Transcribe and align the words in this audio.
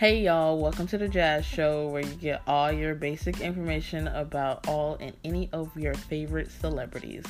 Hey 0.00 0.22
y'all, 0.22 0.58
welcome 0.58 0.86
to 0.86 0.96
the 0.96 1.08
Jazz 1.08 1.44
Show 1.44 1.88
where 1.88 2.00
you 2.00 2.14
get 2.14 2.40
all 2.46 2.72
your 2.72 2.94
basic 2.94 3.42
information 3.42 4.08
about 4.08 4.66
all 4.66 4.96
and 4.98 5.14
any 5.24 5.50
of 5.52 5.76
your 5.76 5.92
favorite 5.92 6.50
celebrities. 6.50 7.22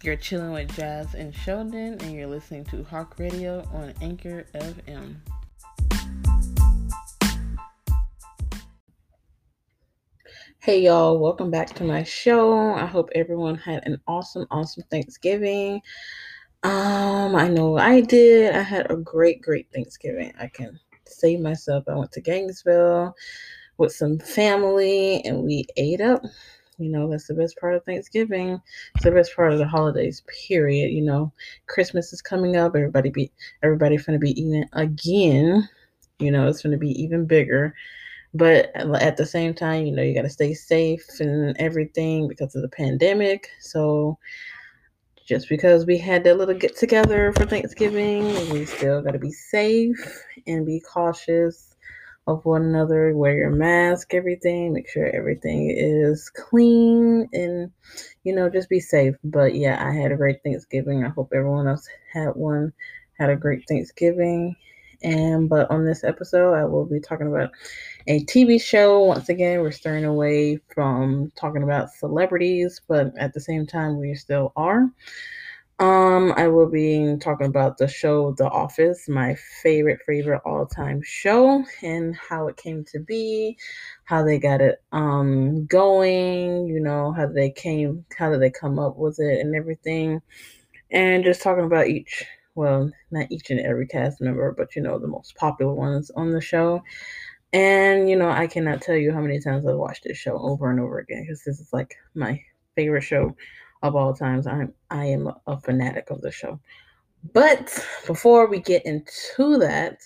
You're 0.00 0.14
chilling 0.14 0.52
with 0.52 0.76
Jazz 0.76 1.16
and 1.16 1.34
Sheldon, 1.34 1.98
and 2.00 2.12
you're 2.12 2.28
listening 2.28 2.66
to 2.66 2.84
Hawk 2.84 3.16
Radio 3.18 3.68
on 3.72 3.94
Anchor 4.00 4.46
FM. 4.54 5.16
Hey 10.60 10.82
y'all, 10.82 11.18
welcome 11.18 11.50
back 11.50 11.74
to 11.74 11.82
my 11.82 12.04
show. 12.04 12.74
I 12.74 12.86
hope 12.86 13.10
everyone 13.16 13.56
had 13.56 13.84
an 13.88 14.00
awesome, 14.06 14.46
awesome 14.52 14.84
Thanksgiving. 14.88 15.80
Um, 16.62 17.34
I 17.34 17.48
know 17.48 17.76
I 17.76 18.02
did. 18.02 18.54
I 18.54 18.62
had 18.62 18.90
a 18.90 18.96
great, 18.96 19.42
great 19.42 19.66
Thanksgiving. 19.74 20.32
I 20.40 20.46
can 20.46 20.78
save 21.06 21.40
myself. 21.40 21.84
I 21.88 21.94
went 21.94 22.12
to 22.12 22.20
Gainesville 22.20 23.14
with 23.78 23.92
some 23.92 24.18
family 24.18 25.22
and 25.24 25.42
we 25.42 25.66
ate 25.76 26.00
up. 26.00 26.22
You 26.78 26.90
know, 26.90 27.08
that's 27.08 27.28
the 27.28 27.34
best 27.34 27.56
part 27.58 27.74
of 27.74 27.84
Thanksgiving. 27.84 28.60
It's 28.96 29.04
the 29.04 29.12
best 29.12 29.34
part 29.36 29.52
of 29.52 29.58
the 29.58 29.66
holidays, 29.66 30.22
period. 30.48 30.90
You 30.90 31.02
know, 31.02 31.32
Christmas 31.68 32.12
is 32.12 32.20
coming 32.20 32.56
up. 32.56 32.74
Everybody 32.74 33.10
be 33.10 33.30
everybody 33.62 33.96
gonna 33.96 34.18
be 34.18 34.32
eating 34.32 34.64
again. 34.72 35.68
You 36.18 36.30
know, 36.32 36.48
it's 36.48 36.62
gonna 36.62 36.78
be 36.78 36.90
even 37.00 37.26
bigger. 37.26 37.74
But 38.36 38.74
at 38.74 39.16
the 39.16 39.26
same 39.26 39.54
time, 39.54 39.86
you 39.86 39.92
know, 39.92 40.02
you 40.02 40.14
gotta 40.14 40.28
stay 40.28 40.54
safe 40.54 41.06
and 41.20 41.56
everything 41.60 42.26
because 42.26 42.56
of 42.56 42.62
the 42.62 42.68
pandemic. 42.68 43.50
So 43.60 44.18
just 45.24 45.48
because 45.48 45.86
we 45.86 45.98
had 45.98 46.24
that 46.24 46.36
little 46.36 46.54
get 46.54 46.76
together 46.76 47.32
for 47.32 47.46
Thanksgiving, 47.46 48.24
we 48.50 48.66
still 48.66 49.00
got 49.02 49.12
to 49.12 49.18
be 49.18 49.32
safe 49.32 50.22
and 50.46 50.66
be 50.66 50.80
cautious 50.80 51.74
of 52.26 52.44
one 52.44 52.62
another. 52.62 53.16
Wear 53.16 53.36
your 53.36 53.50
mask, 53.50 54.12
everything. 54.12 54.72
Make 54.72 54.88
sure 54.88 55.06
everything 55.06 55.74
is 55.76 56.30
clean 56.30 57.28
and, 57.32 57.70
you 58.22 58.34
know, 58.34 58.50
just 58.50 58.68
be 58.68 58.80
safe. 58.80 59.14
But 59.24 59.54
yeah, 59.54 59.82
I 59.82 59.94
had 59.94 60.12
a 60.12 60.16
great 60.16 60.42
Thanksgiving. 60.42 61.04
I 61.04 61.08
hope 61.08 61.32
everyone 61.34 61.68
else 61.68 61.88
had 62.12 62.30
one, 62.34 62.72
had 63.18 63.30
a 63.30 63.36
great 63.36 63.64
Thanksgiving. 63.68 64.56
And 65.02 65.48
but 65.48 65.70
on 65.70 65.84
this 65.84 66.04
episode, 66.04 66.54
I 66.54 66.64
will 66.64 66.86
be 66.86 67.00
talking 67.00 67.26
about 67.26 67.50
a 68.06 68.24
TV 68.24 68.58
show. 68.58 69.04
Once 69.04 69.28
again, 69.28 69.60
we're 69.60 69.70
steering 69.72 70.04
away 70.04 70.58
from 70.74 71.32
talking 71.36 71.62
about 71.62 71.90
celebrities, 71.90 72.80
but 72.88 73.12
at 73.18 73.32
the 73.34 73.40
same 73.40 73.66
time, 73.66 73.98
we 73.98 74.14
still 74.14 74.52
are. 74.56 74.90
Um, 75.80 76.32
I 76.36 76.46
will 76.48 76.70
be 76.70 77.16
talking 77.20 77.48
about 77.48 77.78
the 77.78 77.88
show 77.88 78.32
The 78.32 78.48
Office, 78.48 79.08
my 79.08 79.34
favorite, 79.62 80.00
favorite 80.06 80.42
all-time 80.46 81.02
show, 81.04 81.64
and 81.82 82.14
how 82.16 82.46
it 82.48 82.56
came 82.56 82.84
to 82.92 83.00
be, 83.00 83.58
how 84.04 84.22
they 84.24 84.38
got 84.38 84.60
it 84.60 84.82
um 84.92 85.66
going, 85.66 86.66
you 86.68 86.80
know, 86.80 87.12
how 87.12 87.26
they 87.26 87.50
came, 87.50 88.04
how 88.16 88.30
did 88.30 88.40
they 88.40 88.50
come 88.50 88.78
up 88.78 88.96
with 88.96 89.18
it 89.20 89.40
and 89.40 89.56
everything. 89.56 90.22
And 90.90 91.24
just 91.24 91.42
talking 91.42 91.64
about 91.64 91.88
each 91.88 92.24
well, 92.56 92.88
not 93.10 93.26
each 93.32 93.50
and 93.50 93.58
every 93.60 93.86
cast 93.86 94.20
member, 94.20 94.52
but 94.56 94.76
you 94.76 94.82
know, 94.82 94.98
the 94.98 95.08
most 95.08 95.34
popular 95.36 95.74
ones 95.74 96.10
on 96.14 96.30
the 96.32 96.40
show. 96.40 96.82
And 97.54 98.10
you 98.10 98.16
know, 98.16 98.28
I 98.28 98.48
cannot 98.48 98.82
tell 98.82 98.96
you 98.96 99.12
how 99.12 99.20
many 99.20 99.38
times 99.38 99.64
I've 99.64 99.76
watched 99.76 100.02
this 100.04 100.18
show 100.18 100.36
over 100.38 100.70
and 100.70 100.80
over 100.80 100.98
again 100.98 101.22
because 101.22 101.44
this 101.44 101.60
is 101.60 101.72
like 101.72 101.94
my 102.14 102.42
favorite 102.74 103.02
show 103.02 103.36
of 103.82 103.94
all 103.94 104.12
times. 104.12 104.48
I'm 104.48 104.74
I 104.90 105.06
am 105.06 105.30
a 105.46 105.60
fanatic 105.60 106.10
of 106.10 106.20
the 106.20 106.32
show. 106.32 106.58
But 107.32 107.86
before 108.08 108.48
we 108.48 108.58
get 108.58 108.84
into 108.84 109.58
that, 109.58 110.00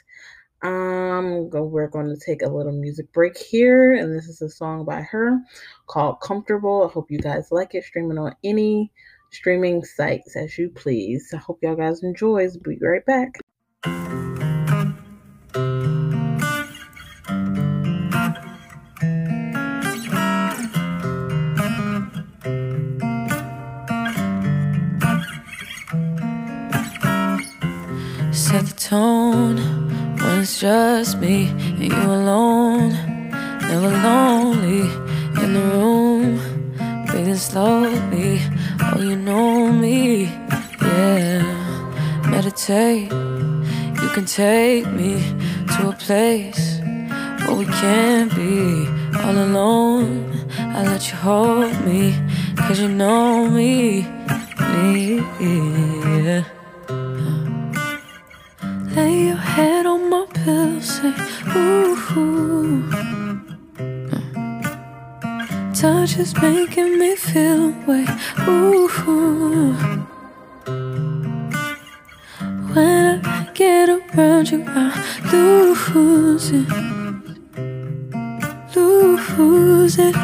um, 0.63 1.49
go, 1.49 1.63
we're 1.65 1.89
going 1.89 2.15
to 2.15 2.21
take 2.21 2.43
a 2.43 2.49
little 2.49 2.73
music 2.73 3.11
break 3.15 3.39
here, 3.39 3.95
and 3.95 4.15
this 4.15 4.29
is 4.29 4.43
a 4.43 4.51
song 4.51 4.85
by 4.85 5.01
her 5.01 5.39
called 5.87 6.21
"Comfortable." 6.21 6.87
I 6.87 6.93
hope 6.93 7.11
you 7.11 7.19
guys 7.19 7.49
like 7.51 7.75
it. 7.75 7.85
Streaming 7.85 8.19
on 8.19 8.37
any 8.45 8.93
streaming 9.33 9.83
sites 9.85 10.37
as 10.37 10.59
you 10.59 10.69
please. 10.69 11.31
I 11.33 11.39
hope 11.39 11.61
y'all 11.63 11.77
guys 11.77 12.03
enjoy. 12.03 12.47
Be 12.63 12.79
right 12.83 13.07
back. 13.07 13.41
Set 28.49 28.65
the 28.65 28.75
tone 28.81 29.57
when 30.17 30.41
it's 30.41 30.59
just 30.59 31.19
me 31.19 31.49
and 31.49 31.83
you 31.83 32.03
alone. 32.19 32.93
Never 33.61 33.91
lonely 33.91 34.89
in 35.43 35.53
the 35.53 35.65
room, 35.75 37.05
breathing 37.05 37.37
slowly 37.37 38.41
Oh, 38.81 39.03
you 39.03 39.17
know 39.17 39.71
me, 39.71 40.33
yeah. 40.81 41.43
Meditate, 42.31 43.13
you 44.01 44.09
can 44.15 44.25
take 44.25 44.87
me 44.93 45.21
to 45.77 45.91
a 45.91 45.97
place 45.99 46.81
where 47.45 47.55
we 47.55 47.67
can't 47.67 48.35
be 48.35 48.89
all 49.25 49.37
alone. 49.37 50.49
I 50.59 50.85
let 50.85 51.07
you 51.11 51.17
hold 51.17 51.79
me, 51.85 52.17
cause 52.57 52.81
you 52.81 52.89
know 52.89 53.51
me, 53.51 54.07
me, 54.73 55.17
yeah. 55.39 56.58
Say, 60.81 61.15
ooh. 61.57 62.89
Touch 65.75 66.19
is 66.19 66.35
making 66.43 66.99
me 66.99 67.15
feel 67.17 67.69
away. 67.69 68.05
Ooh. 68.49 68.89
When 72.73 73.21
I 73.25 73.51
get 73.55 73.89
around 73.89 74.51
you, 74.51 74.65
I 74.67 74.93
lose 75.33 76.51
it. 76.51 76.69
Lose 78.77 79.99
it. 79.99 80.17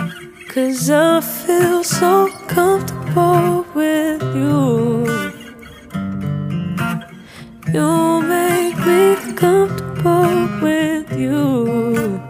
Cause 0.48 0.90
I 0.90 1.20
feel 1.20 1.82
so 1.84 2.28
comfortable 2.48 3.66
with 3.74 4.22
you. 4.34 5.06
You 7.72 8.22
make 8.22 8.76
me 8.78 9.32
comfortable 9.34 9.83
you. 11.24 12.20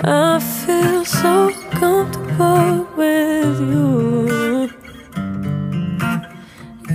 I 0.00 0.38
feel 0.38 1.04
so 1.04 1.50
comfortable 1.80 2.86
with 2.96 3.60
you. 3.72 4.70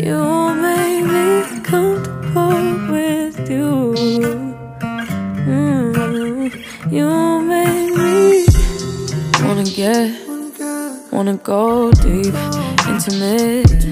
You 0.06 0.22
make 0.66 1.06
me 1.16 1.29
comfortable 1.72 2.66
with 2.94 3.38
you. 3.50 3.75
Mm. 5.50 5.91
You 6.91 7.09
make 7.51 7.91
me 7.97 8.45
wanna 9.44 9.63
get, 9.63 10.07
wanna 11.11 11.38
go 11.38 11.91
deep, 11.91 12.35
intimate. 12.91 13.84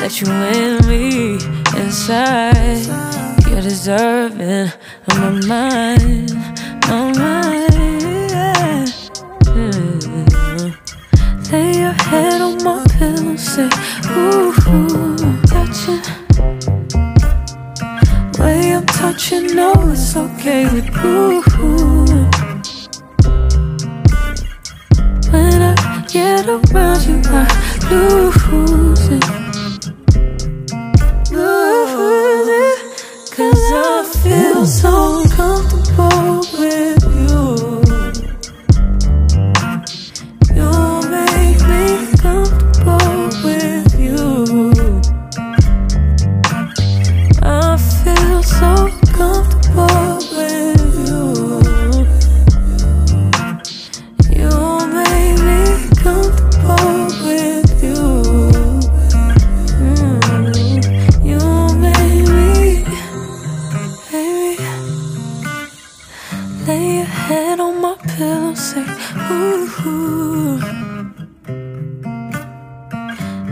Let 0.00 0.20
you 0.20 0.28
in 0.30 0.86
me 0.86 1.34
inside. 1.82 3.15
You're 3.56 3.62
deserving 3.62 4.70
of 5.08 5.18
my 5.18 5.30
mind, 5.46 6.30
my 6.88 7.10
mind. 7.16 7.72
Lay 11.50 11.78
your 11.80 11.92
head 11.92 12.42
on 12.42 12.62
my 12.62 12.84
pillow, 12.98 13.36
say, 13.36 13.70
ooh, 14.10 14.52
ooh 14.68 15.16
touching. 15.46 16.02
Way 18.38 18.74
I'm 18.74 18.84
touching, 18.84 19.46
no, 19.56 19.72
it's 19.86 20.14
okay 20.14 20.64
with 20.70 20.94
you. 21.02 21.42
When 25.32 25.62
I 25.62 26.04
get 26.12 26.46
around 26.46 27.06
you, 27.06 27.22
I 27.24 27.48
lose 27.90 29.08
it. 29.08 29.35
So 34.66 35.22
comfortable 35.30 35.55
Ooh. 69.30 70.60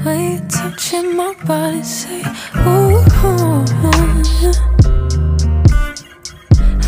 Are 0.07 0.15
you 0.15 0.41
touching 0.49 1.17
my 1.17 1.35
body? 1.45 1.83
Say, 1.83 2.23
ooh. 2.67 3.05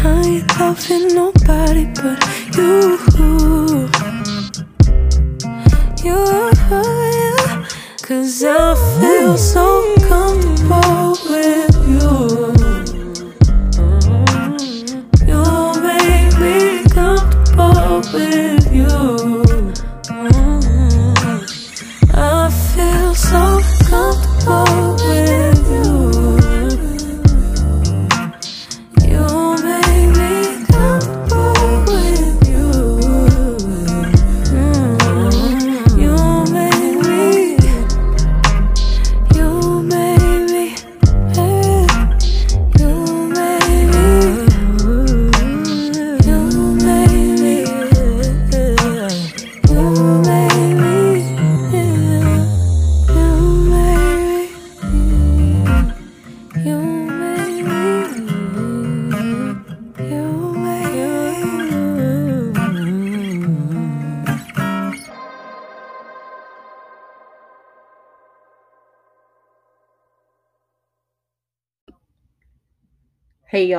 I 0.04 0.22
ain't 0.25 0.60
loving 0.60 1.08
nobody 1.14 1.84
but 1.94 2.19
you. 2.56 2.98
You, 6.04 6.19
yeah. 6.70 7.69
Cause 8.02 8.44
I 8.44 8.75
feel 9.00 9.37
so 9.37 9.94
comfortable. 10.08 10.45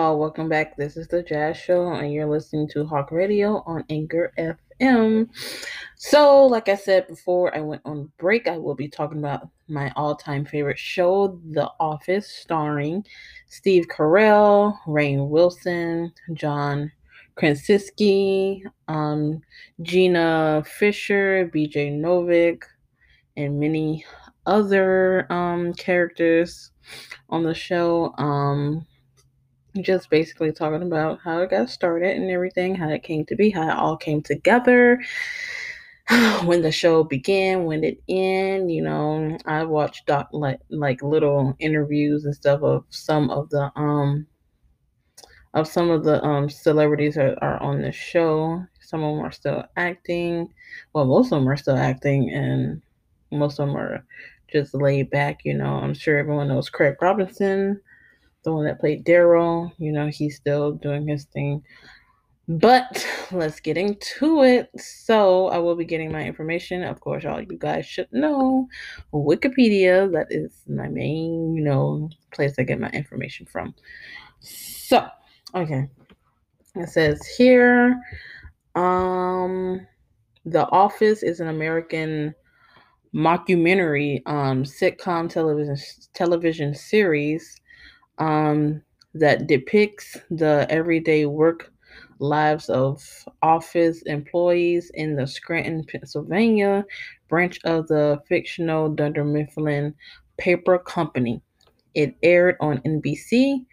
Y'all, 0.08 0.18
welcome 0.18 0.48
back. 0.48 0.78
This 0.78 0.96
is 0.96 1.10
the 1.10 1.22
Jazz 1.22 1.58
Show, 1.58 1.92
and 1.92 2.14
you're 2.14 2.30
listening 2.30 2.70
to 2.70 2.86
Hawk 2.86 3.12
Radio 3.12 3.62
on 3.66 3.84
Anchor 3.90 4.32
FM. 4.38 5.28
So, 5.98 6.46
like 6.46 6.70
I 6.70 6.76
said 6.76 7.10
before, 7.10 7.54
I 7.54 7.60
went 7.60 7.82
on 7.84 8.10
break. 8.18 8.48
I 8.48 8.58
will 8.58 8.74
be 8.74 8.88
talking 8.88 9.18
about 9.18 9.50
my 9.68 9.92
all-time 9.98 10.46
favorite 10.46 10.80
show, 10.80 11.42
The 11.52 11.70
Office, 11.82 12.26
starring 12.26 13.06
Steve 13.48 13.88
Carell, 13.90 14.78
Rainn 14.88 15.28
Wilson, 15.28 16.14
John 16.32 16.90
Krasinski, 17.36 18.64
um, 18.88 19.42
Jenna 19.82 20.64
Fischer, 20.66 21.50
B.J. 21.52 21.90
Novak, 21.90 22.66
and 23.36 23.60
many 23.60 24.06
other 24.46 25.30
um, 25.30 25.74
characters 25.74 26.72
on 27.28 27.44
the 27.44 27.54
show. 27.54 28.16
Um, 28.18 28.87
just 29.84 30.10
basically 30.10 30.52
talking 30.52 30.84
about 30.84 31.20
how 31.24 31.40
it 31.42 31.50
got 31.50 31.70
started 31.70 32.16
and 32.18 32.30
everything, 32.30 32.76
how 32.76 32.90
it 32.90 33.04
came 33.04 33.26
to 33.26 33.36
be, 33.36 33.50
how 33.50 33.70
it 33.70 33.78
all 33.78 33.98
came 33.98 34.22
together, 34.22 35.02
when 36.44 36.62
the 36.62 36.72
show 36.72 37.04
began, 37.04 37.66
when 37.66 37.84
it 37.84 38.02
ended. 38.08 38.72
You 38.72 38.84
know, 38.84 39.38
I 39.46 39.64
watched 39.64 40.06
doc 40.06 40.30
like 40.32 40.60
like 40.70 41.02
little 41.02 41.56
interviews 41.60 42.26
and 42.26 42.36
stuff 42.36 42.62
of 42.62 42.86
some 42.90 43.30
of 43.30 43.50
the 43.50 43.72
um 43.76 44.28
of 45.54 45.68
some 45.68 45.90
of 45.90 46.04
the 46.04 46.24
um 46.24 46.50
celebrities 46.50 47.16
that 47.16 47.42
are 47.42 47.62
on 47.62 47.82
the 47.82 47.92
show. 47.92 48.64
Some 48.82 49.04
of 49.04 49.16
them 49.16 49.26
are 49.26 49.32
still 49.32 49.66
acting. 49.76 50.54
Well, 50.94 51.06
most 51.06 51.32
of 51.32 51.40
them 51.40 51.50
are 51.50 51.58
still 51.58 51.78
acting, 51.78 52.32
and 52.32 52.82
most 53.32 53.60
of 53.60 53.68
them 53.68 53.76
are 53.76 54.06
just 54.52 54.74
laid 54.74 55.10
back. 55.10 55.40
You 55.44 55.56
know, 55.56 55.76
I'm 55.76 55.94
sure 55.94 56.18
everyone 56.18 56.48
knows 56.48 56.70
Craig 56.70 56.96
Robinson 57.02 57.82
the 58.48 58.54
one 58.54 58.66
that 58.66 58.80
played 58.80 59.06
Daryl. 59.06 59.74
You 59.78 59.92
know, 59.92 60.08
he's 60.08 60.38
still 60.38 60.72
doing 60.72 61.06
his 61.06 61.26
thing. 61.26 61.62
But 62.48 63.06
let's 63.34 63.60
get 63.60 63.78
into 63.78 64.42
it. 64.44 64.70
So, 64.80 65.48
I 65.48 65.58
will 65.58 65.76
be 65.76 65.84
getting 65.84 66.14
my 66.14 66.24
information. 66.24 66.82
Of 66.82 67.02
course, 67.02 67.26
all 67.26 67.42
you 67.42 67.58
guys 67.58 67.86
should 67.86 68.08
know 68.14 68.70
Wikipedia. 69.14 70.10
That 70.14 70.28
is 70.30 70.64
my 70.66 70.88
main, 70.88 71.56
you 71.56 71.62
know, 71.62 72.10
place 72.32 72.54
I 72.58 72.64
get 72.64 72.80
my 72.80 72.90
information 72.92 73.46
from. 73.46 73.76
So, 74.40 75.06
okay. 75.54 75.90
It 76.76 76.88
says 76.90 77.20
here 77.38 78.00
um 78.76 79.86
The 80.46 80.68
Office 80.70 81.24
is 81.24 81.42
an 81.42 81.50
American 81.50 82.34
mockumentary 83.14 84.22
um 84.26 84.64
sitcom 84.64 85.30
television 85.30 85.76
television 86.14 86.74
series 86.74 87.60
um, 88.18 88.82
that 89.14 89.48
depicts 89.48 90.18
the 90.30 90.66
everyday 90.70 91.26
work 91.26 91.72
lives 92.20 92.70
of 92.70 93.04
office 93.42 94.02
employees 94.04 94.92
in 94.94 95.16
the 95.16 95.28
Scranton, 95.28 95.84
Pennsylvania 95.84 96.86
branch 97.30 97.60
of 97.64 97.88
the 97.88 98.20
fictional 98.28 98.90
Dunder 98.90 99.24
Mifflin 99.24 99.94
Paper 100.38 100.80
Company. 100.80 101.42
It 101.94 102.16
aired 102.24 102.58
on 102.60 102.80
NBC 102.80 103.66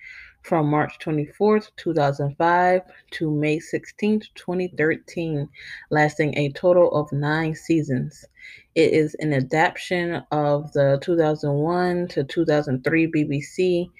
from 0.42 0.66
March 0.66 0.98
24th, 0.98 1.70
2005 1.76 2.82
to 3.12 3.30
May 3.30 3.58
16th, 3.58 4.26
2013, 4.34 5.48
lasting 5.90 6.36
a 6.36 6.52
total 6.52 6.90
of 6.92 7.10
nine 7.12 7.54
seasons. 7.54 8.24
It 8.74 8.92
is 8.92 9.16
an 9.20 9.32
adaptation 9.32 10.22
of 10.30 10.70
the 10.72 10.98
2001 11.02 12.08
to 12.08 12.24
2003 12.24 13.06
BBC 13.10 13.90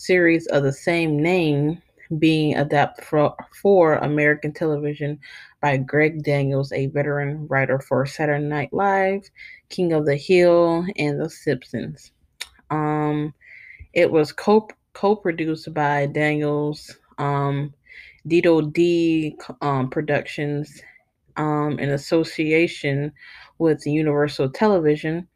series 0.00 0.46
of 0.46 0.62
the 0.62 0.72
same 0.72 1.22
name 1.22 1.80
being 2.18 2.56
adapted 2.56 3.04
for, 3.04 3.34
for 3.62 3.96
American 3.96 4.52
television 4.52 5.18
by 5.60 5.76
Greg 5.76 6.24
Daniels, 6.24 6.72
a 6.72 6.86
veteran 6.86 7.46
writer 7.48 7.78
for 7.78 8.06
Saturday 8.06 8.42
Night 8.42 8.72
Live, 8.72 9.28
King 9.68 9.92
of 9.92 10.06
the 10.06 10.16
Hill, 10.16 10.86
and 10.96 11.20
The 11.20 11.28
Simpsons. 11.28 12.12
Um, 12.70 13.34
it 13.92 14.10
was 14.10 14.32
co 14.32 14.68
co-produced 14.94 15.72
by 15.74 16.06
Daniels, 16.06 16.96
um, 17.18 17.74
Dido 18.26 18.62
D 18.62 19.36
um, 19.60 19.90
Productions, 19.90 20.82
um, 21.36 21.78
in 21.78 21.90
association 21.90 23.12
with 23.58 23.86
Universal 23.86 24.50
Television. 24.50 25.28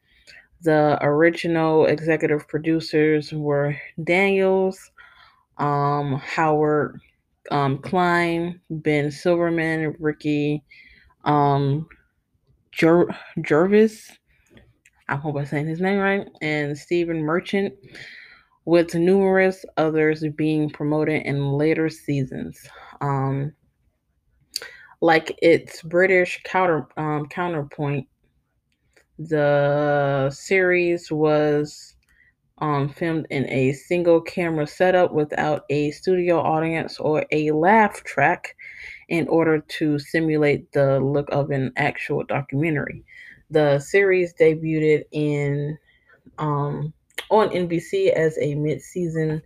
The 0.65 0.99
original 1.03 1.87
executive 1.87 2.49
producers 2.49 3.33
were 3.33 3.77
Daniels, 4.03 4.91
um, 5.59 6.15
Howard 6.25 7.01
um, 7.51 7.79
Klein, 7.79 8.61
Ben 8.71 9.11
Silverman, 9.11 9.95
Ricky 10.01 10.65
um, 11.25 11.87
Jer- 12.73 13.15
Jervis. 13.43 14.11
I 15.09 15.17
hope 15.17 15.37
I'm 15.37 15.45
saying 15.45 15.67
his 15.67 15.83
name 15.83 15.99
right, 15.99 16.27
and 16.41 16.77
Stephen 16.77 17.23
Merchant, 17.23 17.75
with 18.65 18.95
numerous 18.95 19.67
others 19.77 20.25
being 20.35 20.71
promoted 20.71 21.23
in 21.27 21.53
later 21.53 21.91
seasons. 21.91 22.59
Um, 23.03 23.53
like 25.03 25.37
its 25.43 25.83
British 25.83 26.41
counter 26.45 26.89
um, 26.97 27.27
counterpoint, 27.27 28.09
the 29.19 30.31
series 30.31 31.11
was 31.11 31.95
um, 32.59 32.89
filmed 32.89 33.27
in 33.31 33.49
a 33.51 33.73
single 33.73 34.21
camera 34.21 34.67
setup 34.67 35.13
without 35.13 35.65
a 35.71 35.91
studio 35.91 36.41
audience 36.41 36.99
or 36.99 37.25
a 37.33 37.51
laugh 37.51 38.03
track 38.05 38.57
in 39.09 39.27
order 39.29 39.61
to 39.61 39.99
simulate 39.99 40.71
the 40.73 41.01
look 41.01 41.29
of 41.31 41.51
an 41.51 41.73
actual 41.77 42.25
documentary. 42.25 43.05
The 43.51 43.79
series 43.79 44.35
debuted 44.35 45.05
in 45.13 45.79
um, 46.39 46.93
on 47.31 47.51
NBC 47.51 48.13
as 48.13 48.39
a 48.41 48.55
mid-season 48.55 49.43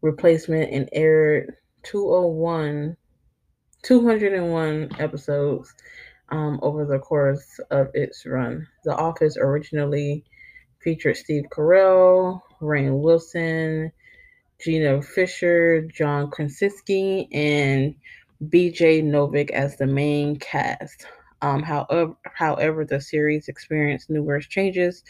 replacement 0.00 0.72
and 0.72 0.88
aired 0.92 1.54
201 1.84 2.96
201 3.82 4.90
episodes 5.00 5.74
um, 6.32 6.58
over 6.62 6.84
the 6.84 6.98
course 6.98 7.60
of 7.70 7.88
its 7.94 8.26
run. 8.26 8.66
The 8.84 8.96
Office 8.96 9.36
originally 9.36 10.24
featured 10.80 11.18
Steve 11.18 11.44
Carell, 11.52 12.40
Rainn 12.60 13.00
Wilson, 13.00 13.92
Jenna 14.58 15.02
Fischer, 15.02 15.82
John 15.82 16.30
Krasinski, 16.30 17.28
and 17.32 17.94
BJ 18.48 19.04
Novak 19.04 19.50
as 19.50 19.76
the 19.76 19.86
main 19.86 20.36
cast. 20.36 21.06
Um, 21.42 21.62
however, 21.62 22.14
however, 22.34 22.84
the 22.84 23.00
series 23.00 23.48
experienced 23.48 24.08
numerous 24.08 24.46
changes 24.46 25.04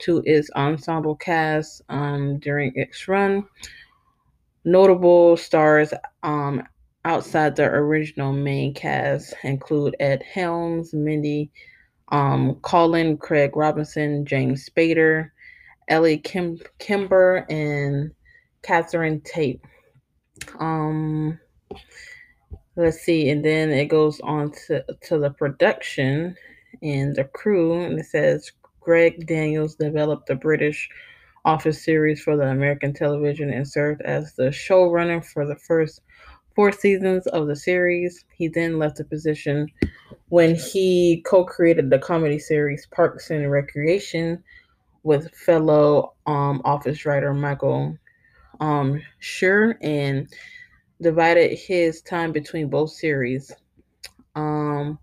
to 0.00 0.22
its 0.26 0.50
ensemble 0.54 1.16
cast 1.16 1.82
um, 1.88 2.38
during 2.38 2.72
its 2.76 3.08
run. 3.08 3.44
Notable 4.64 5.36
stars 5.38 5.92
um, 6.22 6.62
outside 7.08 7.56
the 7.56 7.64
original 7.64 8.34
main 8.34 8.74
cast 8.74 9.32
include 9.42 9.96
Ed 9.98 10.22
Helms, 10.22 10.92
Mindy 10.92 11.50
um, 12.10 12.56
Kaling, 12.56 13.18
Craig 13.18 13.56
Robinson, 13.56 14.26
James 14.26 14.68
Spader, 14.68 15.30
Ellie 15.88 16.18
Kim- 16.18 16.60
Kimber, 16.78 17.46
and 17.48 18.12
Catherine 18.62 19.22
Tate. 19.22 19.62
Um, 20.60 21.40
let's 22.76 23.00
see, 23.00 23.30
and 23.30 23.42
then 23.42 23.70
it 23.70 23.86
goes 23.86 24.20
on 24.20 24.52
to, 24.66 24.84
to 25.04 25.18
the 25.18 25.30
production 25.30 26.36
and 26.82 27.16
the 27.16 27.24
crew, 27.24 27.80
and 27.80 27.98
it 27.98 28.04
says 28.04 28.52
Greg 28.80 29.26
Daniels 29.26 29.76
developed 29.76 30.26
the 30.26 30.36
British 30.36 30.90
Office 31.46 31.82
series 31.82 32.20
for 32.20 32.36
the 32.36 32.48
American 32.48 32.92
television 32.92 33.50
and 33.50 33.66
served 33.66 34.02
as 34.02 34.34
the 34.34 34.50
showrunner 34.50 35.24
for 35.24 35.46
the 35.46 35.56
first 35.56 36.02
four 36.58 36.72
seasons 36.72 37.24
of 37.28 37.46
the 37.46 37.54
series. 37.54 38.24
He 38.36 38.48
then 38.48 38.80
left 38.80 38.96
the 38.96 39.04
position 39.04 39.68
when 40.28 40.56
he 40.56 41.22
co 41.24 41.44
created 41.44 41.88
the 41.88 42.00
comedy 42.00 42.40
series 42.40 42.84
Parks 42.86 43.30
and 43.30 43.48
Recreation 43.48 44.42
with 45.04 45.32
fellow 45.36 46.14
um, 46.26 46.60
Office 46.64 47.06
writer 47.06 47.32
Michael 47.32 47.96
um, 48.58 49.00
Schur 49.22 49.76
and 49.82 50.26
divided 51.00 51.56
his 51.56 52.02
time 52.02 52.32
between 52.32 52.68
both 52.68 52.90
series. 52.90 53.52
Um, 54.34 54.98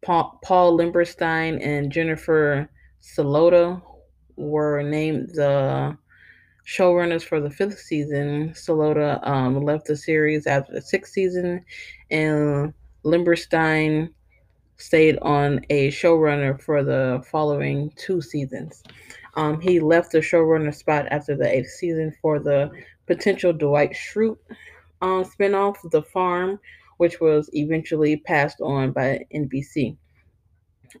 Paul, 0.00 0.38
Paul 0.44 0.78
Lieberstein 0.78 1.58
and 1.60 1.90
Jennifer 1.90 2.70
Celotta 3.02 3.82
were 4.36 4.80
named 4.84 5.30
the 5.30 5.98
showrunners 6.66 7.22
for 7.22 7.40
the 7.40 7.50
fifth 7.50 7.78
season. 7.78 8.50
Celotta 8.50 9.26
um, 9.26 9.62
left 9.62 9.86
the 9.86 9.96
series 9.96 10.46
after 10.46 10.72
the 10.72 10.82
sixth 10.82 11.12
season, 11.12 11.64
and 12.10 12.72
Lieberstein 13.04 14.10
stayed 14.76 15.18
on 15.22 15.60
a 15.70 15.88
showrunner 15.90 16.60
for 16.60 16.82
the 16.82 17.22
following 17.30 17.92
two 17.96 18.20
seasons. 18.20 18.82
Um, 19.36 19.60
he 19.60 19.80
left 19.80 20.12
the 20.12 20.18
showrunner 20.18 20.74
spot 20.74 21.06
after 21.10 21.36
the 21.36 21.52
eighth 21.52 21.70
season 21.70 22.14
for 22.22 22.38
the 22.38 22.70
potential 23.06 23.52
Dwight 23.52 23.92
Schrute 23.92 24.38
um, 25.02 25.24
spinoff, 25.24 25.76
The 25.90 26.02
Farm, 26.02 26.58
which 26.96 27.20
was 27.20 27.50
eventually 27.52 28.16
passed 28.16 28.60
on 28.60 28.92
by 28.92 29.26
NBC. 29.34 29.96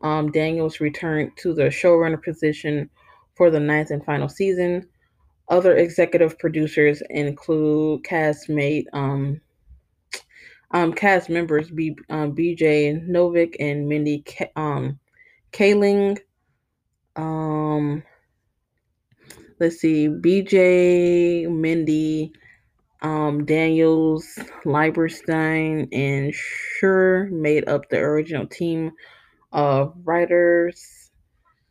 Um, 0.02 0.32
Daniels 0.32 0.80
returned 0.80 1.36
to 1.38 1.54
the 1.54 1.64
showrunner 1.64 2.22
position 2.22 2.90
for 3.36 3.50
the 3.50 3.60
ninth 3.60 3.90
and 3.90 4.04
final 4.04 4.28
season. 4.28 4.88
Other 5.48 5.76
executive 5.76 6.38
producers 6.38 7.02
include 7.10 8.02
castmate 8.04 8.86
um, 8.92 9.40
um, 10.70 10.92
cast 10.92 11.28
members 11.30 11.70
B, 11.70 11.96
um, 12.10 12.34
BJ 12.34 13.06
Novak 13.06 13.56
and 13.60 13.88
Mindy 13.88 14.22
K- 14.24 14.50
um, 14.56 14.98
Kaling. 15.52 16.18
Um, 17.14 18.02
let's 19.60 19.76
see, 19.76 20.08
BJ, 20.08 21.46
Mindy, 21.48 22.32
um, 23.02 23.44
Daniels, 23.44 24.26
Lieberstein, 24.64 25.88
and 25.92 26.32
Schur 26.32 27.30
made 27.30 27.68
up 27.68 27.88
the 27.90 27.98
original 27.98 28.46
team 28.46 28.92
of 29.52 29.94
writers. 30.04 31.10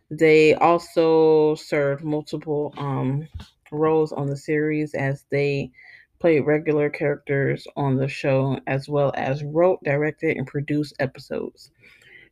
They 0.09 0.53
also 0.53 1.55
served 1.55 2.03
multiple 2.03 2.73
um, 2.77 3.27
roles 3.73 4.11
on 4.11 4.27
the 4.27 4.37
series 4.37 4.93
as 4.93 5.25
they 5.29 5.71
played 6.19 6.41
regular 6.41 6.89
characters 6.89 7.67
on 7.75 7.97
the 7.97 8.07
show, 8.07 8.59
as 8.67 8.87
well 8.87 9.11
as 9.17 9.43
wrote, 9.43 9.83
directed, 9.83 10.37
and 10.37 10.47
produced 10.47 10.95
episodes. 10.99 11.71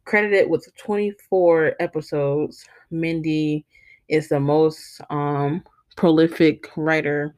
Credited 0.05 0.49
with 0.49 0.67
24 0.77 1.73
episodes, 1.79 2.65
Mindy 2.89 3.65
is 4.07 4.29
the 4.29 4.39
most 4.39 5.01
um, 5.09 5.63
prolific 5.97 6.69
writer 6.77 7.35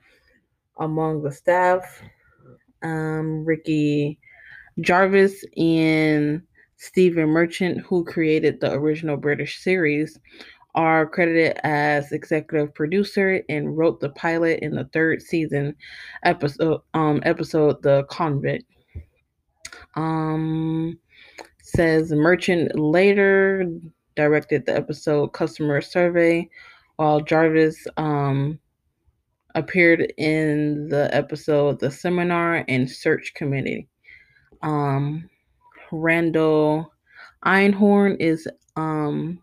among 0.79 1.24
the 1.24 1.31
staff. 1.31 2.01
Um, 2.83 3.45
Ricky 3.45 4.19
Jarvis 4.81 5.43
and 5.57 6.41
Stephen 6.77 7.29
Merchant, 7.29 7.79
who 7.79 8.03
created 8.03 8.60
the 8.60 8.74
original 8.74 9.17
British 9.17 9.60
series, 9.60 10.19
are 10.75 11.05
credited 11.05 11.59
as 11.63 12.11
executive 12.11 12.73
producer 12.73 13.41
and 13.49 13.77
wrote 13.77 13.99
the 13.99 14.09
pilot 14.09 14.59
in 14.61 14.75
the 14.75 14.85
third 14.85 15.21
season 15.21 15.75
episode 16.23 16.81
um 16.93 17.21
episode 17.25 17.81
The 17.83 18.03
Convict. 18.09 18.65
Um 19.95 20.99
says 21.61 22.11
Merchant 22.11 22.77
later 22.77 23.65
directed 24.15 24.65
the 24.65 24.75
episode 24.75 25.27
Customer 25.33 25.81
Survey, 25.81 26.49
while 26.95 27.21
Jarvis 27.21 27.85
um 27.97 28.59
appeared 29.55 30.11
in 30.17 30.87
the 30.87 31.13
episode 31.13 31.79
The 31.79 31.91
Seminar 31.91 32.65
and 32.67 32.89
Search 32.89 33.33
Committee. 33.35 33.87
Um 34.63 35.29
Randall 35.91 36.91
Einhorn 37.45 38.17
is 38.19 38.47
um 38.75 39.39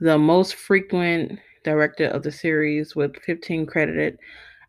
the 0.00 0.18
most 0.18 0.54
frequent 0.54 1.38
director 1.64 2.06
of 2.06 2.22
the 2.22 2.32
series 2.32 2.94
with 2.94 3.16
15 3.24 3.66
credited 3.66 4.18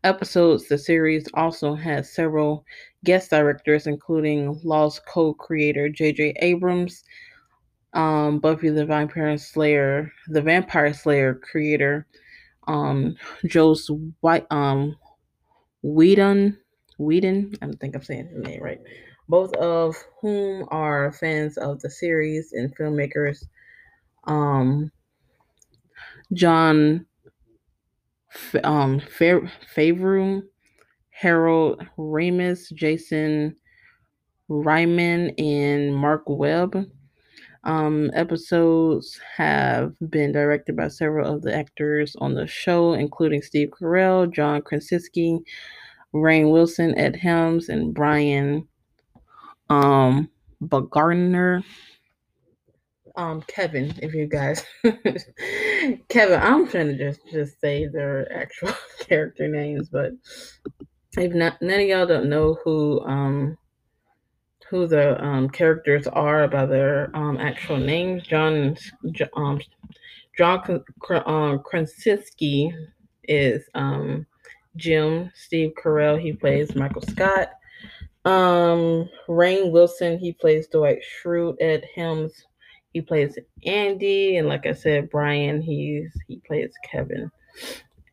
episodes. 0.04 0.68
The 0.68 0.78
series 0.78 1.28
also 1.34 1.74
has 1.74 2.12
several 2.12 2.64
guest 3.04 3.30
directors, 3.30 3.86
including 3.86 4.60
Lost 4.64 5.02
co 5.06 5.34
creator 5.34 5.88
J.J. 5.88 6.34
Abrams, 6.40 7.04
um, 7.92 8.38
Buffy 8.38 8.70
the 8.70 8.86
Vampire 8.86 9.36
Slayer, 9.38 10.12
the 10.28 10.42
Vampire 10.42 10.92
Slayer 10.92 11.34
creator, 11.34 12.06
um, 12.66 13.16
Joss 13.46 13.88
White, 14.20 14.46
um, 14.50 14.96
Whedon, 15.82 16.58
Whedon, 16.98 17.54
I 17.62 17.66
don't 17.66 17.80
think 17.80 17.94
I'm 17.94 18.02
saying 18.02 18.28
his 18.28 18.44
name 18.44 18.62
right, 18.62 18.80
both 19.28 19.54
of 19.54 19.96
whom 20.20 20.66
are 20.70 21.12
fans 21.12 21.56
of 21.56 21.80
the 21.80 21.90
series 21.90 22.52
and 22.52 22.76
filmmakers. 22.76 23.44
Um, 24.24 24.92
Jon 26.32 27.06
um, 28.64 29.00
Favreau, 29.00 30.42
Harold 31.10 31.84
Ramis, 31.98 32.72
Jason 32.72 33.56
Reitman, 34.48 35.34
and 35.38 35.94
Marc 35.94 36.22
Webb. 36.26 36.86
Um, 37.64 38.10
episodes 38.14 39.20
have 39.36 39.92
been 40.08 40.32
directed 40.32 40.76
by 40.76 40.88
several 40.88 41.34
of 41.34 41.42
the 41.42 41.54
actors 41.54 42.16
on 42.18 42.34
the 42.34 42.46
show, 42.46 42.94
including 42.94 43.42
Steve 43.42 43.68
Carell, 43.70 44.32
John 44.32 44.62
Krasinski, 44.62 45.40
Rainn 46.14 46.50
Wilson, 46.50 46.96
Ed 46.98 47.16
Helms, 47.16 47.68
and 47.68 47.92
Brian 47.92 48.66
um, 49.68 50.30
Baumgartner 50.62 51.62
um 53.20 53.42
Kevin, 53.42 53.94
if 54.02 54.14
you 54.14 54.26
guys 54.26 54.64
Kevin, 56.08 56.40
I'm 56.40 56.66
trying 56.66 56.88
to 56.88 56.96
just 56.96 57.20
just 57.30 57.60
say 57.60 57.86
their 57.86 58.32
actual 58.32 58.72
character 59.00 59.46
names, 59.46 59.88
but 59.90 60.12
if 61.16 61.34
not 61.34 61.60
none 61.60 61.80
of 61.80 61.86
y'all 61.86 62.06
don't 62.06 62.30
know 62.30 62.58
who 62.64 63.00
um 63.00 63.58
who 64.70 64.86
the 64.86 65.22
um 65.22 65.50
characters 65.50 66.06
are 66.06 66.48
by 66.48 66.64
their 66.64 67.14
um 67.14 67.36
actual 67.36 67.76
names, 67.76 68.22
John 68.22 68.76
um 69.36 69.60
John 70.36 70.82
um 71.26 71.58
Krasinski 71.64 72.72
is 73.24 73.62
um 73.74 74.26
Jim, 74.76 75.30
Steve 75.34 75.72
Carell, 75.82 76.20
he 76.20 76.32
plays 76.32 76.74
Michael 76.74 77.02
Scott. 77.02 77.50
Um, 78.24 79.08
Rainn 79.28 79.72
Wilson, 79.72 80.18
he 80.18 80.32
plays 80.32 80.68
Dwight 80.68 81.00
Schrute. 81.02 81.56
Ed 81.60 81.84
Helms, 81.96 82.44
he 82.92 83.00
plays 83.00 83.38
Andy, 83.64 84.36
and 84.36 84.48
like 84.48 84.66
I 84.66 84.72
said, 84.72 85.10
Brian, 85.10 85.62
he's 85.62 86.12
he 86.26 86.40
plays 86.46 86.72
Kevin. 86.90 87.30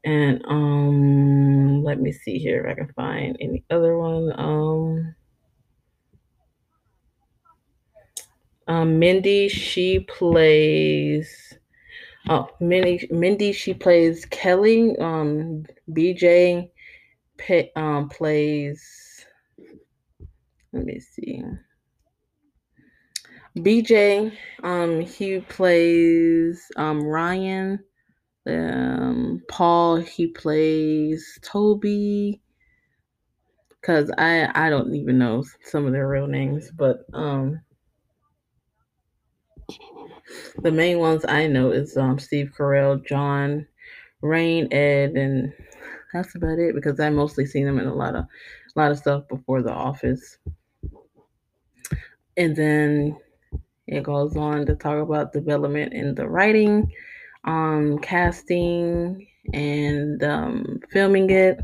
And 0.03 0.41
um, 0.45 1.83
let 1.83 1.99
me 1.99 2.11
see 2.11 2.37
here 2.37 2.65
if 2.65 2.71
I 2.71 2.75
can 2.75 2.93
find 2.93 3.35
any 3.41 3.63
other 3.69 3.97
one. 3.97 4.31
Um, 4.39 5.15
um 8.67 8.99
Mindy, 8.99 9.49
she 9.49 10.01
plays. 10.01 11.57
Oh, 12.29 12.49
Mindy, 12.59 13.07
Mindy, 13.09 13.51
she 13.51 13.73
plays 13.73 14.25
Kelly. 14.25 14.95
Um, 14.97 15.65
BJ, 15.91 16.69
pay, 17.37 17.71
um, 17.75 18.09
plays. 18.09 19.25
Let 20.71 20.85
me 20.85 20.99
see. 20.99 21.41
BJ, 23.57 24.31
um, 24.63 25.01
he 25.01 25.39
plays 25.39 26.71
um 26.75 27.03
Ryan. 27.03 27.79
Um, 28.45 29.41
Paul, 29.49 29.97
he 29.97 30.27
plays 30.27 31.39
Toby. 31.41 32.41
Cause 33.81 34.11
I 34.17 34.49
I 34.53 34.69
don't 34.69 34.93
even 34.95 35.17
know 35.17 35.43
some 35.63 35.85
of 35.85 35.93
their 35.93 36.09
real 36.09 36.27
names, 36.27 36.71
but 36.71 37.05
um, 37.13 37.61
the 40.61 40.71
main 40.71 40.99
ones 40.99 41.25
I 41.27 41.47
know 41.47 41.71
is 41.71 41.95
um 41.95 42.19
Steve 42.19 42.51
Carell, 42.57 43.05
John, 43.05 43.65
Rainn, 44.21 44.67
Ed, 44.73 45.11
and 45.11 45.53
that's 46.13 46.35
about 46.35 46.59
it 46.59 46.75
because 46.75 46.99
I 46.99 47.09
mostly 47.09 47.45
seen 47.45 47.65
them 47.65 47.79
in 47.79 47.87
a 47.87 47.95
lot 47.95 48.15
of 48.15 48.25
a 48.25 48.79
lot 48.79 48.91
of 48.91 48.97
stuff 48.97 49.27
before 49.29 49.61
The 49.61 49.71
Office. 49.71 50.37
And 52.35 52.55
then 52.55 53.17
it 53.87 54.03
goes 54.03 54.35
on 54.35 54.65
to 54.65 54.75
talk 54.75 55.01
about 55.01 55.33
development 55.33 55.93
in 55.93 56.13
the 56.13 56.27
writing, 56.27 56.91
um, 57.45 57.99
casting, 57.99 59.27
and 59.53 60.21
um, 60.23 60.79
filming 60.91 61.29
it, 61.29 61.61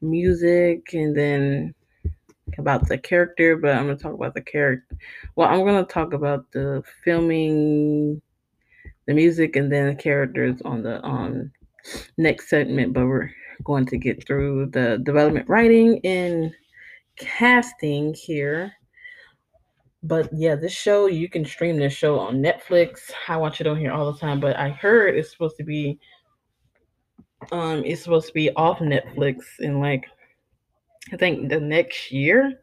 music, 0.00 0.92
and 0.92 1.16
then 1.16 1.74
about 2.58 2.86
the 2.88 2.98
character. 2.98 3.56
But 3.56 3.76
I'm 3.76 3.86
gonna 3.86 3.96
talk 3.96 4.14
about 4.14 4.34
the 4.34 4.42
character. 4.42 4.96
Well, 5.34 5.48
I'm 5.48 5.64
gonna 5.64 5.84
talk 5.84 6.12
about 6.12 6.50
the 6.52 6.82
filming, 7.04 8.22
the 9.06 9.14
music, 9.14 9.56
and 9.56 9.70
then 9.70 9.88
the 9.88 9.94
characters 9.94 10.62
on 10.62 10.82
the 10.82 11.04
um 11.04 11.50
next 12.18 12.48
segment. 12.48 12.92
But 12.92 13.06
we're 13.06 13.30
going 13.64 13.86
to 13.86 13.98
get 13.98 14.26
through 14.26 14.66
the 14.66 15.00
development, 15.02 15.48
writing, 15.48 16.00
and 16.04 16.52
casting 17.16 18.14
here. 18.14 18.72
But 20.02 20.28
yeah, 20.32 20.56
this 20.56 20.72
show 20.72 21.06
you 21.06 21.28
can 21.28 21.44
stream 21.44 21.76
this 21.76 21.92
show 21.92 22.18
on 22.18 22.42
Netflix. 22.42 23.10
I 23.28 23.36
watch 23.36 23.60
it 23.60 23.66
on 23.66 23.78
here 23.78 23.92
all 23.92 24.12
the 24.12 24.18
time, 24.18 24.40
but 24.40 24.56
I 24.56 24.70
heard 24.70 25.14
it's 25.16 25.30
supposed 25.30 25.56
to 25.58 25.64
be 25.64 25.98
um 27.50 27.82
it's 27.84 28.02
supposed 28.02 28.28
to 28.28 28.32
be 28.32 28.50
off 28.54 28.78
Netflix 28.78 29.42
in 29.60 29.80
like 29.80 30.04
I 31.12 31.16
think 31.16 31.48
the 31.48 31.60
next 31.60 32.10
year. 32.10 32.60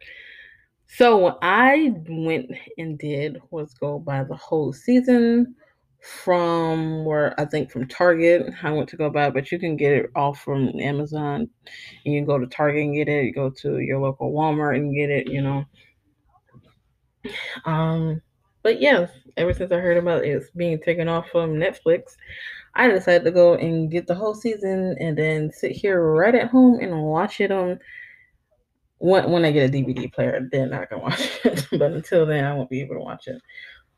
So 0.87 1.17
what 1.17 1.37
I 1.41 1.93
went 2.09 2.51
and 2.77 2.97
did 2.97 3.39
was 3.51 3.73
go 3.75 3.99
buy 3.99 4.23
the 4.23 4.35
whole 4.35 4.73
season 4.73 5.55
from 6.01 7.05
where 7.05 7.39
I 7.39 7.45
think 7.45 7.71
from 7.71 7.87
Target. 7.87 8.51
I 8.63 8.71
went 8.71 8.89
to 8.89 8.97
go 8.97 9.09
buy 9.09 9.27
it, 9.27 9.33
but 9.33 9.51
you 9.51 9.59
can 9.59 9.75
get 9.75 9.93
it 9.93 10.09
all 10.15 10.33
from 10.33 10.71
Amazon. 10.79 11.49
You 12.03 12.17
can 12.17 12.25
go 12.25 12.39
to 12.39 12.47
Target 12.47 12.83
and 12.83 12.95
get 12.95 13.07
it. 13.07 13.25
You 13.25 13.33
go 13.33 13.49
to 13.49 13.79
your 13.79 13.99
local 13.99 14.33
Walmart 14.33 14.77
and 14.77 14.95
get 14.95 15.09
it, 15.09 15.27
you 15.27 15.41
know. 15.41 15.65
Um, 17.65 18.21
but 18.63 18.81
yes, 18.81 19.11
ever 19.37 19.53
since 19.53 19.71
I 19.71 19.77
heard 19.77 19.97
about 19.97 20.25
it 20.25 20.43
being 20.55 20.79
taken 20.79 21.07
off 21.07 21.29
from 21.29 21.55
Netflix, 21.55 22.15
I 22.75 22.87
decided 22.87 23.23
to 23.25 23.31
go 23.31 23.55
and 23.55 23.89
get 23.89 24.07
the 24.07 24.15
whole 24.15 24.35
season 24.35 24.95
and 24.99 25.17
then 25.17 25.51
sit 25.51 25.71
here 25.71 26.01
right 26.13 26.35
at 26.35 26.49
home 26.49 26.79
and 26.79 27.03
watch 27.03 27.39
it 27.41 27.51
on 27.51 27.79
when 28.99 29.31
when 29.31 29.45
I 29.45 29.51
get 29.51 29.69
a 29.69 29.71
DVD 29.71 30.11
player, 30.11 30.47
then 30.51 30.73
I 30.73 30.85
can 30.85 31.01
watch 31.01 31.39
it. 31.43 31.67
but 31.71 31.93
until 31.93 32.25
then, 32.25 32.45
I 32.45 32.53
won't 32.53 32.69
be 32.69 32.81
able 32.81 32.95
to 32.95 33.01
watch 33.01 33.27
it. 33.27 33.41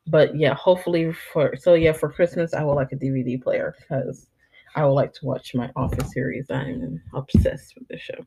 But 0.07 0.35
yeah, 0.35 0.53
hopefully 0.53 1.13
for 1.13 1.55
so 1.57 1.73
yeah 1.73 1.91
for 1.91 2.11
Christmas 2.11 2.53
I 2.53 2.63
will 2.63 2.75
like 2.75 2.91
a 2.91 2.95
DVD 2.95 3.41
player 3.41 3.75
because 3.79 4.27
I 4.75 4.85
would 4.85 4.93
like 4.93 5.13
to 5.13 5.25
watch 5.25 5.53
my 5.53 5.69
Office 5.75 6.13
series. 6.13 6.45
I'm 6.49 7.01
obsessed 7.13 7.75
with 7.75 7.87
this 7.89 7.99
show. 7.99 8.25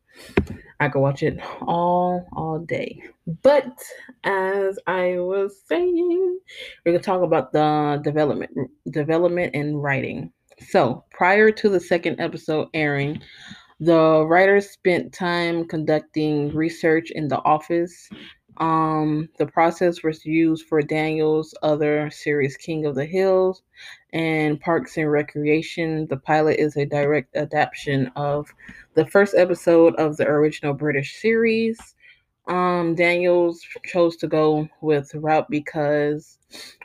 I 0.78 0.88
could 0.88 1.00
watch 1.00 1.22
it 1.22 1.38
all 1.62 2.26
all 2.36 2.58
day. 2.58 3.02
But 3.42 3.72
as 4.24 4.78
I 4.86 5.18
was 5.18 5.62
saying, 5.66 6.38
we're 6.84 6.92
gonna 6.92 7.02
talk 7.02 7.22
about 7.22 7.52
the 7.52 8.00
development 8.04 8.52
development 8.90 9.54
and 9.54 9.82
writing. 9.82 10.32
So 10.68 11.04
prior 11.10 11.50
to 11.50 11.68
the 11.68 11.80
second 11.80 12.20
episode 12.20 12.68
airing, 12.74 13.22
the 13.80 14.26
writers 14.26 14.70
spent 14.70 15.12
time 15.14 15.66
conducting 15.66 16.54
research 16.54 17.10
in 17.10 17.28
the 17.28 17.38
office. 17.38 18.08
Um, 18.58 19.28
the 19.36 19.46
process 19.46 20.02
was 20.02 20.24
used 20.24 20.66
for 20.66 20.80
Daniel's 20.80 21.54
other 21.62 22.10
series, 22.10 22.56
King 22.56 22.86
of 22.86 22.94
the 22.94 23.04
Hills 23.04 23.62
and 24.12 24.60
Parks 24.60 24.96
and 24.96 25.10
Recreation. 25.10 26.06
The 26.06 26.16
pilot 26.16 26.60
is 26.60 26.76
a 26.76 26.86
direct 26.86 27.34
adaptation 27.34 28.12
of 28.14 28.48
the 28.94 29.06
first 29.06 29.34
episode 29.34 29.96
of 29.96 30.16
the 30.16 30.26
original 30.26 30.72
British 30.72 31.20
series. 31.20 31.78
Um, 32.46 32.94
Daniels 32.94 33.60
chose 33.84 34.16
to 34.18 34.28
go 34.28 34.68
with 34.82 35.14
route 35.14 35.50
because 35.50 36.38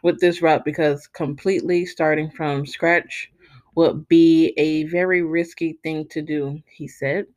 with 0.04 0.20
this 0.20 0.42
route 0.42 0.66
because 0.66 1.06
completely 1.08 1.86
starting 1.86 2.32
from 2.32 2.66
scratch 2.66 3.32
would 3.76 4.08
be 4.08 4.54
a 4.58 4.86
very 4.86 5.22
risky 5.22 5.74
thing 5.84 6.08
to 6.08 6.22
do, 6.22 6.60
he 6.66 6.88
said, 6.88 7.28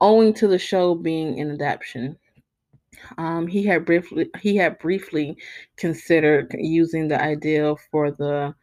owing 0.00 0.32
to 0.34 0.48
the 0.48 0.58
show 0.58 0.94
being 0.94 1.40
an 1.40 1.50
adaptation. 1.50 2.16
Um, 3.16 3.46
he 3.46 3.64
had 3.64 3.84
briefly 3.84 4.30
he 4.40 4.56
had 4.56 4.78
briefly 4.78 5.36
considered 5.76 6.54
using 6.58 7.08
the 7.08 7.20
idea 7.20 7.74
for 7.90 8.10
the 8.10 8.54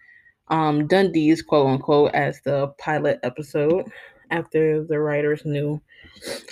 um, 0.50 0.88
Dundies 0.88 1.46
quote 1.46 1.68
unquote 1.68 2.14
as 2.14 2.42
the 2.42 2.68
pilot 2.78 3.20
episode 3.24 3.86
after 4.32 4.84
the 4.84 5.00
writers 5.00 5.46
knew 5.46 5.82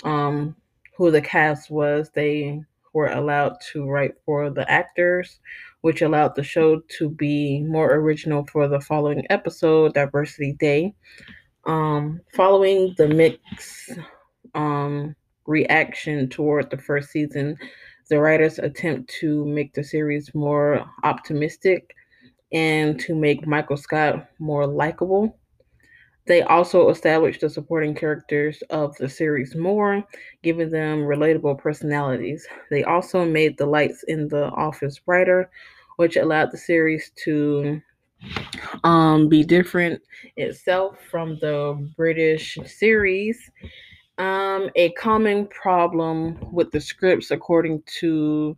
um, 0.04 0.56
who 0.96 1.10
the 1.10 1.20
cast 1.20 1.70
was. 1.70 2.10
They 2.14 2.60
were 2.92 3.08
allowed 3.08 3.56
to 3.72 3.88
write 3.88 4.14
for 4.24 4.50
the 4.50 4.70
actors, 4.70 5.40
which 5.82 6.02
allowed 6.02 6.34
the 6.34 6.44
show 6.44 6.80
to 6.98 7.10
be 7.10 7.62
more 7.62 7.94
original 7.94 8.46
for 8.50 8.68
the 8.68 8.80
following 8.80 9.26
episode, 9.30 9.94
Diversity 9.94 10.52
Day. 10.58 10.94
Um, 11.66 12.20
following 12.34 12.94
the 12.98 13.08
mix 13.08 13.90
um, 14.54 15.16
reaction 15.46 16.28
toward 16.28 16.70
the 16.70 16.78
first 16.78 17.10
season, 17.10 17.56
the 18.08 18.18
writers 18.18 18.58
attempt 18.58 19.10
to 19.20 19.44
make 19.46 19.74
the 19.74 19.84
series 19.84 20.34
more 20.34 20.84
optimistic 21.02 21.94
and 22.52 23.00
to 23.00 23.14
make 23.14 23.46
Michael 23.46 23.76
Scott 23.76 24.28
more 24.38 24.66
likable. 24.66 25.38
They 26.26 26.42
also 26.42 26.88
established 26.88 27.42
the 27.42 27.50
supporting 27.50 27.94
characters 27.94 28.62
of 28.70 28.96
the 28.96 29.08
series 29.08 29.54
more, 29.54 30.02
giving 30.42 30.70
them 30.70 31.00
relatable 31.00 31.58
personalities. 31.58 32.46
They 32.70 32.82
also 32.84 33.26
made 33.26 33.58
the 33.58 33.66
lights 33.66 34.04
in 34.04 34.28
the 34.28 34.46
office 34.46 34.98
brighter, 34.98 35.50
which 35.96 36.16
allowed 36.16 36.50
the 36.50 36.58
series 36.58 37.12
to 37.24 37.82
um, 38.84 39.28
be 39.28 39.44
different 39.44 40.00
itself 40.36 40.98
from 41.10 41.38
the 41.40 41.90
British 41.96 42.58
series. 42.64 43.50
Um, 44.18 44.70
a 44.76 44.90
common 44.92 45.48
problem 45.48 46.38
with 46.52 46.70
the 46.70 46.80
scripts, 46.80 47.30
according 47.32 47.82
to 47.98 48.56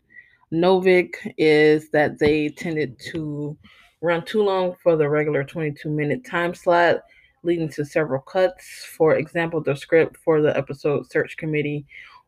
Novak, 0.51 1.35
is 1.39 1.91
that 1.91 2.19
they 2.19 2.51
tended 2.51 2.99
to 3.13 3.57
run 4.03 4.25
too 4.25 4.43
long 4.43 4.75
for 4.83 4.97
the 4.97 5.09
regular 5.09 5.45
22 5.45 5.89
minute 5.89 6.27
time 6.27 6.55
slot, 6.55 6.97
leading 7.43 7.71
to 7.71 7.85
several 7.87 8.21
cuts. 8.21 8.85
For 8.97 9.17
example, 9.17 9.63
the 9.63 9.75
script 9.75 10.19
for 10.19 10.43
the 10.43 10.55
episode 10.57 11.11
Search 11.11 11.37
Committee 11.39 11.87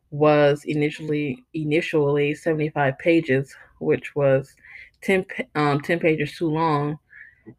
was 0.09 0.63
initially 0.65 1.45
initially 1.53 2.33
75 2.33 2.97
pages, 2.97 3.55
which 3.79 4.15
was 4.15 4.55
10, 5.03 5.25
um, 5.53 5.81
10 5.81 5.99
pages 5.99 6.35
too 6.35 6.49
long. 6.49 6.97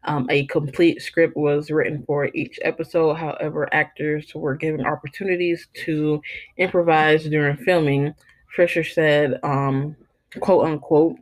Um, 0.03 0.27
a 0.29 0.45
complete 0.47 1.01
script 1.01 1.35
was 1.35 1.71
written 1.71 2.03
for 2.05 2.29
each 2.33 2.59
episode. 2.63 3.15
However, 3.15 3.67
actors 3.73 4.33
were 4.33 4.55
given 4.55 4.85
opportunities 4.85 5.67
to 5.85 6.21
improvise 6.57 7.23
during 7.25 7.57
filming. 7.57 8.13
Fischer 8.55 8.83
said, 8.83 9.39
um, 9.43 9.95
quote 10.39 10.65
unquote, 10.65 11.17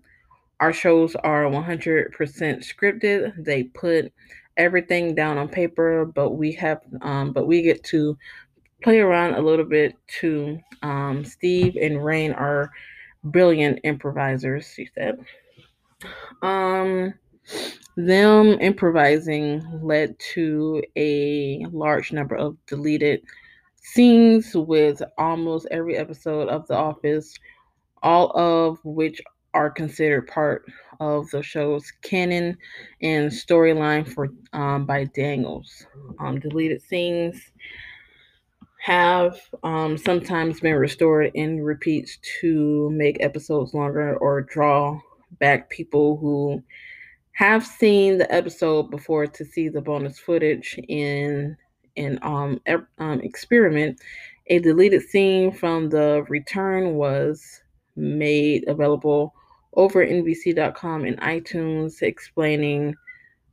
our 0.60 0.73
shows 0.73 1.15
are 1.15 1.43
100% 1.43 2.12
scripted. 2.13 3.43
They 3.43 3.63
put 3.63 4.12
everything 4.58 5.15
down 5.15 5.38
on 5.38 5.47
paper, 5.47 6.05
but 6.05 6.32
we 6.32 6.51
have, 6.53 6.82
um, 7.01 7.32
but 7.32 7.47
we 7.47 7.62
get 7.62 7.84
to 7.86 8.17
play 8.84 8.99
around 8.99 9.36
a 9.36 9.41
little 9.41 9.65
bit 9.65 9.95
too. 10.08 10.60
Um, 10.82 11.23
Steve 11.23 11.77
and 11.82 11.97
Rainn 11.97 12.38
are 12.38 12.71
brilliant 13.23 13.79
improvisers, 13.84 14.71
she 14.73 14.89
said. 14.93 15.19
Um, 16.41 17.13
them 17.95 18.57
improvising 18.62 19.63
led 19.81 20.17
to 20.33 20.81
a 20.95 21.65
large 21.71 22.12
number 22.12 22.35
of 22.35 22.57
deleted 22.65 23.21
scenes 23.81 24.55
with 24.55 25.01
almost 25.17 25.67
every 25.71 25.97
episode 25.97 26.47
of 26.49 26.67
The 26.67 26.75
Office, 26.75 27.33
all 28.03 28.31
of 28.31 28.79
which 28.83 29.21
are 29.53 29.69
considered 29.69 30.27
part 30.27 30.65
of 30.99 31.29
the 31.31 31.41
show's 31.41 31.91
canon 32.03 32.57
and 33.01 33.31
storyline 33.31 34.07
for 34.07 34.29
um, 34.53 34.85
by 34.85 35.05
Daniels. 35.05 35.85
Um, 36.19 36.39
deleted 36.39 36.81
scenes 36.81 37.51
have 38.81 39.39
um, 39.63 39.97
sometimes 39.97 40.59
been 40.59 40.75
restored 40.75 41.31
in 41.33 41.63
repeats 41.63 42.17
to 42.41 42.89
make 42.91 43.21
episodes 43.21 43.73
longer 43.73 44.15
or 44.17 44.41
draw 44.41 44.99
back 45.39 45.69
people 45.69 46.17
who 46.17 46.63
have 47.39 47.65
seen 47.65 48.17
the 48.17 48.30
episode 48.36 48.91
before 48.91 49.25
to 49.25 49.45
see 49.45 49.69
the 49.69 49.80
bonus 49.80 50.19
footage 50.19 50.78
in 50.89 51.56
in 51.95 52.19
um, 52.21 52.60
um 52.97 53.21
experiment. 53.21 53.97
A 54.47 54.60
deleted 54.60 55.04
scene 55.04 55.54
from 55.54 55.88
the 55.88 56.25
return 56.28 56.95
was 56.95 57.62
made 57.95 58.67
available 58.67 59.34
over 59.75 60.06
nbc.com 60.06 61.06
and 61.06 61.17
itunes 61.21 62.02
explaining 62.02 62.93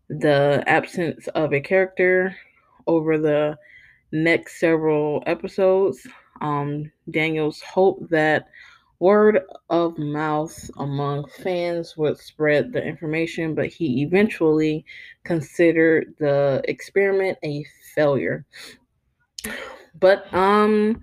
the 0.08 0.64
absence 0.66 1.28
of 1.28 1.52
a 1.52 1.60
character 1.60 2.34
over 2.88 3.18
the 3.18 3.56
next 4.10 4.58
several 4.58 5.22
episodes. 5.26 6.04
Um, 6.40 6.90
daniels 7.12 7.60
hoped 7.60 8.10
that 8.10 8.48
word 8.98 9.40
of 9.70 9.98
mouth 9.98 10.70
among 10.78 11.28
fans 11.28 11.96
would 11.96 12.18
spread 12.18 12.72
the 12.72 12.82
information, 12.84 13.54
but 13.54 13.66
he 13.68 14.02
eventually 14.02 14.84
considered 15.24 16.14
the 16.18 16.62
experiment 16.66 17.38
a 17.44 17.64
failure. 17.94 18.44
But 19.98 20.32
um 20.34 21.02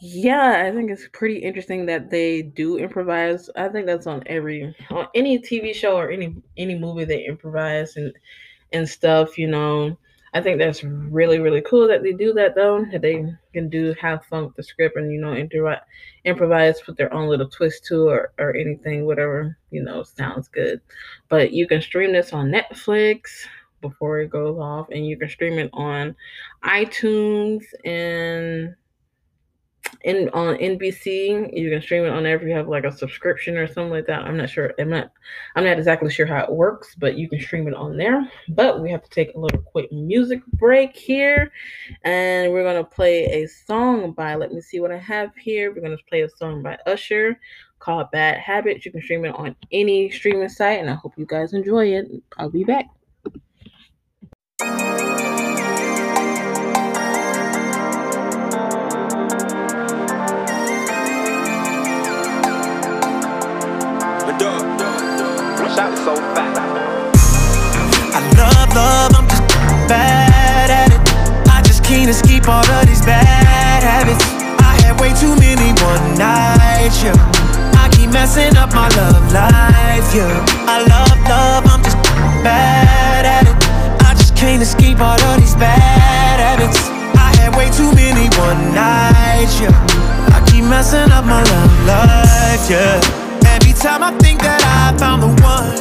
yeah, 0.00 0.64
I 0.66 0.72
think 0.72 0.90
it's 0.90 1.08
pretty 1.12 1.38
interesting 1.38 1.86
that 1.86 2.10
they 2.10 2.42
do 2.42 2.78
improvise. 2.78 3.50
I 3.56 3.68
think 3.68 3.86
that's 3.86 4.06
on 4.06 4.22
every 4.26 4.74
on 4.90 5.08
any 5.14 5.38
TV 5.40 5.72
show 5.72 5.96
or 5.96 6.10
any 6.10 6.36
any 6.56 6.78
movie 6.78 7.04
they 7.04 7.24
improvise 7.24 7.96
and 7.96 8.12
and 8.72 8.88
stuff, 8.88 9.38
you 9.38 9.48
know. 9.48 9.98
I 10.34 10.40
think 10.40 10.58
that's 10.58 10.84
really 10.84 11.38
really 11.38 11.62
cool 11.62 11.88
that 11.88 12.02
they 12.02 12.12
do 12.12 12.32
that 12.34 12.54
though. 12.54 12.84
That 12.92 13.02
they 13.02 13.24
can 13.52 13.68
do 13.68 13.94
have 14.00 14.24
fun 14.26 14.44
with 14.44 14.56
the 14.56 14.62
script 14.62 14.96
and 14.96 15.12
you 15.12 15.20
know 15.20 15.34
improvise, 15.34 15.80
improvise, 16.24 16.80
put 16.80 16.96
their 16.96 17.12
own 17.12 17.28
little 17.28 17.48
twist 17.48 17.84
to 17.86 18.08
or 18.08 18.32
or 18.38 18.54
anything, 18.54 19.06
whatever 19.06 19.56
you 19.70 19.82
know 19.82 20.02
sounds 20.02 20.48
good. 20.48 20.80
But 21.28 21.52
you 21.52 21.66
can 21.66 21.80
stream 21.80 22.12
this 22.12 22.32
on 22.32 22.50
Netflix 22.50 23.46
before 23.80 24.20
it 24.20 24.30
goes 24.30 24.58
off, 24.58 24.88
and 24.90 25.06
you 25.06 25.16
can 25.16 25.28
stream 25.28 25.58
it 25.58 25.70
on 25.72 26.14
iTunes 26.64 27.64
and 27.84 28.74
in 30.02 30.28
on 30.30 30.56
NBC. 30.56 31.50
You 31.52 31.70
can 31.70 31.82
stream 31.82 32.04
it 32.04 32.10
on 32.10 32.22
there 32.22 32.36
if 32.36 32.42
you 32.42 32.50
have 32.50 32.68
like 32.68 32.84
a 32.84 32.92
subscription 32.92 33.56
or 33.56 33.66
something 33.66 33.90
like 33.90 34.06
that. 34.06 34.22
I'm 34.22 34.36
not 34.36 34.50
sure. 34.50 34.72
I'm 34.78 34.90
not. 34.90 35.12
I'm 35.56 35.64
not 35.64 35.78
exactly 35.78 36.10
sure 36.10 36.26
how 36.26 36.44
it 36.44 36.52
works, 36.52 36.94
but 36.94 37.16
you 37.16 37.28
can 37.28 37.40
stream 37.40 37.68
it 37.68 37.74
on 37.74 37.96
there. 37.96 38.30
But 38.50 38.80
we 38.80 38.90
have 38.90 39.02
to 39.02 39.10
take 39.10 39.34
a 39.34 39.38
little 39.38 39.62
quick 39.62 39.90
music 39.92 40.44
break 40.54 40.96
here, 40.96 41.52
and 42.02 42.52
we're 42.52 42.64
gonna 42.64 42.84
play 42.84 43.24
a 43.42 43.46
song 43.46 44.12
by. 44.12 44.34
Let 44.34 44.52
me 44.52 44.60
see 44.60 44.80
what 44.80 44.92
I 44.92 44.98
have 44.98 45.34
here. 45.36 45.72
We're 45.72 45.82
gonna 45.82 45.96
play 46.08 46.22
a 46.22 46.28
song 46.28 46.62
by 46.62 46.78
Usher 46.86 47.38
called 47.78 48.10
"Bad 48.10 48.38
Habits." 48.38 48.84
You 48.84 48.92
can 48.92 49.02
stream 49.02 49.24
it 49.24 49.34
on 49.34 49.56
any 49.72 50.10
streaming 50.10 50.48
site, 50.48 50.80
and 50.80 50.90
I 50.90 50.94
hope 50.94 51.14
you 51.16 51.26
guys 51.26 51.52
enjoy 51.52 51.86
it. 51.86 52.06
I'll 52.38 52.50
be 52.50 52.64
back. 52.64 52.86
Shot 65.78 65.94
so 66.02 66.14
fat. 66.34 66.58
I 68.10 68.20
love 68.34 68.70
love, 68.74 69.14
I'm 69.14 69.26
just 69.30 69.46
bad 69.86 70.74
at 70.74 70.90
it. 70.90 71.02
I 71.46 71.62
just 71.62 71.84
can't 71.84 72.10
escape 72.10 72.48
all 72.48 72.66
of 72.66 72.82
these 72.90 73.04
bad 73.06 73.86
habits. 73.86 74.26
I 74.58 74.74
had 74.82 74.98
way 74.98 75.14
too 75.14 75.38
many 75.38 75.70
one 75.86 76.02
nights, 76.18 76.98
yeah. 77.06 77.14
I 77.78 77.86
keep 77.94 78.10
messing 78.10 78.58
up 78.58 78.74
my 78.74 78.90
love 78.98 79.22
life, 79.30 80.08
yeah. 80.10 80.66
I 80.66 80.82
love 80.82 81.18
love, 81.30 81.62
I'm 81.70 81.82
just 81.86 81.98
bad 82.42 83.22
at 83.22 83.46
it. 83.46 83.56
I 84.02 84.14
just 84.18 84.34
can't 84.34 84.60
escape 84.60 84.98
all 84.98 85.20
of 85.30 85.34
these 85.38 85.54
bad 85.54 86.42
habits. 86.42 86.90
I 87.14 87.30
had 87.38 87.54
way 87.54 87.70
too 87.70 87.94
many 87.94 88.26
one 88.34 88.74
nights, 88.74 89.62
yeah. 89.62 89.70
I 90.34 90.42
keep 90.50 90.64
messing 90.64 91.12
up 91.14 91.24
my 91.24 91.38
love 91.38 91.74
life, 91.86 92.66
yeah 92.66 93.27
time 93.78 94.02
I 94.02 94.10
think 94.18 94.40
that 94.42 94.60
I 94.64 94.96
found 94.98 95.22
the 95.22 95.28
one, 95.42 95.78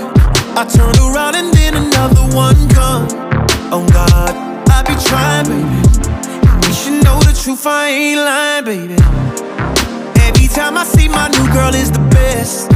I 0.56 0.66
turn 0.70 0.94
around 1.02 1.34
and 1.36 1.52
then 1.54 1.74
another 1.74 2.22
one 2.36 2.70
comes. 2.70 3.14
Oh 3.74 3.86
God, 3.92 4.34
I 4.70 4.84
be 4.86 4.94
trying, 5.10 5.50
baby. 5.50 6.68
You 6.68 6.74
should 6.74 7.04
know 7.04 7.18
the 7.26 7.34
truth, 7.34 7.66
I 7.66 7.90
ain't 7.90 8.20
lying, 8.22 8.66
baby. 8.66 8.98
Every 10.22 10.48
time 10.48 10.78
I 10.78 10.84
see 10.84 11.08
my 11.08 11.28
new 11.30 11.52
girl 11.52 11.74
is 11.74 11.92
the 11.92 12.04
best. 12.14 12.70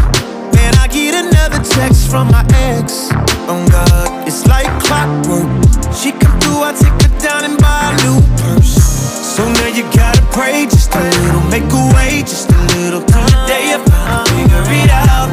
I 0.91 0.93
get 0.93 1.15
another 1.15 1.63
text 1.63 2.12
from 2.12 2.27
my 2.27 2.43
ex. 2.75 3.08
Oh 3.47 3.65
God, 3.71 4.27
it's 4.27 4.45
like 4.45 4.67
clockwork. 4.84 5.47
She 5.95 6.12
come 6.12 6.38
through, 6.41 6.67
I 6.67 6.73
take 6.75 6.91
her 7.08 7.19
down 7.19 7.45
and 7.45 7.58
buy 7.62 7.95
a 7.95 8.04
new 8.04 8.19
purse. 8.36 8.75
So 8.75 9.47
now 9.47 9.67
you 9.67 9.84
gotta 9.95 10.21
pray 10.36 10.65
just 10.65 10.93
a 10.93 10.99
little, 10.99 11.43
make 11.47 11.63
a 11.71 11.95
way 11.95 12.19
just 12.27 12.51
a 12.51 12.60
little. 12.75 12.99
Till 13.08 13.23
the 13.23 13.39
day 13.47 13.71
finally 13.88 14.43
figure 14.43 14.84
it 14.84 14.91
out. 14.91 15.32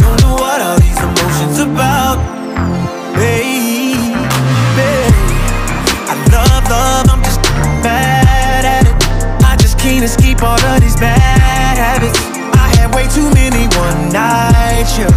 Don't 0.00 0.20
know 0.20 0.34
what 0.34 0.60
all 0.60 0.78
these 0.78 1.00
emotions 1.00 1.60
about, 1.60 2.18
baby. 3.14 3.48
keep 10.22 10.42
all 10.42 10.60
of 10.60 10.80
these 10.80 10.96
bad 10.96 11.76
habits. 11.76 12.27
Had 12.88 12.96
way 12.96 13.08
too 13.12 13.28
many 13.36 13.68
one 13.76 14.08
nights, 14.08 14.96
yeah. 14.96 15.12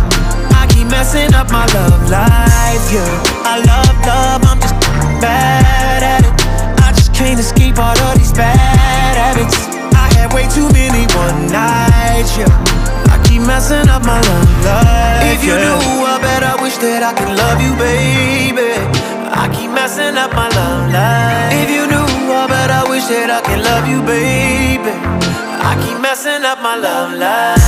I 0.59 0.67
keep 0.67 0.87
messing 0.91 1.33
up 1.33 1.51
my 1.51 1.63
love 1.71 2.03
life, 2.11 2.83
yeah. 2.91 3.07
I 3.47 3.63
love 3.63 3.95
love, 4.03 4.43
I'm 4.43 4.59
just 4.59 4.75
bad 5.23 6.03
at 6.03 6.27
it. 6.27 6.35
I 6.83 6.91
just 6.91 7.13
can't 7.13 7.39
escape 7.39 7.79
all 7.79 7.95
of 7.95 8.17
these 8.17 8.33
bad 8.33 8.59
habits. 9.15 9.55
I 9.95 10.11
had 10.19 10.33
way 10.33 10.51
too 10.51 10.67
many 10.75 11.07
one 11.15 11.47
nights, 11.47 12.35
yeah. 12.35 12.51
I 13.07 13.23
keep 13.23 13.41
messing 13.47 13.87
up 13.87 14.03
my 14.03 14.19
love 14.19 14.51
life. 14.67 15.31
If 15.31 15.45
you 15.47 15.55
yeah. 15.55 15.79
knew, 15.79 16.03
I 16.03 16.19
bet 16.19 16.43
I 16.43 16.59
wish 16.61 16.75
that 16.83 17.03
I 17.07 17.15
could 17.15 17.31
love 17.31 17.63
you, 17.63 17.71
baby. 17.79 18.75
I 19.31 19.47
keep 19.47 19.71
messing 19.71 20.17
up 20.19 20.35
my 20.35 20.49
love 20.51 20.91
life. 20.91 21.55
If 21.55 21.71
you 21.71 21.87
knew, 21.87 22.35
I 22.35 22.47
bet 22.51 22.69
I 22.69 22.83
wish 22.89 23.07
that 23.07 23.31
I 23.31 23.39
could 23.39 23.63
love 23.63 23.87
you, 23.87 24.03
baby. 24.03 24.91
I 25.63 25.79
keep 25.79 26.01
messing 26.01 26.43
up 26.43 26.59
my 26.59 26.75
love 26.75 27.15
life. 27.15 27.60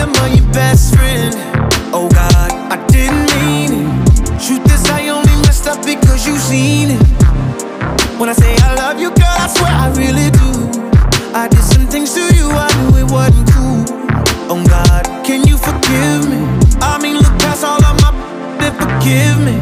DM 0.00 0.16
of 0.16 0.34
your 0.34 0.52
best 0.52 0.94
friend. 0.94 1.34
Oh 1.92 2.08
God, 2.08 2.50
I 2.72 2.76
didn't 2.88 3.28
mean 3.36 3.84
it. 3.84 4.40
Truth 4.40 4.72
is, 4.72 4.88
I 4.88 5.08
only 5.08 5.34
messed 5.44 5.66
up 5.66 5.84
because 5.84 6.26
you 6.26 6.36
seen 6.38 6.92
it. 6.96 7.02
When 8.18 8.28
I 8.28 8.32
say 8.32 8.56
I 8.64 8.74
love 8.76 8.98
you, 8.98 9.10
girl, 9.10 9.36
I 9.44 9.46
swear 9.48 9.68
I 9.68 9.88
really 9.92 10.30
do. 10.32 10.48
I 11.36 11.48
did 11.48 11.62
some 11.62 11.86
things 11.86 12.14
to 12.14 12.24
you, 12.34 12.48
I 12.48 12.68
knew 12.80 13.04
it 13.04 13.10
wasn't 13.12 13.44
cool. 13.52 13.84
Oh 14.48 14.64
God, 14.66 15.04
can 15.24 15.46
you 15.46 15.56
forgive 15.58 16.28
me? 16.32 16.40
I 16.80 16.96
mean, 17.00 17.16
look 17.16 17.36
past 17.44 17.64
all 17.64 17.84
of 17.84 18.00
my 18.00 18.10
and 18.64 18.72
forgive 18.80 19.36
me. 19.44 19.56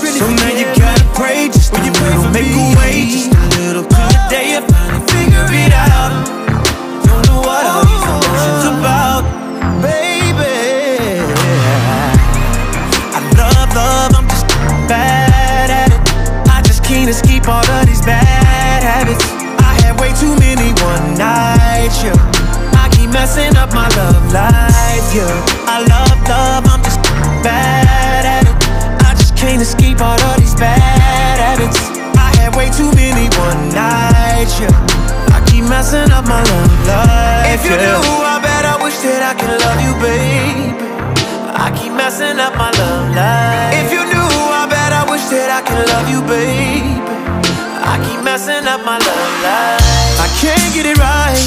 Really 0.00 0.18
so 0.18 0.28
now 0.32 0.48
you 0.48 0.64
gotta 0.80 1.04
pray 1.12 1.48
just 1.48 1.72
a 1.72 1.80
little, 1.84 2.30
make 2.32 2.56
a 2.56 2.66
way 2.80 3.04
just 3.12 3.32
a 3.32 3.60
little 3.60 3.84
till 3.84 4.08
the 4.08 4.26
day 4.32 4.56
you 4.56 4.60
finally 4.64 5.04
figure 5.12 5.44
it 5.52 5.72
out. 5.76 6.24
Don't 7.04 7.20
know 7.28 7.40
what 7.44 7.64
all 7.68 7.84
these 7.84 8.04
emotions 8.04 8.64
oh. 8.64 8.80
about, 8.80 9.33
Can't 17.04 17.16
escape 17.20 17.46
all 17.48 17.60
of 17.60 17.84
these 17.84 18.00
bad 18.00 18.80
habits. 18.80 19.28
I 19.60 19.76
had 19.84 20.00
way 20.00 20.16
too 20.16 20.32
many 20.40 20.72
one 20.80 21.12
nights, 21.20 22.00
yeah. 22.00 22.16
I 22.80 22.88
keep 22.96 23.12
messing 23.12 23.52
up 23.60 23.76
my 23.76 23.92
love 23.92 24.24
life, 24.32 25.04
yeah. 25.12 25.28
I 25.68 25.84
love 25.84 26.16
love, 26.24 26.64
I'm 26.64 26.80
just 26.80 26.96
bad 27.44 28.24
at 28.24 28.48
it. 28.48 28.56
I 29.04 29.12
just 29.20 29.36
can't 29.36 29.60
escape 29.60 30.00
all 30.00 30.16
of 30.16 30.40
these 30.40 30.56
bad 30.56 30.80
habits. 30.80 31.76
I 32.16 32.32
had 32.40 32.56
way 32.56 32.72
too 32.72 32.88
many 32.96 33.28
one 33.36 33.68
nights, 33.68 34.56
yeah. 34.56 34.72
I 35.28 35.44
keep 35.44 35.68
messing 35.68 36.08
up 36.08 36.24
my 36.24 36.40
love 36.40 36.72
life. 36.88 37.52
If 37.52 37.68
you 37.68 37.76
yeah. 37.76 38.00
knew, 38.00 38.16
I 38.24 38.40
bet 38.40 38.64
I 38.64 38.80
wish 38.80 38.96
that 39.04 39.20
I 39.20 39.36
could 39.36 39.60
love 39.60 39.76
you, 39.84 39.92
baby. 40.00 40.72
I 41.52 41.68
keep 41.76 41.92
messing 41.92 42.40
up 42.40 42.56
my 42.56 42.72
love 42.72 43.12
life. 43.12 43.76
If 43.76 43.92
you 43.92 44.00
knew, 44.00 44.08
I 44.08 44.08
bet 44.08 44.10
I 44.10 44.13
wish 45.24 45.38
that 45.38 45.50
I 45.50 45.60
could 45.64 45.88
love 45.88 46.08
you, 46.08 46.20
baby. 46.28 47.00
I 47.84 47.96
keep 48.04 48.20
messing 48.24 48.66
up 48.66 48.84
my 48.84 48.98
love 48.98 49.32
life. 49.44 50.20
I 50.20 50.28
can't 50.40 50.72
get 50.74 50.86
it 50.86 50.98
right. 50.98 51.46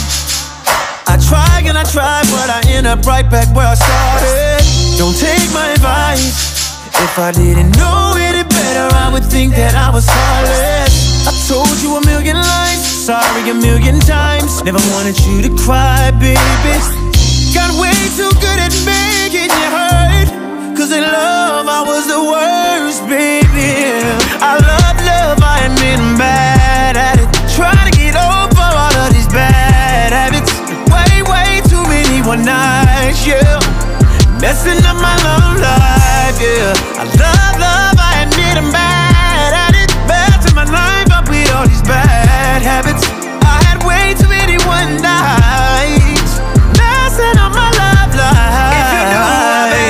I 1.08 1.18
try 1.18 1.62
and 1.66 1.78
I 1.78 1.84
try, 1.84 2.22
but 2.34 2.50
I 2.50 2.62
end 2.70 2.88
up 2.88 3.06
right 3.06 3.28
back 3.30 3.48
where 3.56 3.68
I 3.68 3.76
started. 3.76 4.62
Don't 4.98 5.18
take 5.18 5.50
my 5.54 5.74
advice. 5.74 6.58
If 6.98 7.20
I 7.20 7.32
didn't 7.32 7.78
know 7.78 8.16
any 8.18 8.44
better, 8.44 8.88
I 8.96 9.10
would 9.14 9.26
think 9.26 9.54
that 9.54 9.76
I 9.76 9.90
was 9.94 10.06
heartless. 10.10 11.28
I 11.28 11.34
told 11.46 11.78
you 11.82 11.98
a 11.98 12.02
million 12.06 12.38
lies, 12.38 12.82
sorry 12.82 13.50
a 13.50 13.54
million 13.54 14.00
times. 14.00 14.64
Never 14.64 14.82
wanted 14.94 15.18
you 15.26 15.42
to 15.46 15.52
cry, 15.62 16.12
baby. 16.18 16.74
Got 17.54 17.70
way 17.78 17.94
too 18.18 18.32
good 18.42 18.60
at 18.60 18.74
making 18.86 19.52
you 19.54 19.68
hurt. 19.70 20.30
Cause 20.78 20.92
in 20.92 21.04
love, 21.04 21.68
I 21.68 21.82
was 21.86 22.08
the 22.08 22.22
worst, 22.22 23.02
baby. 23.10 23.47
I 23.58 24.54
love 24.62 24.98
love, 25.02 25.40
I 25.42 25.66
admit 25.66 25.98
I'm 25.98 26.18
bad 26.18 26.96
at 26.98 27.18
it. 27.18 27.30
Trying 27.58 27.90
to 27.90 27.94
get 27.98 28.14
over 28.14 28.62
all 28.62 28.96
of 29.02 29.14
these 29.14 29.28
bad 29.28 30.14
habits. 30.14 30.54
Way, 30.94 31.26
way 31.26 31.62
too 31.66 31.82
many 31.90 32.22
one 32.22 32.46
nights, 32.46 33.26
yeah. 33.26 33.58
Messing 34.38 34.78
up 34.86 34.98
my 35.02 35.18
love 35.26 35.58
life, 35.58 36.38
yeah. 36.38 37.02
I 37.02 37.04
love 37.18 37.56
love, 37.58 37.98
I 37.98 38.30
admit 38.30 38.62
I'm 38.62 38.70
bad 38.70 39.52
at 39.58 39.74
it. 39.74 39.90
Bad 40.06 40.38
to 40.46 40.54
my 40.54 40.66
life, 40.66 41.10
with 41.28 41.52
all 41.52 41.68
these 41.68 41.82
bad 41.82 42.62
habits. 42.62 43.04
I 43.42 43.58
had 43.66 43.84
way 43.84 44.14
too 44.16 44.30
many 44.30 44.58
one 44.70 45.02
nights. 45.02 46.40
Messing 46.78 47.38
up 47.42 47.52
my 47.58 47.74
love 47.74 48.12
life. 48.14 48.78
If 48.80 48.88
you 48.94 49.02
knew, 49.12 49.26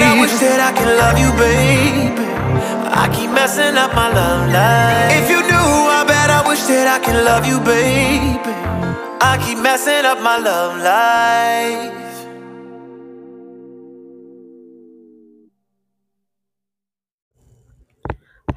I 0.08 0.18
wish 0.24 0.36
that 0.40 0.60
I 0.64 0.72
could 0.72 0.96
love 0.98 1.20
you, 1.20 1.30
baby. 1.36 2.27
I 3.38 3.40
keep 3.40 3.50
messing 3.50 3.78
up 3.78 3.94
my 3.94 4.10
love 4.12 4.52
life. 4.52 5.24
If 5.24 5.30
you 5.30 5.42
knew, 5.44 5.54
I 5.54 6.04
bet 6.08 6.32
I 6.32 6.48
wish 6.50 6.64
that 6.64 6.88
I 6.88 6.98
could 7.06 7.24
love 7.24 7.46
you, 7.46 7.60
baby. 7.60 8.40
I 9.22 9.38
keep 9.46 9.60
messing 9.60 10.06
up 10.06 10.20
my 10.24 10.38
love 10.40 10.82
life. 10.82 11.94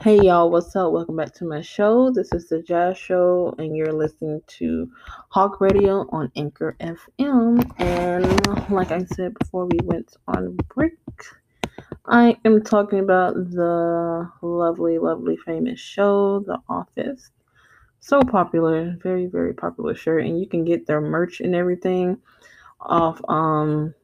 Hey 0.00 0.18
y'all, 0.22 0.50
what's 0.50 0.74
up? 0.74 0.92
Welcome 0.92 1.16
back 1.16 1.34
to 1.34 1.44
my 1.44 1.60
show. 1.60 2.10
This 2.10 2.32
is 2.32 2.48
the 2.48 2.62
Jazz 2.62 2.96
Show, 2.96 3.54
and 3.58 3.76
you're 3.76 3.92
listening 3.92 4.40
to 4.58 4.90
Hawk 5.28 5.60
Radio 5.60 6.06
on 6.10 6.32
Anchor 6.36 6.74
FM. 6.80 7.70
And 7.78 8.70
like 8.70 8.90
I 8.90 9.04
said 9.04 9.34
before 9.38 9.66
we 9.66 9.78
went 9.84 10.16
on 10.26 10.56
break, 10.74 10.96
I 12.06 12.36
am 12.44 12.62
talking 12.62 12.98
about 12.98 13.34
the 13.34 14.30
lovely, 14.42 14.98
lovely, 14.98 15.36
famous 15.36 15.78
show, 15.80 16.40
The 16.40 16.58
Office. 16.68 17.30
So 18.00 18.22
popular, 18.22 18.96
very, 19.02 19.26
very 19.26 19.54
popular 19.54 19.94
show, 19.94 20.18
and 20.18 20.40
you 20.40 20.46
can 20.48 20.64
get 20.64 20.86
their 20.86 21.00
merch 21.00 21.40
and 21.40 21.54
everything 21.54 22.18
off 22.80 23.20
um 23.28 23.94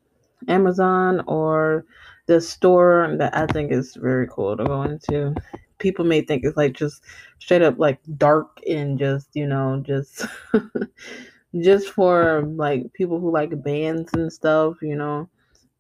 Amazon 0.49 1.23
or 1.29 1.85
the 2.27 2.41
store 2.41 3.15
that 3.19 3.37
I 3.37 3.47
think 3.47 3.73
is 3.73 3.97
very 3.97 4.29
cool 4.29 4.57
to 4.57 4.65
go 4.65 4.83
into 4.83 5.35
people 5.79 6.05
may 6.05 6.23
think 6.23 6.45
it's 6.45 6.57
like 6.57 6.75
just 6.75 7.05
straight 7.41 7.63
up 7.63 7.79
like 7.79 8.01
dark 8.19 8.61
and 8.69 8.99
just 8.99 9.29
you 9.35 9.47
know 9.47 9.83
just 9.87 10.27
just 11.61 11.89
for 11.89 12.43
like 12.57 12.93
people 12.93 13.21
who 13.21 13.31
like 13.33 13.63
bands 13.63 14.13
and 14.15 14.33
stuff 14.33 14.77
you 14.83 14.97
know 14.97 15.29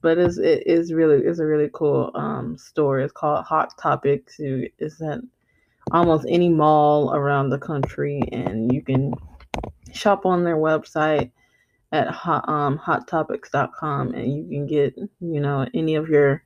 but 0.06 0.18
it's 0.18 0.38
it 0.38 0.64
is 0.68 0.92
really 0.92 1.16
it's 1.26 1.40
a 1.40 1.44
really 1.44 1.68
cool 1.72 2.12
um 2.14 2.56
store 2.56 3.00
it's 3.00 3.12
called 3.12 3.44
hot 3.44 3.76
topics 3.76 4.36
it's 4.38 5.02
at 5.02 5.18
almost 5.90 6.24
any 6.28 6.48
mall 6.48 7.12
around 7.12 7.50
the 7.50 7.58
country 7.58 8.22
and 8.30 8.72
you 8.72 8.80
can 8.80 9.12
shop 9.92 10.24
on 10.24 10.44
their 10.44 10.58
website 10.58 11.32
at 11.90 12.06
hot, 12.06 12.48
um, 12.48 12.78
hottopics.com 12.78 14.14
and 14.14 14.32
you 14.32 14.48
can 14.48 14.64
get 14.64 14.94
you 14.96 15.40
know 15.40 15.66
any 15.74 15.96
of 15.96 16.08
your 16.08 16.40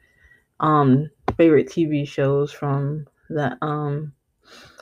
um 0.60 1.10
favorite 1.36 1.68
tv 1.68 2.08
shows 2.08 2.50
from 2.50 3.06
that 3.28 3.58
um 3.60 4.10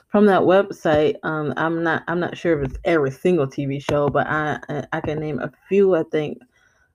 from 0.07 0.25
that 0.25 0.41
website. 0.41 1.17
Um, 1.21 1.53
I'm 1.55 1.83
not 1.83 2.03
I'm 2.07 2.19
not 2.19 2.35
sure 2.35 2.59
if 2.59 2.69
it's 2.71 2.79
every 2.83 3.11
single 3.11 3.45
TV 3.45 3.79
show, 3.79 4.09
but 4.09 4.25
I 4.25 4.57
I 4.91 5.01
can 5.01 5.19
name 5.19 5.37
a 5.37 5.51
few. 5.67 5.93
I 5.93 6.01
think 6.11 6.39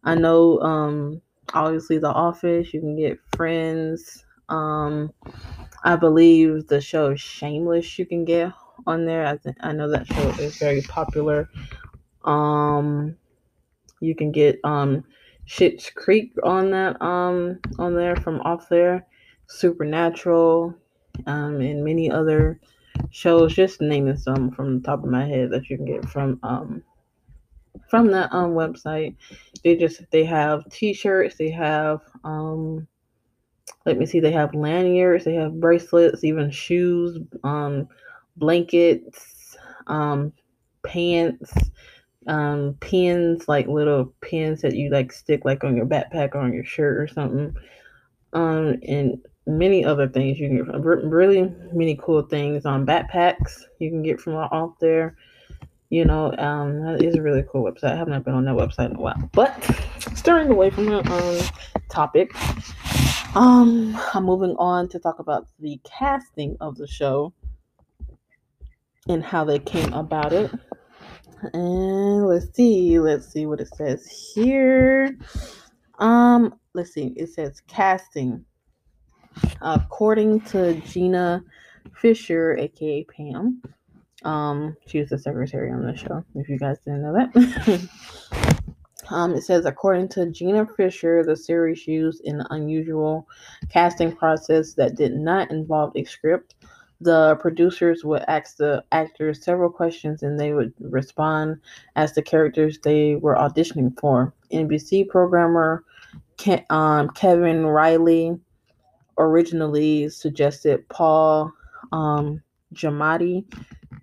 I 0.03 0.17
know. 0.17 0.59
Um, 0.59 1.23
obviously 1.53 1.99
The 1.99 2.09
Office. 2.13 2.73
You 2.73 2.81
can 2.81 2.97
get 2.97 3.19
Friends. 3.37 4.25
Um, 4.49 5.13
I 5.83 5.97
believe 5.97 6.67
the 6.69 6.81
show 6.81 7.15
Shameless. 7.15 7.99
You 7.99 8.07
can 8.07 8.25
get 8.25 8.53
on 8.87 9.05
there. 9.05 9.27
I 9.27 9.37
think 9.37 9.57
I 9.61 9.73
know 9.73 9.89
that 9.91 10.07
show 10.07 10.29
is 10.41 10.57
very 10.57 10.83
popular. 10.83 11.49
Um, 12.25 13.17
you 14.01 14.15
can 14.15 14.33
get 14.33 14.59
um 14.65 15.05
Schitt's 15.47 15.91
Creek 15.91 16.33
on 16.43 16.71
that 16.71 17.01
um 17.03 17.61
on 17.79 17.95
there 17.95 18.17
from 18.17 18.41
off 18.41 18.69
there. 18.69 19.07
Supernatural 19.47 20.75
um, 21.27 21.61
and 21.61 21.85
many 21.85 22.11
other 22.11 22.59
shows. 23.11 23.55
Just 23.55 23.81
naming 23.81 24.17
some 24.17 24.51
from 24.51 24.79
the 24.79 24.87
top 24.87 25.05
of 25.05 25.11
my 25.11 25.27
head 25.27 25.51
that 25.51 25.69
you 25.69 25.77
can 25.77 25.87
get 25.87 26.09
from 26.09 26.41
um, 26.43 26.83
from 27.89 28.09
that 28.09 28.33
um, 28.33 28.53
website. 28.53 29.17
They 29.63 29.77
just 29.77 30.03
they 30.11 30.25
have 30.25 30.69
T-shirts. 30.71 31.37
They 31.37 31.51
have 31.51 32.01
um, 32.25 32.87
let 33.87 33.99
me 33.99 34.07
see. 34.07 34.21
They 34.21 34.33
have 34.33 34.55
lanyards. 34.55 35.25
They 35.25 35.35
have 35.35 35.61
bracelets. 35.61 36.25
Even 36.25 36.51
shoes. 36.51 37.19
Um, 37.43 37.89
blankets. 38.37 39.57
Um, 39.87 40.33
pants 40.85 41.53
um 42.27 42.75
pins 42.81 43.49
like 43.49 43.67
little 43.67 44.15
pins 44.21 44.63
that 44.63 44.75
you 44.75 44.91
like 44.91 45.13
stick 45.13 45.45
like 45.45 45.63
on 45.65 45.77
your 45.77 45.87
backpack 45.87 46.35
or 46.35 46.39
on 46.39 46.53
your 46.53 46.65
shirt 46.65 46.99
or 46.99 47.07
something 47.07 47.55
um 48.33 48.79
and 48.87 49.19
many 49.47 49.85
other 49.85 50.09
things 50.09 50.39
you 50.39 50.49
can 50.49 50.57
get 50.57 50.67
from 50.67 50.83
really 51.11 51.53
many 51.73 51.99
cool 52.03 52.23
things 52.23 52.65
on 52.65 52.81
um, 52.81 52.87
backpacks 52.87 53.63
you 53.79 53.91
can 53.91 54.03
get 54.03 54.19
from 54.19 54.35
off 54.35 54.73
there 54.81 55.17
you 55.95 56.05
know 56.05 56.35
um 56.39 56.83
that 56.83 57.03
is 57.03 57.15
a 57.15 57.23
really 57.23 57.45
cool 57.51 57.63
website. 57.63 57.93
I 57.93 57.97
have 57.97 58.09
not 58.09 58.25
been 58.25 58.35
on 58.35 58.45
that 58.47 58.57
website 58.57 58.91
in 58.91 58.97
a 58.97 59.01
while. 59.01 59.31
But 59.33 59.55
steering 60.17 60.51
away 60.51 60.71
from 60.71 60.87
the 60.87 60.99
um 60.99 61.49
topic 61.89 62.33
um 63.37 63.97
i'm 64.13 64.25
moving 64.25 64.57
on 64.59 64.89
to 64.89 64.99
talk 64.99 65.19
about 65.21 65.47
the 65.61 65.81
casting 65.85 66.57
of 66.61 66.77
the 66.77 66.87
show 66.87 67.33
and 69.09 69.23
how 69.23 69.45
they 69.45 69.59
came 69.59 69.93
about 69.93 70.33
it. 70.33 70.51
And 71.53 72.27
let's 72.27 72.53
see 72.55 72.99
let's 72.99 73.29
see 73.33 73.47
what 73.47 73.61
it 73.61 73.69
says 73.77 74.33
here. 74.35 75.17
Um 76.01 76.59
let's 76.75 76.93
see 76.93 77.13
it 77.17 77.29
says 77.29 77.63
casting. 77.69 78.45
According 79.61 80.41
to 80.53 80.75
Jenna 80.81 81.45
Fischer, 81.95 82.57
aka 82.57 83.05
Pam, 83.05 83.63
um, 84.25 84.77
she 84.87 85.01
was 85.01 85.11
the 85.11 85.19
secretary 85.19 85.71
on 85.71 85.85
the 85.85 85.97
show. 85.97 86.25
If 86.35 86.49
you 86.49 86.59
guys 86.59 86.79
didn't 86.81 87.03
know 87.03 87.13
that. 87.13 87.89
um, 89.11 89.35
it 89.35 89.43
says 89.43 89.67
according 89.67 90.09
to 90.11 90.31
Jenna 90.31 90.67
Fischer, 90.67 91.23
the 91.25 91.37
series 91.37 91.87
used 91.87 92.25
an 92.25 92.43
unusual 92.51 93.29
casting 93.71 94.15
process 94.15 94.75
that 94.75 94.97
did 94.97 95.15
not 95.15 95.51
involve 95.51 95.93
a 95.95 96.05
script. 96.05 96.55
The 97.01 97.37
producers 97.37 98.05
would 98.05 98.25
ask 98.29 98.57
the 98.57 98.83
actors 98.93 99.45
several 99.45 99.69
questions 99.69 100.23
and 100.23 100.41
they 100.41 100.55
would 100.55 100.73
respond 100.81 101.61
as 101.97 102.15
the 102.15 102.23
characters 102.23 102.79
they 102.79 103.17
were 103.17 103.35
auditioning 103.35 103.99
for. 103.99 104.33
NBC 104.53 105.09
programmer 105.09 105.85
Ke- 106.39 106.65
um, 106.71 107.11
Kevin 107.11 107.67
Reilly 107.67 108.39
originally 109.19 110.09
suggested 110.09 110.89
Paul 110.89 111.53
um, 111.93 112.43
Giamatti 112.75 113.45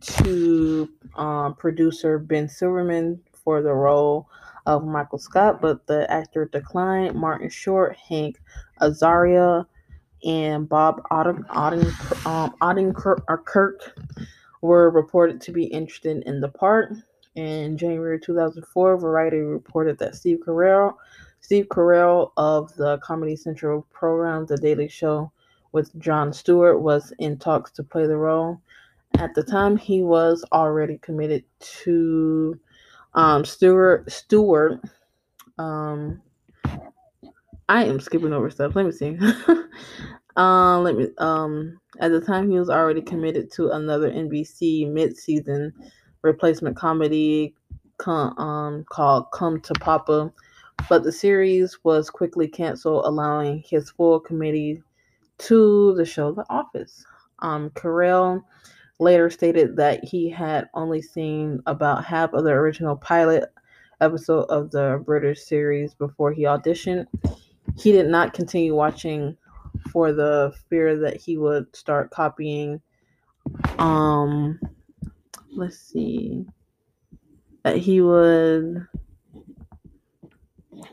to 0.01 0.89
um, 1.15 1.55
producer 1.55 2.19
Ben 2.19 2.47
Silverman 2.47 3.19
for 3.33 3.61
the 3.61 3.73
role 3.73 4.27
of 4.65 4.85
Michael 4.85 5.19
Scott, 5.19 5.61
but 5.61 5.85
the 5.87 6.09
actor 6.11 6.45
declined. 6.45 7.15
Martin 7.15 7.49
Short, 7.49 7.95
Hank 7.95 8.39
Azaria, 8.81 9.65
and 10.23 10.69
Bob 10.69 11.01
Oden, 11.11 11.45
um, 12.25 12.55
Odenkirk 12.61 13.81
were 14.61 14.89
reported 14.91 15.41
to 15.41 15.51
be 15.51 15.65
interested 15.65 16.23
in 16.23 16.41
the 16.41 16.49
part. 16.49 16.93
In 17.35 17.77
January 17.77 18.19
2004, 18.19 18.97
Variety 18.97 19.37
reported 19.37 19.97
that 19.99 20.15
Steve 20.15 20.39
Carell 20.45 20.95
Steve 21.39 21.67
Carell 21.69 22.31
of 22.37 22.73
the 22.75 22.99
Comedy 22.99 23.35
Central 23.35 23.87
program 23.91 24.45
The 24.45 24.57
Daily 24.57 24.87
Show 24.87 25.31
with 25.71 25.97
Jon 25.97 26.31
Stewart 26.31 26.81
was 26.81 27.13
in 27.17 27.37
talks 27.37 27.71
to 27.71 27.83
play 27.83 28.05
the 28.05 28.17
role. 28.17 28.61
At 29.17 29.33
the 29.35 29.43
time, 29.43 29.77
he 29.77 30.01
was 30.03 30.43
already 30.51 30.97
committed 30.99 31.43
to 31.83 32.59
um, 33.13 33.45
Stewart. 33.45 34.11
Stewart. 34.11 34.81
Um, 35.57 36.21
I 37.69 37.85
am 37.85 37.99
skipping 37.99 38.33
over 38.33 38.49
stuff. 38.49 38.75
Let 38.75 38.85
me 38.85 38.91
see. 38.91 39.17
um, 40.35 40.83
let 40.83 40.95
me. 40.95 41.07
Um, 41.17 41.79
at 41.99 42.11
the 42.11 42.21
time, 42.21 42.49
he 42.49 42.57
was 42.57 42.69
already 42.69 43.01
committed 43.01 43.51
to 43.53 43.71
another 43.71 44.11
NBC 44.11 44.91
mid-season 44.91 45.73
replacement 46.21 46.75
comedy 46.75 47.53
um, 48.05 48.85
called 48.89 49.31
"Come 49.31 49.61
to 49.61 49.73
Papa." 49.75 50.33
but 50.89 51.03
the 51.03 51.11
series 51.11 51.83
was 51.83 52.09
quickly 52.09 52.47
canceled, 52.47 53.05
allowing 53.05 53.63
his 53.65 53.89
full 53.91 54.19
committee 54.19 54.81
to 55.37 55.93
the 55.95 56.05
show 56.05 56.31
The 56.31 56.45
Office. 56.49 57.05
Um, 57.39 57.69
Carell 57.71 58.43
later 59.01 59.29
stated 59.31 59.75
that 59.75 60.03
he 60.05 60.29
had 60.29 60.69
only 60.75 61.01
seen 61.01 61.61
about 61.65 62.05
half 62.05 62.33
of 62.33 62.43
the 62.43 62.51
original 62.51 62.95
pilot 62.95 63.51
episode 63.99 64.43
of 64.43 64.69
the 64.71 65.01
British 65.05 65.43
series 65.43 65.95
before 65.95 66.31
he 66.31 66.43
auditioned. 66.43 67.07
He 67.77 67.91
did 67.91 68.07
not 68.07 68.33
continue 68.33 68.75
watching 68.75 69.35
for 69.91 70.13
the 70.13 70.53
fear 70.69 70.97
that 70.99 71.17
he 71.17 71.37
would 71.37 71.75
start 71.75 72.11
copying 72.11 72.79
um 73.79 74.59
let's 75.55 75.79
see 75.79 76.45
that 77.63 77.77
he 77.77 78.01
would 78.01 78.85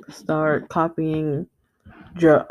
start 0.09 0.69
copying 0.69 1.47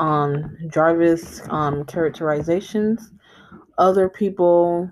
um 0.00 0.56
Jarvis 0.68 1.42
um 1.48 1.84
characterizations 1.84 3.10
other 3.76 4.08
people 4.08 4.90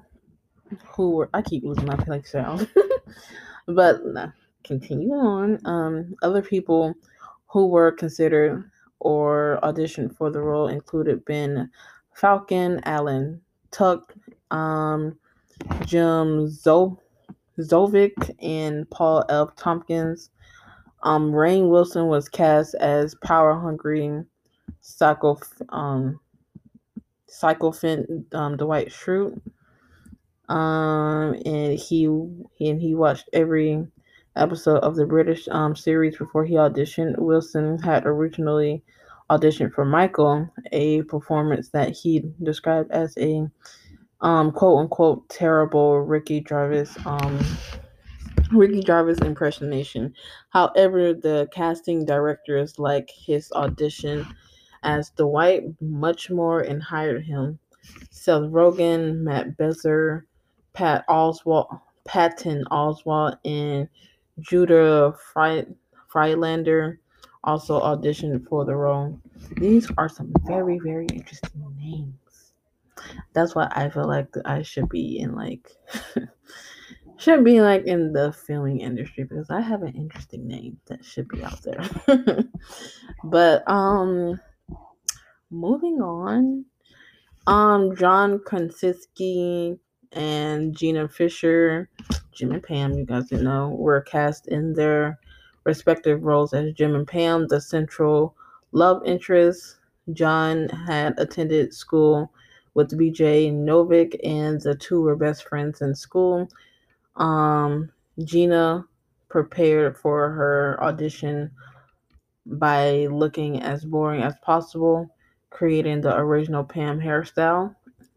who 0.87 1.11
were 1.11 1.31
I 1.35 1.43
keep 1.43 1.65
losing 1.65 1.87
my 1.87 1.97
place 1.97 2.35
but 3.67 4.05
nah, 4.05 4.31
continue 4.65 5.13
on 5.13 5.59
um 5.67 6.15
other 6.23 6.43
people 6.43 6.95
who 7.47 7.67
were 7.69 7.93
considered 7.93 8.71
or 9.01 9.59
auditioned 9.63 10.17
for 10.17 10.31
the 10.31 10.41
role 10.41 10.69
included 10.69 11.25
Ben 11.25 11.71
Falcone, 12.15 12.81
Alan 12.85 13.41
Tudyk, 13.71 14.03
um, 14.51 15.19
Jim 15.85 16.49
Zo- 16.49 17.01
Zovic, 17.59 18.15
and 18.41 18.89
Paul 18.91 19.25
F. 19.29 19.55
Tompkins. 19.57 20.31
Um, 21.03 21.31
Rainn 21.31 21.69
Wilson 21.69 22.07
was 22.07 22.29
cast 22.29 22.75
as 22.77 23.15
power 23.17 23.55
hungry 23.55 24.25
psycho 24.81 25.39
um 25.69 26.19
psychophant 27.29 28.35
um, 28.35 28.57
Dwight 28.57 28.89
Schrute. 28.89 29.41
Um, 30.49 31.35
and 31.45 31.79
he 31.79 32.05
and 32.07 32.81
he 32.81 32.95
watched 32.95 33.29
every 33.33 33.87
episode 34.37 34.79
of 34.79 34.97
the 34.97 35.07
British 35.07 35.49
um, 35.51 35.75
series 35.75 36.17
before 36.17 36.45
he 36.45 36.55
auditioned. 36.55 37.19
Wilson 37.19 37.79
had 37.79 38.07
originally 38.07 38.83
auditioned 39.31 39.73
for 39.73 39.85
Michael, 39.85 40.49
a 40.73 41.03
performance 41.03 41.71
that 41.71 41.91
he 41.91 42.23
described 42.43 42.91
as 42.93 43.17
a 43.19 43.47
um, 44.21 44.53
quote 44.53 44.81
unquote 44.81 45.29
terrible 45.29 46.01
Ricky 46.01 46.41
Jarvis 46.41 46.97
um, 47.05 47.39
Ricky 48.53 48.81
Jarvis 48.81 49.19
impersonation. 49.19 50.15
However, 50.51 51.13
the 51.13 51.49
casting 51.53 52.05
directors 52.05 52.79
like 52.79 53.11
his 53.11 53.51
audition 53.53 54.27
as 54.83 55.11
Dwight 55.11 55.65
much 55.81 56.31
more 56.31 56.61
and 56.61 56.83
hired 56.83 57.25
him. 57.25 57.59
Seth 58.11 58.43
Rogen, 58.43 59.19
Matt 59.19 59.57
Besser, 59.57 60.27
Pat 60.77 61.09
Oswalt, 61.09 61.81
Patton 62.07 62.63
Oswalt, 62.71 63.39
and 63.47 63.89
Judah 64.41 65.15
Fry, 65.33 65.65
Friedlander 66.07 67.01
also 67.45 67.81
auditioned 67.81 68.47
for 68.47 68.67
the 68.67 68.77
role. 68.77 69.19
These 69.57 69.91
are 69.97 70.11
some 70.11 70.35
very, 70.45 70.79
very 70.79 71.07
interesting 71.07 71.65
names. 71.79 72.53
That's 73.33 73.55
why 73.55 73.69
I 73.71 73.89
feel 73.89 74.07
like 74.07 74.29
I 74.45 74.61
should 74.61 74.91
be 74.91 75.19
in 75.19 75.35
like 75.35 75.71
should 77.17 77.43
be 77.43 77.63
like 77.63 77.87
in 77.87 78.13
the 78.13 78.33
filming 78.33 78.81
industry 78.81 79.25
because 79.25 79.49
I 79.49 79.63
have 79.63 79.83
an 79.83 79.95
interesting 79.95 80.47
name 80.47 80.79
that 80.89 81.03
should 81.03 81.29
be 81.29 81.43
out 81.43 81.63
there. 81.63 81.89
but 83.25 83.67
um 83.67 84.39
moving 85.51 86.03
on. 86.03 86.67
Um 87.47 87.97
John 87.97 88.41
Krasinski 88.45 89.79
and 90.13 90.77
Jenna 90.77 91.09
Fischer, 91.09 91.89
Jim 92.33 92.53
and 92.53 92.63
Pam, 92.63 92.95
you 92.95 93.05
guys 93.05 93.29
didn't 93.29 93.45
know, 93.45 93.71
were 93.71 94.01
cast 94.01 94.49
in 94.49 94.75
their 94.75 95.19
respective 95.65 96.23
roles 96.23 96.55
as 96.55 96.73
Jim 96.75 96.95
and 96.95 97.07
Pam, 97.07 97.47
the 97.49 97.61
central 97.61 98.35
love 98.73 99.03
interest. 99.05 99.77
John 100.13 100.69
had 100.69 101.15
attended 101.19 101.75
school 101.75 102.31
with 102.75 102.97
BJ 102.97 103.53
Novak, 103.53 104.17
and 104.23 104.61
the 104.61 104.75
two 104.75 105.01
were 105.01 105.17
best 105.17 105.49
friends 105.49 105.81
in 105.81 105.95
school. 105.95 106.49
Um, 107.17 107.91
Jenna 108.23 108.85
prepared 109.29 109.97
for 109.97 110.31
her 110.31 110.79
audition 110.83 111.51
by 112.47 113.07
looking 113.11 113.63
as 113.63 113.85
boring 113.85 114.23
as 114.23 114.35
possible, 114.43 115.11
creating 115.51 116.03
the 116.03 116.17
original 116.17 116.65
Pam 116.65 117.01
hairstyle. 117.01 117.75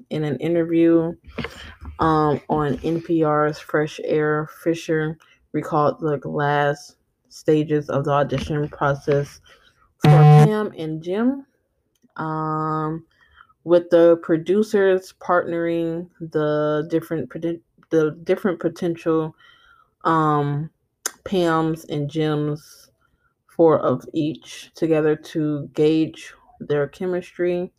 In 0.09 0.23
an 0.23 0.37
interview 0.37 1.13
um, 1.99 2.41
on 2.49 2.77
NPR's 2.77 3.59
Fresh 3.59 3.99
Air, 4.03 4.49
Fischer 4.63 5.17
recalled 5.51 5.99
the 5.99 6.19
last 6.25 6.95
stages 7.29 7.89
of 7.89 8.05
the 8.05 8.11
audition 8.11 8.67
process 8.69 9.41
for 9.99 10.09
Pam 10.09 10.71
and 10.77 11.01
Jim. 11.03 11.45
Um, 12.15 13.05
with 13.63 13.89
the 13.89 14.17
producers 14.23 15.13
partnering 15.19 16.09
the 16.19 16.87
different 16.89 17.29
the 17.89 18.11
different 18.23 18.59
potential 18.59 19.35
um, 20.05 20.69
Pams 21.23 21.85
and 21.89 22.09
Jims, 22.09 22.91
four 23.47 23.79
of 23.79 24.05
each, 24.13 24.71
together 24.75 25.15
to 25.15 25.69
gauge 25.73 26.33
their 26.59 26.87
chemistry. 26.87 27.71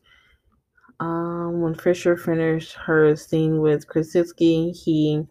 Um, 1.00 1.62
when 1.62 1.74
Fischer 1.74 2.16
finished 2.16 2.74
her 2.74 3.16
scene 3.16 3.60
with 3.60 3.88
Krasinski, 3.88 4.70
he 4.70 5.26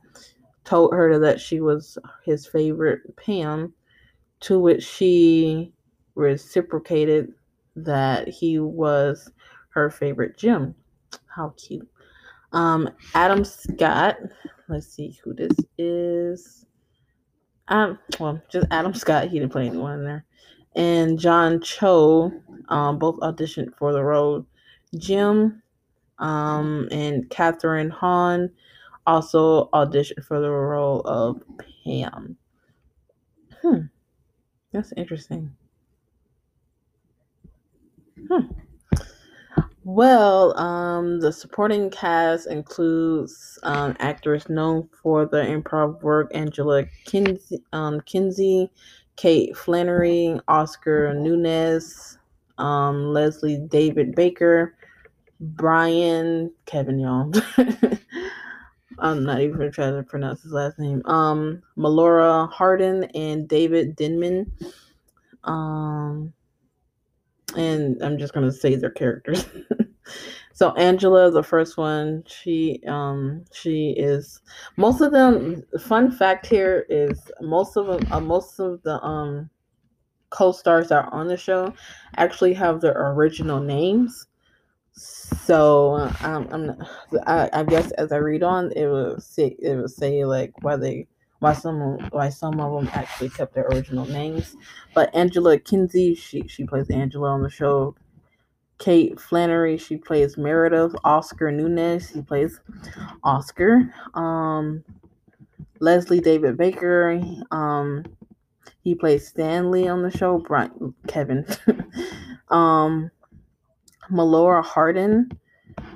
told 0.63 0.93
her 0.93 1.19
that 1.19 1.39
she 1.39 1.61
was 1.61 1.97
his 2.25 2.47
favorite 2.47 3.01
Pam, 3.15 3.73
to 4.41 4.59
which 4.59 4.83
she 4.83 5.71
reciprocated 6.15 7.33
that 7.75 8.27
he 8.27 8.59
was 8.59 9.31
her 9.69 9.91
favorite 9.91 10.37
Jim. 10.37 10.73
How 11.27 11.53
cute. 11.55 11.87
Um, 12.51 12.89
Adam 13.13 13.45
Scott. 13.45 14.17
Let's 14.67 14.87
see 14.87 15.19
who 15.23 15.35
this 15.35 15.55
is. 15.77 16.65
Um, 17.67 17.99
well, 18.19 18.41
just 18.49 18.67
Adam 18.71 18.95
Scott. 18.95 19.29
He 19.29 19.37
didn't 19.39 19.51
play 19.51 19.67
anyone 19.67 20.03
there. 20.03 20.25
And 20.75 21.19
John 21.19 21.61
Cho, 21.61 22.31
um, 22.69 22.97
both 22.97 23.19
auditioned 23.19 23.75
for 23.77 23.93
the 23.93 24.03
role. 24.03 24.45
Jim, 24.97 25.61
um, 26.17 26.87
and 26.91 27.29
Kathryn 27.29 27.89
Hahn 27.89 28.51
also 29.07 29.69
auditioned 29.73 30.23
for 30.23 30.39
the 30.39 30.49
role 30.49 31.01
of 31.01 31.41
Pam. 31.83 32.37
Hmm, 33.61 33.81
that's 34.71 34.93
interesting. 34.97 35.55
Hmm. 38.27 38.47
Well, 39.85 40.55
um, 40.59 41.19
the 41.19 41.31
supporting 41.31 41.89
cast 41.89 42.47
includes 42.47 43.57
um, 43.63 43.95
actors 43.99 44.47
known 44.47 44.87
for 45.01 45.25
the 45.25 45.37
improv 45.37 46.03
work 46.03 46.29
Angela 46.35 46.83
Kinsey, 47.05 47.63
um, 47.73 48.01
Kinsey 48.01 48.69
Kate 49.15 49.57
Flannery, 49.57 50.39
Oscar 50.47 51.13
Nunez, 51.13 52.19
um, 52.57 53.13
Leslie 53.13 53.57
David 53.67 54.13
Baker, 54.15 54.75
Brian 55.39 56.51
Kevin 56.65 56.99
y'all. 56.99 57.31
I'm 58.99 59.23
not 59.23 59.41
even 59.41 59.71
trying 59.71 59.95
to 59.95 60.03
pronounce 60.03 60.43
his 60.43 60.51
last 60.51 60.77
name. 60.77 61.01
Um, 61.05 61.61
Melora 61.77 62.51
Hardin 62.51 63.05
and 63.15 63.47
David 63.47 63.95
Denman. 63.95 64.51
Um, 65.45 66.33
and 67.55 68.01
I'm 68.03 68.17
just 68.17 68.33
gonna 68.33 68.51
say 68.51 68.75
their 68.75 68.89
characters. 68.89 69.45
so 70.53 70.73
Angela, 70.73 71.31
the 71.31 71.43
first 71.43 71.77
one, 71.77 72.23
she 72.27 72.81
um 72.87 73.45
she 73.53 73.91
is 73.91 74.41
most 74.77 75.01
of 75.01 75.11
them. 75.11 75.63
Fun 75.79 76.11
fact 76.11 76.45
here 76.45 76.85
is 76.89 77.31
most 77.41 77.77
of 77.77 77.87
them, 77.87 78.11
uh, 78.11 78.19
most 78.19 78.59
of 78.59 78.81
the 78.83 79.01
um 79.03 79.49
co-stars 80.29 80.89
that 80.89 81.05
are 81.05 81.13
on 81.13 81.27
the 81.27 81.37
show 81.37 81.73
actually 82.17 82.53
have 82.53 82.81
their 82.81 83.11
original 83.13 83.59
names. 83.59 84.27
So 84.99 86.09
um, 86.21 86.47
I'm, 86.51 86.83
I, 87.25 87.49
I 87.53 87.63
guess 87.63 87.91
as 87.91 88.11
I 88.11 88.17
read 88.17 88.43
on, 88.43 88.71
it 88.75 88.87
will 88.87 89.19
say 89.19 89.55
it 89.59 89.75
will 89.75 89.87
say 89.87 90.25
like 90.25 90.51
why 90.61 90.75
they 90.75 91.07
why 91.39 91.53
some 91.53 91.97
why 92.11 92.29
some 92.29 92.59
of 92.59 92.73
them 92.73 92.89
actually 92.93 93.29
kept 93.29 93.53
their 93.53 93.67
original 93.67 94.05
names. 94.05 94.55
But 94.93 95.13
Angela 95.15 95.57
Kinsey, 95.57 96.15
she 96.15 96.47
she 96.47 96.65
plays 96.65 96.89
Angela 96.89 97.29
on 97.29 97.43
the 97.43 97.49
show. 97.49 97.95
Kate 98.77 99.19
Flannery, 99.19 99.77
she 99.77 99.97
plays 99.97 100.37
Meredith. 100.37 100.95
Oscar 101.03 101.51
Nunez, 101.51 102.09
he 102.09 102.21
plays 102.21 102.59
Oscar. 103.23 103.93
Um, 104.13 104.83
Leslie 105.79 106.19
David 106.19 106.57
Baker, 106.57 107.21
um, 107.51 108.05
he 108.81 108.95
plays 108.95 109.27
Stanley 109.27 109.87
on 109.87 110.01
the 110.01 110.11
show. 110.11 110.39
Brian 110.39 110.93
Kevin. 111.07 111.45
um, 112.49 113.11
Melora 114.11 114.63
Hardin, 114.63 115.29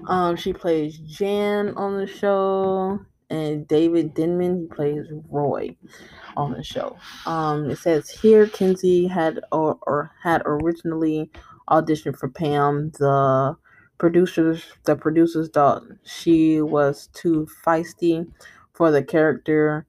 um, 0.08 0.36
she 0.36 0.54
plays 0.54 0.98
Jan 1.00 1.74
on 1.76 1.98
the 1.98 2.08
show. 2.08 3.00
and 3.30 3.68
David 3.68 4.14
Denman. 4.14 4.62
He 4.62 4.68
plays 4.68 5.06
Roy 5.30 5.76
on 6.38 6.54
the 6.54 6.64
show. 6.64 6.98
Um, 7.26 7.70
it 7.70 7.78
says 7.78 8.10
here 8.10 8.48
Kinsey 8.48 9.08
had 9.08 9.40
or, 9.52 9.78
or 9.84 10.12
had 10.22 10.42
originally 10.46 11.32
auditioned 11.70 12.18
for 12.18 12.30
Pam. 12.30 12.92
The 13.00 13.56
producers 13.98 14.64
the 14.86 14.96
producers 14.96 15.50
thought 15.50 15.84
she 16.04 16.62
was 16.62 17.08
too 17.14 17.48
feisty 17.66 18.28
for 18.74 18.92
the 18.92 19.04
character, 19.04 19.86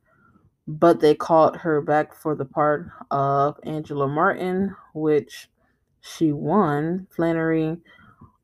but 0.66 1.00
they 1.00 1.14
called 1.14 1.56
her 1.58 1.80
back 1.82 2.14
for 2.14 2.34
the 2.34 2.44
part 2.44 2.86
of 3.10 3.58
Angela 3.64 4.08
Martin, 4.08 4.74
which 4.94 5.50
she 6.00 6.32
won. 6.32 7.06
Flannery 7.14 7.78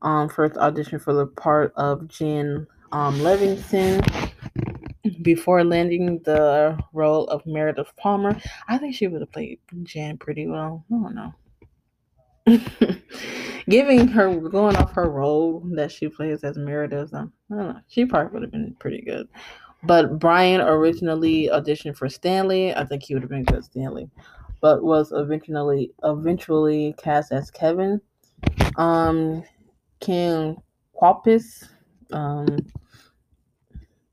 um, 0.01 0.29
first 0.29 0.57
audition 0.57 0.99
for 0.99 1.13
the 1.13 1.27
part 1.27 1.73
of 1.75 2.07
Jen 2.07 2.67
um, 2.91 3.21
Livingston 3.21 4.01
before 5.21 5.63
landing 5.63 6.19
the 6.23 6.77
role 6.93 7.25
of 7.27 7.45
Meredith 7.45 7.91
Palmer. 7.97 8.37
I 8.67 8.77
think 8.77 8.95
she 8.95 9.07
would 9.07 9.21
have 9.21 9.31
played 9.31 9.59
Jan 9.83 10.17
pretty 10.17 10.47
well. 10.47 10.85
I 10.89 10.93
don't 10.93 11.15
know. 11.15 11.33
Giving 13.69 14.07
her 14.07 14.35
going 14.35 14.75
off 14.75 14.93
her 14.93 15.09
role 15.09 15.61
that 15.73 15.91
she 15.91 16.09
plays 16.09 16.43
as 16.43 16.57
Meredith, 16.57 17.13
um, 17.13 17.31
I 17.51 17.55
don't 17.55 17.67
know. 17.67 17.79
She 17.87 18.05
probably 18.05 18.33
would 18.33 18.41
have 18.41 18.51
been 18.51 18.75
pretty 18.79 19.01
good. 19.01 19.27
But 19.83 20.19
Brian 20.19 20.61
originally 20.61 21.49
auditioned 21.51 21.95
for 21.97 22.09
Stanley. 22.09 22.73
I 22.73 22.85
think 22.85 23.03
he 23.03 23.13
would 23.13 23.23
have 23.23 23.29
been 23.29 23.43
good 23.43 23.63
Stanley, 23.63 24.09
but 24.59 24.83
was 24.83 25.11
eventually 25.11 25.91
eventually 26.03 26.95
cast 26.97 27.31
as 27.31 27.49
Kevin. 27.49 28.01
Um, 28.75 29.43
Ken 30.01 30.57
Kwapis. 30.99 31.69
Um, 32.11 32.57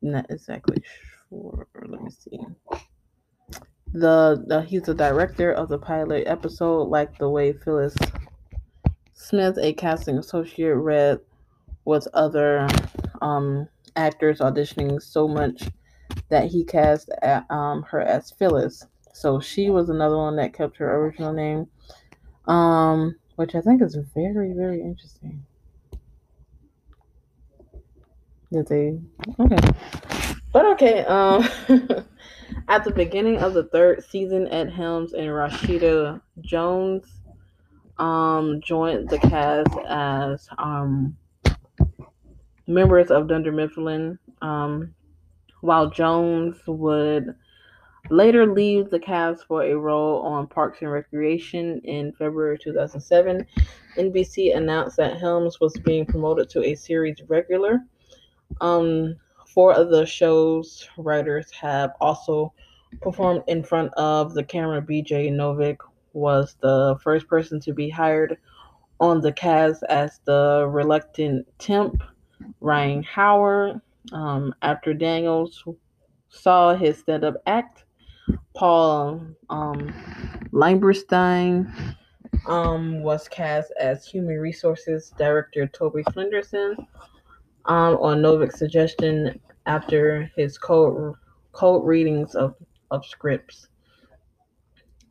not 0.00 0.26
exactly 0.30 0.82
sure. 1.28 1.66
Let 1.86 2.02
me 2.02 2.10
see. 2.10 2.38
The, 3.92 4.44
the 4.46 4.62
he's 4.62 4.82
the 4.82 4.94
director 4.94 5.50
of 5.50 5.68
the 5.68 5.78
pilot 5.78 6.24
episode, 6.26 6.84
like 6.84 7.18
the 7.18 7.28
way 7.28 7.52
Phyllis 7.52 7.96
Smith, 9.14 9.58
a 9.60 9.72
casting 9.72 10.18
associate, 10.18 10.76
read 10.76 11.18
with 11.84 12.06
other 12.12 12.68
um, 13.22 13.66
actors 13.96 14.40
auditioning 14.40 15.02
so 15.02 15.26
much 15.26 15.64
that 16.28 16.50
he 16.50 16.64
cast 16.64 17.08
at, 17.22 17.50
um, 17.50 17.82
her 17.82 18.00
as 18.00 18.30
Phyllis. 18.30 18.86
So 19.14 19.40
she 19.40 19.70
was 19.70 19.88
another 19.88 20.16
one 20.16 20.36
that 20.36 20.52
kept 20.52 20.76
her 20.76 21.00
original 21.00 21.32
name, 21.32 21.66
um, 22.46 23.16
which 23.36 23.54
I 23.54 23.60
think 23.60 23.82
is 23.82 23.96
very, 24.14 24.52
very 24.52 24.80
interesting. 24.80 25.44
Did 28.52 28.66
they? 28.68 28.98
Okay. 29.38 29.58
But 30.52 30.66
okay. 30.66 31.04
Um, 31.04 31.48
at 32.68 32.84
the 32.84 32.92
beginning 32.94 33.38
of 33.38 33.54
the 33.54 33.64
third 33.64 34.04
season, 34.04 34.48
Ed 34.48 34.70
Helms 34.70 35.12
and 35.12 35.26
Rashida 35.26 36.20
Jones 36.40 37.04
um, 37.98 38.60
joined 38.62 39.10
the 39.10 39.18
cast 39.18 39.76
as 39.86 40.48
um, 40.56 41.16
members 42.66 43.10
of 43.10 43.28
Dunder 43.28 43.52
Mifflin, 43.52 44.18
um, 44.40 44.94
while 45.60 45.90
Jones 45.90 46.56
would 46.66 47.34
later 48.10 48.46
leave 48.46 48.88
the 48.88 48.98
cast 48.98 49.44
for 49.46 49.64
a 49.64 49.74
role 49.74 50.22
on 50.22 50.46
Parks 50.46 50.78
and 50.80 50.90
Recreation 50.90 51.80
in 51.84 52.12
February 52.12 52.58
2007. 52.58 53.46
NBC 53.96 54.56
announced 54.56 54.96
that 54.96 55.18
Helms 55.18 55.60
was 55.60 55.74
being 55.84 56.06
promoted 56.06 56.48
to 56.50 56.64
a 56.64 56.74
series 56.74 57.20
regular. 57.28 57.80
Um, 58.60 59.16
four 59.46 59.72
of 59.72 59.90
the 59.90 60.06
show's 60.06 60.88
writers 60.96 61.50
have 61.52 61.92
also 62.00 62.52
performed 63.02 63.42
in 63.46 63.62
front 63.62 63.92
of 63.94 64.34
the 64.34 64.44
camera. 64.44 64.80
BJ 64.80 65.32
Novak 65.32 65.78
was 66.12 66.56
the 66.60 66.98
first 67.02 67.28
person 67.28 67.60
to 67.60 67.72
be 67.72 67.88
hired 67.88 68.38
on 69.00 69.20
the 69.20 69.32
cast 69.32 69.82
as 69.84 70.20
the 70.24 70.66
reluctant 70.68 71.46
temp. 71.58 72.02
Ryan 72.60 73.02
Howard, 73.02 73.80
um, 74.12 74.54
after 74.62 74.94
Daniels 74.94 75.64
saw 76.28 76.74
his 76.74 76.98
stand-up 76.98 77.34
act, 77.46 77.84
Paul 78.54 79.26
um, 79.50 79.94
um, 82.46 83.02
was 83.02 83.28
cast 83.28 83.72
as 83.80 84.06
Human 84.06 84.38
Resources 84.38 85.12
Director 85.18 85.66
Toby 85.66 86.02
Flenderson 86.04 86.76
um, 87.68 87.96
on 87.96 88.20
Novak's 88.20 88.58
suggestion 88.58 89.38
after 89.66 90.30
his 90.36 90.58
code 90.58 91.14
code 91.52 91.84
readings 91.84 92.34
of, 92.34 92.54
of 92.90 93.04
scripts. 93.04 93.68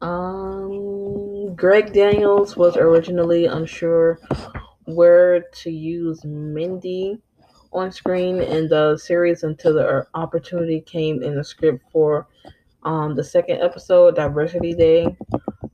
Um, 0.02 1.56
Greg 1.56 1.94
Daniels 1.94 2.56
was 2.56 2.78
originally 2.78 3.46
unsure 3.46 4.20
where 4.86 5.42
to 5.42 5.72
use 5.72 6.24
Mindy 6.24 7.20
on 7.74 7.92
screen 7.92 8.42
in 8.42 8.68
the 8.70 8.98
series 8.98 9.44
until 9.44 9.74
the 9.74 10.08
opportunity 10.14 10.82
came 10.82 11.22
in 11.22 11.36
the 11.36 11.44
script 11.44 11.84
for 11.92 12.28
um, 12.84 13.16
the 13.16 13.24
second 13.24 13.62
episode, 13.62 14.16
Diversity 14.16 14.74
Day, 14.74 15.16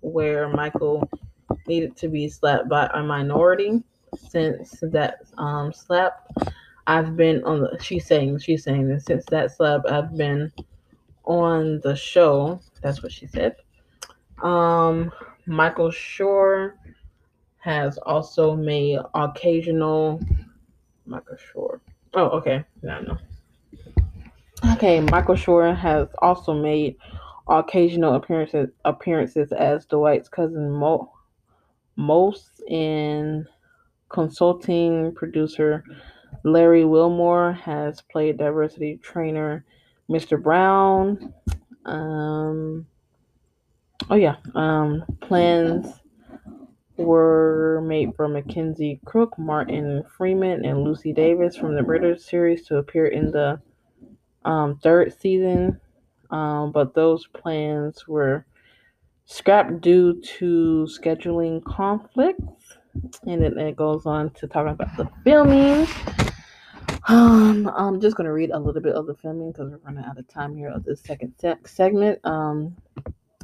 where 0.01 0.49
Michael 0.49 1.07
needed 1.67 1.95
to 1.97 2.07
be 2.07 2.27
slapped 2.27 2.67
by 2.67 2.89
a 2.93 3.03
minority. 3.03 3.84
Since 4.29 4.79
that 4.81 5.19
um, 5.38 5.73
slap, 5.73 6.27
I've 6.88 7.15
been 7.15 7.43
on 7.43 7.61
the. 7.61 7.77
She's 7.81 8.05
saying 8.05 8.39
she's 8.39 8.63
saying 8.63 8.89
that 8.89 9.01
since 9.01 9.25
that 9.25 9.51
slap, 9.55 9.81
I've 9.88 10.15
been 10.17 10.51
on 11.25 11.79
the 11.81 11.95
show. 11.95 12.59
That's 12.81 13.01
what 13.01 13.11
she 13.11 13.27
said. 13.27 13.55
Um, 14.41 15.11
Michael 15.45 15.89
Schur 15.89 16.73
has 17.59 17.97
also 17.99 18.55
made 18.55 18.99
occasional. 19.13 20.21
Michael 21.05 21.38
Schur. 21.38 21.79
Oh, 22.13 22.29
okay. 22.29 22.63
I 22.84 23.01
know. 23.01 23.17
Okay, 24.73 24.99
Michael 24.99 25.36
Schur 25.36 25.75
has 25.75 26.07
also 26.19 26.53
made 26.53 26.95
occasional 27.47 28.15
appearances 28.15 28.69
appearances 28.86 29.51
as 29.51 29.86
Dwight's 29.86 30.29
cousin 30.29 30.71
Mo, 30.71 31.11
most 31.95 32.61
in 32.67 33.45
consulting 34.09 35.13
producer 35.15 35.84
Larry 36.43 36.86
Wilmore 36.86 37.53
has 37.53 38.01
played 38.01 38.38
diversity 38.38 38.97
trainer 38.97 39.65
Mr. 40.09 40.41
Brown. 40.41 41.34
Um, 41.86 42.86
oh 44.09 44.15
yeah, 44.15 44.36
um, 44.55 45.03
plans 45.21 45.88
were 46.97 47.81
made 47.86 48.15
for 48.15 48.27
Mackenzie 48.27 48.99
Crook, 49.05 49.38
Martin 49.38 50.03
Freeman, 50.17 50.65
and 50.65 50.84
Lucy 50.84 51.13
Davis 51.13 51.55
from 51.55 51.75
the 51.75 51.84
British 51.84 52.23
series 52.23 52.65
to 52.67 52.77
appear 52.77 53.07
in 53.07 53.31
the 53.31 53.59
um, 54.45 54.77
third 54.84 55.19
season, 55.19 55.79
um, 56.29 56.71
but 56.71 56.93
those 56.93 57.27
plans 57.27 58.07
were 58.07 58.45
scrapped 59.25 59.81
due 59.81 60.21
to 60.21 60.88
scheduling 60.89 61.63
conflicts. 61.63 62.77
And 63.25 63.41
then 63.41 63.57
it 63.57 63.75
goes 63.75 64.05
on 64.05 64.29
to 64.31 64.47
talk 64.47 64.67
about 64.67 64.95
the 64.97 65.09
filming. 65.23 65.87
Um, 67.07 67.69
I'm 67.75 67.99
just 67.99 68.15
to 68.17 68.31
read 68.31 68.51
a 68.51 68.59
little 68.59 68.81
bit 68.81 68.95
of 68.95 69.07
the 69.07 69.15
filming 69.15 69.51
because 69.51 69.71
we're 69.71 69.77
running 69.77 70.05
out 70.05 70.17
of 70.17 70.27
time 70.27 70.55
here 70.55 70.69
of 70.69 70.85
this 70.85 71.01
second 71.01 71.33
se- 71.39 71.57
segment. 71.65 72.19
Um, 72.23 72.75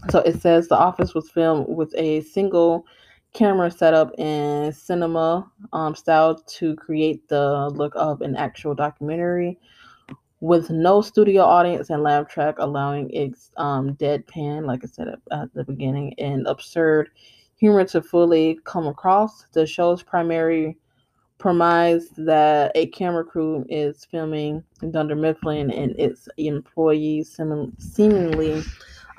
so 0.09 0.19
it 0.19 0.41
says 0.41 0.67
the 0.67 0.77
office 0.77 1.13
was 1.13 1.29
filmed 1.29 1.67
with 1.67 1.93
a 1.97 2.21
single 2.21 2.85
camera 3.33 3.69
setup 3.69 4.17
in 4.17 4.71
cinema 4.71 5.51
um, 5.73 5.93
style 5.93 6.35
to 6.35 6.75
create 6.75 7.27
the 7.27 7.69
look 7.69 7.93
of 7.95 8.21
an 8.21 8.35
actual 8.35 8.73
documentary 8.73 9.57
with 10.41 10.69
no 10.69 11.01
studio 11.01 11.43
audience 11.43 11.89
and 11.89 12.01
laugh 12.01 12.27
track 12.27 12.55
allowing 12.59 13.09
its 13.11 13.51
um, 13.57 13.93
deadpan, 13.95 14.65
like 14.65 14.83
I 14.83 14.87
said 14.87 15.09
at, 15.09 15.19
at 15.31 15.53
the 15.53 15.65
beginning, 15.65 16.13
and 16.17 16.47
absurd 16.47 17.09
humor 17.60 17.84
to 17.86 18.01
fully 18.01 18.60
come 18.64 18.88
across. 18.88 19.45
The 19.51 19.68
show's 19.68 20.01
primary 20.01 20.78
premise 21.38 22.10
that 22.18 22.72
a 22.76 22.88
camera 22.88 23.24
crew 23.24 23.66
is 23.70 24.05
filming 24.05 24.64
Dunder 24.91 25.16
Mifflin 25.16 25.72
and 25.72 25.97
its 25.99 26.28
employees 26.38 27.38
seemingly 27.78 28.64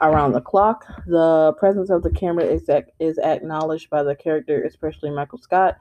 around 0.00 0.32
the 0.32 0.40
clock. 0.40 0.86
The 1.06 1.54
presence 1.58 1.90
of 1.90 2.02
the 2.02 2.10
camera 2.10 2.44
is, 2.44 2.68
is 2.98 3.18
acknowledged 3.18 3.90
by 3.90 4.02
the 4.02 4.14
character, 4.14 4.64
especially 4.64 5.10
Michael 5.10 5.38
Scott, 5.38 5.78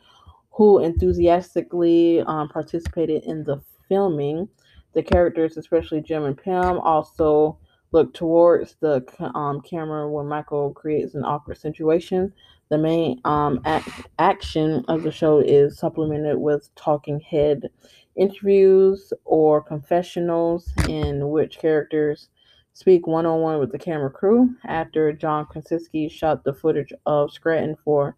who 0.51 0.79
enthusiastically 0.79 2.21
um, 2.21 2.49
participated 2.49 3.23
in 3.23 3.43
the 3.43 3.61
filming. 3.87 4.47
The 4.93 5.03
characters, 5.03 5.55
especially 5.55 6.01
Jim 6.01 6.23
and 6.23 6.37
Pam, 6.37 6.79
also 6.79 7.57
look 7.91 8.13
towards 8.13 8.75
the 8.79 9.03
um, 9.35 9.61
camera 9.61 10.09
when 10.09 10.27
Michael 10.27 10.71
creates 10.73 11.15
an 11.15 11.23
awkward 11.23 11.57
situation. 11.57 12.31
The 12.69 12.77
main 12.77 13.19
um, 13.25 13.61
act- 13.65 13.89
action 14.19 14.85
of 14.87 15.03
the 15.03 15.11
show 15.11 15.39
is 15.39 15.77
supplemented 15.77 16.37
with 16.37 16.73
talking 16.75 17.19
head 17.19 17.69
interviews 18.15 19.11
or 19.25 19.61
confessionals 19.61 20.71
in 20.87 21.29
which 21.29 21.57
characters 21.57 22.29
speak 22.73 23.07
one 23.07 23.25
on 23.25 23.41
one 23.41 23.59
with 23.59 23.71
the 23.71 23.79
camera 23.79 24.11
crew. 24.11 24.55
After 24.65 25.11
John 25.11 25.45
Krasinski 25.47 26.09
shot 26.09 26.43
the 26.43 26.53
footage 26.53 26.93
of 27.05 27.31
Scranton 27.31 27.75
for 27.83 28.15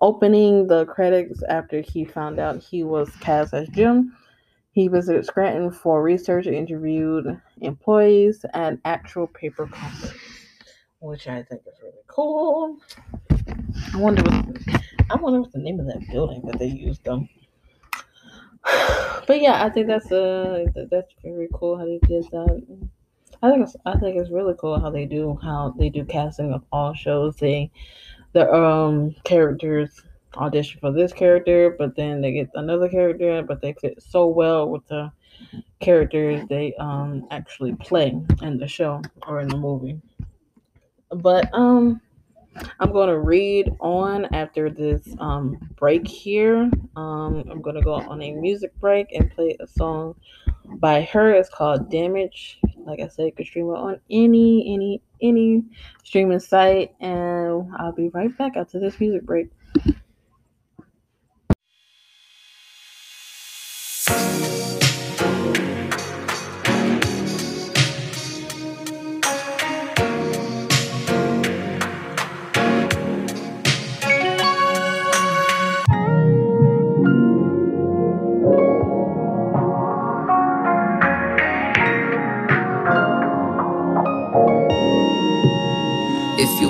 opening 0.00 0.66
the 0.66 0.86
credits 0.86 1.42
after 1.48 1.80
he 1.80 2.04
found 2.04 2.38
out 2.38 2.62
he 2.62 2.82
was 2.82 3.10
cast 3.20 3.54
as 3.54 3.68
Jim. 3.68 4.16
He 4.74 4.88
visited 4.88 5.24
Scranton 5.24 5.70
for 5.70 6.02
research 6.02 6.46
and 6.46 6.54
interviewed 6.56 7.40
employees 7.60 8.44
at 8.54 8.76
actual 8.84 9.28
paper 9.28 9.68
companies, 9.68 10.12
which 10.98 11.28
I 11.28 11.44
think 11.44 11.62
is 11.64 11.80
really 11.80 12.02
cool. 12.08 12.76
I 13.94 13.96
wonder 13.96 14.22
what 14.22 14.82
I 15.10 15.14
wonder 15.14 15.42
what 15.42 15.52
the 15.52 15.60
name 15.60 15.78
of 15.78 15.86
that 15.86 16.04
building 16.10 16.42
that 16.46 16.58
they 16.58 16.66
used 16.66 17.04
them. 17.04 17.28
But 19.26 19.40
yeah, 19.40 19.64
I 19.64 19.70
think 19.70 19.86
that's 19.86 20.10
uh 20.10 20.64
that's 20.90 21.14
very 21.22 21.48
cool 21.54 21.78
how 21.78 21.86
they 21.86 22.00
did 22.06 22.24
that. 22.32 22.88
I 23.42 23.50
think 23.50 23.62
it's 23.62 23.76
I 23.86 23.96
think 23.96 24.16
it's 24.16 24.30
really 24.30 24.54
cool 24.58 24.80
how 24.80 24.90
they 24.90 25.06
do 25.06 25.38
how 25.40 25.72
they 25.78 25.88
do 25.88 26.04
casting 26.04 26.52
of 26.52 26.64
all 26.72 26.94
shows. 26.94 27.36
They 27.36 27.70
the 28.32 28.52
um 28.52 29.14
characters 29.22 30.02
audition 30.36 30.80
for 30.80 30.92
this 30.92 31.12
character, 31.12 31.74
but 31.78 31.96
then 31.96 32.20
they 32.20 32.32
get 32.32 32.50
another 32.54 32.88
character, 32.88 33.42
but 33.42 33.60
they 33.60 33.72
fit 33.74 34.02
so 34.02 34.26
well 34.26 34.68
with 34.68 34.86
the 34.88 35.10
characters 35.80 36.42
they 36.48 36.74
um 36.78 37.26
actually 37.30 37.74
play 37.76 38.18
in 38.42 38.56
the 38.56 38.66
show 38.66 39.02
or 39.26 39.40
in 39.40 39.48
the 39.48 39.56
movie. 39.56 40.00
But 41.10 41.52
um 41.52 42.00
I'm 42.78 42.92
going 42.92 43.08
to 43.08 43.18
read 43.18 43.74
on 43.80 44.26
after 44.34 44.70
this 44.70 45.02
um, 45.18 45.58
break 45.76 46.06
here. 46.06 46.70
Um, 46.96 47.44
I'm 47.50 47.60
going 47.60 47.76
to 47.76 47.82
go 47.82 47.94
on 47.94 48.22
a 48.22 48.32
music 48.32 48.78
break 48.80 49.12
and 49.12 49.30
play 49.30 49.56
a 49.60 49.66
song 49.66 50.14
by 50.64 51.02
her. 51.02 51.32
It's 51.32 51.48
called 51.48 51.90
Damage. 51.90 52.60
Like 52.86 53.00
I 53.00 53.08
said, 53.08 53.26
you 53.26 53.32
can 53.32 53.44
stream 53.44 53.66
it 53.70 53.76
on 53.76 54.00
any, 54.10 54.72
any, 54.72 55.02
any 55.20 55.64
streaming 56.04 56.40
site. 56.40 56.94
And 57.00 57.72
I'll 57.78 57.92
be 57.92 58.08
right 58.10 58.36
back 58.36 58.56
after 58.56 58.78
this 58.78 59.00
music 59.00 59.24
break. 59.24 59.48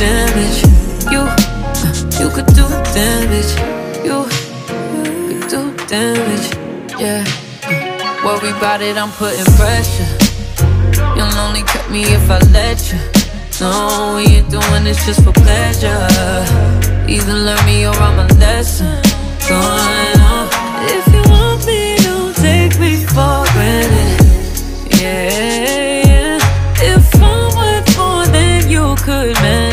damage. 0.00 0.64
You, 1.12 1.28
you 2.18 2.30
could 2.34 2.46
do 2.56 2.66
damage. 2.96 3.52
You 4.02 4.24
could 5.28 5.48
do 5.50 5.76
damage. 5.86 6.46
Yeah. 6.98 7.22
Worry 8.24 8.50
about 8.56 8.80
it, 8.80 8.96
I'm 8.96 9.10
putting 9.10 9.44
pressure. 9.60 10.08
You'll 11.16 11.38
only 11.44 11.62
cut 11.64 11.90
me 11.90 12.02
if 12.04 12.30
I 12.30 12.38
let 12.50 12.80
you. 12.90 12.98
No, 13.60 14.14
we 14.16 14.36
ain't 14.36 14.50
doing 14.50 14.84
this 14.84 15.04
just 15.04 15.22
for 15.22 15.32
pleasure. 15.32 16.06
Either 17.06 17.34
learn 17.34 17.62
me 17.66 17.84
or 17.86 17.94
I'm 17.94 18.18
a 18.20 18.26
lesson. 18.40 19.02
Going 19.48 20.20
on. 20.32 20.48
If 20.96 21.06
you 21.12 21.22
want 21.30 21.66
me, 21.66 21.96
don't 21.98 22.34
take 22.36 22.80
me 22.80 23.04
for 23.04 23.44
granted. 23.52 24.20
Yeah, 24.98 25.28
yeah. 26.08 26.38
If 26.94 27.14
I'm 27.16 27.54
worth 27.54 27.98
more 27.98 28.26
than 28.26 28.70
you 28.70 28.94
could 29.04 29.34
manage, 29.42 29.69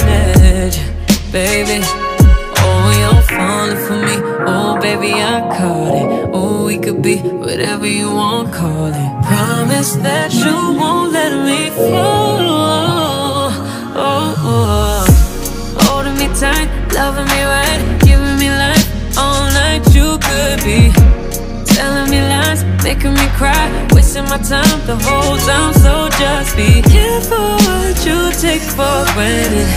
baby. 1.38 1.79
Oh, 2.65 2.85
you're 2.99 3.25
falling 3.35 3.81
for 3.85 3.97
me. 4.07 4.15
Oh, 4.51 4.73
baby, 4.81 5.11
I 5.13 5.38
caught 5.57 5.93
it. 6.01 6.29
Oh, 6.33 6.65
we 6.65 6.79
could 6.79 7.01
be 7.03 7.17
whatever 7.45 7.85
you 7.85 8.09
want, 8.19 8.51
call 8.51 8.91
it. 9.03 9.09
Promise 9.29 9.91
that 10.07 10.33
you 10.33 10.55
won't 10.81 11.11
let 11.11 11.33
me 11.49 11.59
fall. 11.69 12.39
Oh, 12.49 13.53
oh, 14.07 14.49
oh. 14.51 15.05
Holding 15.85 16.17
me 16.21 16.27
tight, 16.41 16.69
loving 16.97 17.29
me 17.33 17.41
right, 17.55 17.81
giving 18.07 18.38
me 18.41 18.49
life 18.65 18.88
all 19.23 19.45
night. 19.61 19.83
You 19.97 20.17
could 20.27 20.59
be 20.69 20.89
telling 21.75 22.09
me 22.13 22.19
lies, 22.33 22.61
making 22.83 23.13
me 23.13 23.27
cry, 23.39 23.65
wasting 23.93 24.25
my 24.33 24.39
time 24.53 24.79
the 24.89 24.97
whole 25.05 25.38
time. 25.49 25.73
So 25.85 25.93
just 26.17 26.57
be 26.57 26.81
careful 26.81 27.49
what 27.67 27.95
you 28.07 28.19
take 28.41 28.65
for 28.77 28.97
granted. 29.13 29.69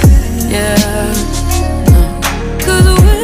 Yeah. 0.57 1.40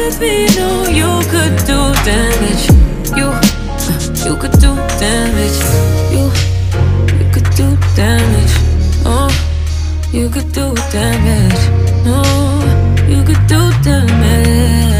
With 0.07 0.21
me, 0.21 0.47
no, 0.55 0.87
you 0.87 1.19
could 1.27 1.57
do 1.67 1.79
damage. 2.07 2.69
You, 3.19 3.27
you 4.23 4.37
could 4.37 4.53
do 4.53 4.73
damage. 5.03 5.59
You, 6.15 6.31
you 7.19 7.29
could 7.33 7.49
do 7.55 7.75
damage. 7.93 8.53
Oh, 9.05 9.27
you 10.13 10.29
could 10.29 10.49
do 10.53 10.73
damage. 10.93 11.61
Oh, 12.05 13.05
you 13.09 13.21
could 13.21 13.47
do 13.47 13.69
damage. 13.83 14.96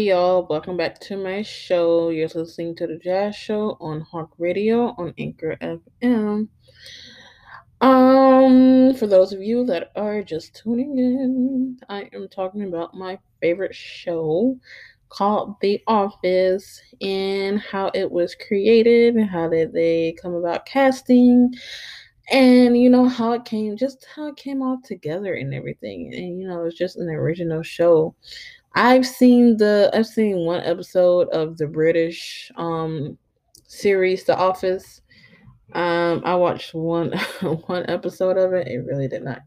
Hey 0.00 0.06
y'all, 0.06 0.46
welcome 0.48 0.78
back 0.78 0.98
to 1.00 1.16
my 1.18 1.42
show. 1.42 2.08
You're 2.08 2.26
listening 2.34 2.74
to 2.76 2.86
the 2.86 2.96
Jazz 2.96 3.36
Show 3.36 3.76
on 3.80 4.00
Hawk 4.00 4.30
Radio 4.38 4.94
on 4.96 5.12
Anchor 5.18 5.58
FM. 5.60 6.48
Um, 7.82 8.94
for 8.94 9.06
those 9.06 9.34
of 9.34 9.42
you 9.42 9.66
that 9.66 9.92
are 9.96 10.22
just 10.22 10.54
tuning 10.54 10.98
in, 10.98 11.78
I 11.90 12.08
am 12.14 12.28
talking 12.28 12.62
about 12.62 12.94
my 12.94 13.18
favorite 13.42 13.74
show 13.74 14.58
called 15.10 15.56
The 15.60 15.82
Office 15.86 16.80
and 17.02 17.60
how 17.60 17.90
it 17.92 18.10
was 18.10 18.34
created 18.34 19.16
and 19.16 19.28
how 19.28 19.50
did 19.50 19.74
they 19.74 20.16
come 20.22 20.32
about 20.32 20.64
casting 20.64 21.52
and 22.32 22.78
you 22.78 22.88
know 22.88 23.08
how 23.08 23.32
it 23.32 23.44
came 23.44 23.76
just 23.76 24.06
how 24.14 24.28
it 24.28 24.36
came 24.36 24.62
all 24.62 24.80
together 24.84 25.34
and 25.34 25.52
everything 25.52 26.14
and 26.14 26.40
you 26.40 26.46
know 26.46 26.64
it's 26.64 26.78
just 26.78 26.96
an 26.96 27.08
original 27.08 27.60
show 27.60 28.14
I've 28.74 29.06
seen 29.06 29.56
the 29.56 29.90
I've 29.92 30.06
seen 30.06 30.44
one 30.46 30.60
episode 30.62 31.28
of 31.30 31.56
the 31.58 31.66
British 31.66 32.50
um 32.56 33.18
series 33.66 34.24
The 34.24 34.36
Office. 34.36 35.02
Um 35.74 36.22
I 36.24 36.34
watched 36.36 36.74
one 36.74 37.12
one 37.66 37.86
episode 37.88 38.36
of 38.38 38.52
it. 38.54 38.68
It 38.68 38.78
really 38.86 39.08
did 39.08 39.24
not 39.24 39.40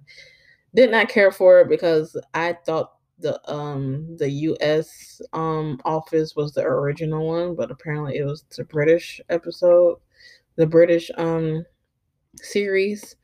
did 0.75 0.91
not 0.91 1.09
care 1.09 1.31
for 1.31 1.61
it 1.61 1.69
because 1.69 2.17
I 2.33 2.53
thought 2.65 2.93
the 3.19 3.39
um 3.51 4.17
the 4.17 4.29
US 4.29 5.21
um 5.33 5.79
office 5.85 6.35
was 6.35 6.53
the 6.53 6.63
original 6.63 7.27
one, 7.27 7.55
but 7.55 7.71
apparently 7.71 8.17
it 8.17 8.25
was 8.25 8.45
the 8.57 8.65
British 8.65 9.21
episode, 9.29 9.99
the 10.57 10.67
British 10.67 11.11
um 11.17 11.65
series. 12.37 13.15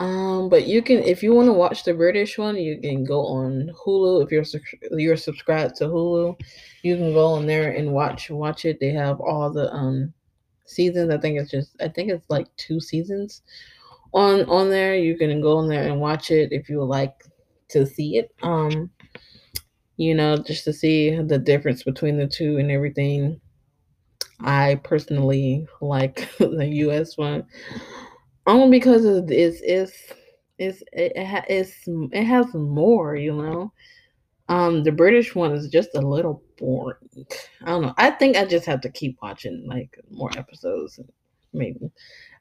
Um, 0.00 0.48
but 0.48 0.66
you 0.66 0.82
can 0.82 0.98
if 0.98 1.22
you 1.22 1.32
want 1.32 1.46
to 1.46 1.52
watch 1.52 1.84
the 1.84 1.94
British 1.94 2.36
one, 2.36 2.56
you 2.56 2.80
can 2.80 3.04
go 3.04 3.24
on 3.26 3.70
Hulu 3.84 4.24
if 4.24 4.32
you're 4.32 4.98
you're 4.98 5.16
subscribed 5.16 5.76
to 5.76 5.84
Hulu. 5.84 6.38
You 6.82 6.96
can 6.96 7.12
go 7.12 7.26
on 7.26 7.46
there 7.46 7.72
and 7.72 7.92
watch 7.92 8.28
watch 8.28 8.64
it. 8.64 8.80
They 8.80 8.90
have 8.90 9.20
all 9.20 9.52
the 9.52 9.72
um 9.72 10.12
seasons. 10.64 11.14
I 11.14 11.18
think 11.18 11.38
it's 11.38 11.50
just 11.50 11.76
I 11.80 11.88
think 11.88 12.10
it's 12.10 12.28
like 12.28 12.48
two 12.56 12.80
seasons 12.80 13.42
on 14.12 14.42
on 14.46 14.68
there. 14.68 14.96
You 14.96 15.16
can 15.16 15.40
go 15.40 15.58
on 15.58 15.68
there 15.68 15.84
and 15.84 16.00
watch 16.00 16.32
it 16.32 16.52
if 16.52 16.68
you 16.68 16.78
would 16.80 16.86
like 16.86 17.14
to 17.68 17.86
see 17.86 18.18
it. 18.18 18.34
Um, 18.42 18.90
you 19.96 20.14
know, 20.14 20.36
just 20.36 20.64
to 20.64 20.72
see 20.72 21.14
the 21.14 21.38
difference 21.38 21.84
between 21.84 22.18
the 22.18 22.26
two 22.26 22.58
and 22.58 22.70
everything. 22.70 23.40
I 24.40 24.80
personally 24.82 25.68
like 25.80 26.28
the 26.38 26.66
US 26.66 27.16
one 27.16 27.46
only 28.46 28.78
because 28.78 29.04
it's 29.04 29.60
it's 29.62 30.12
it's 30.58 30.82
it, 30.92 31.26
ha, 31.26 31.42
it's 31.48 31.74
it 31.86 32.24
has 32.24 32.52
more, 32.54 33.16
you 33.16 33.34
know. 33.34 33.72
Um, 34.48 34.84
the 34.84 34.92
British 34.92 35.34
one 35.34 35.52
is 35.52 35.68
just 35.68 35.94
a 35.94 36.00
little 36.00 36.42
boring. 36.58 37.26
I 37.62 37.70
don't 37.70 37.82
know. 37.82 37.94
I 37.96 38.10
think 38.10 38.36
I 38.36 38.44
just 38.44 38.66
have 38.66 38.82
to 38.82 38.90
keep 38.90 39.16
watching 39.22 39.66
like 39.66 39.98
more 40.10 40.30
episodes. 40.36 41.00
Maybe, 41.52 41.90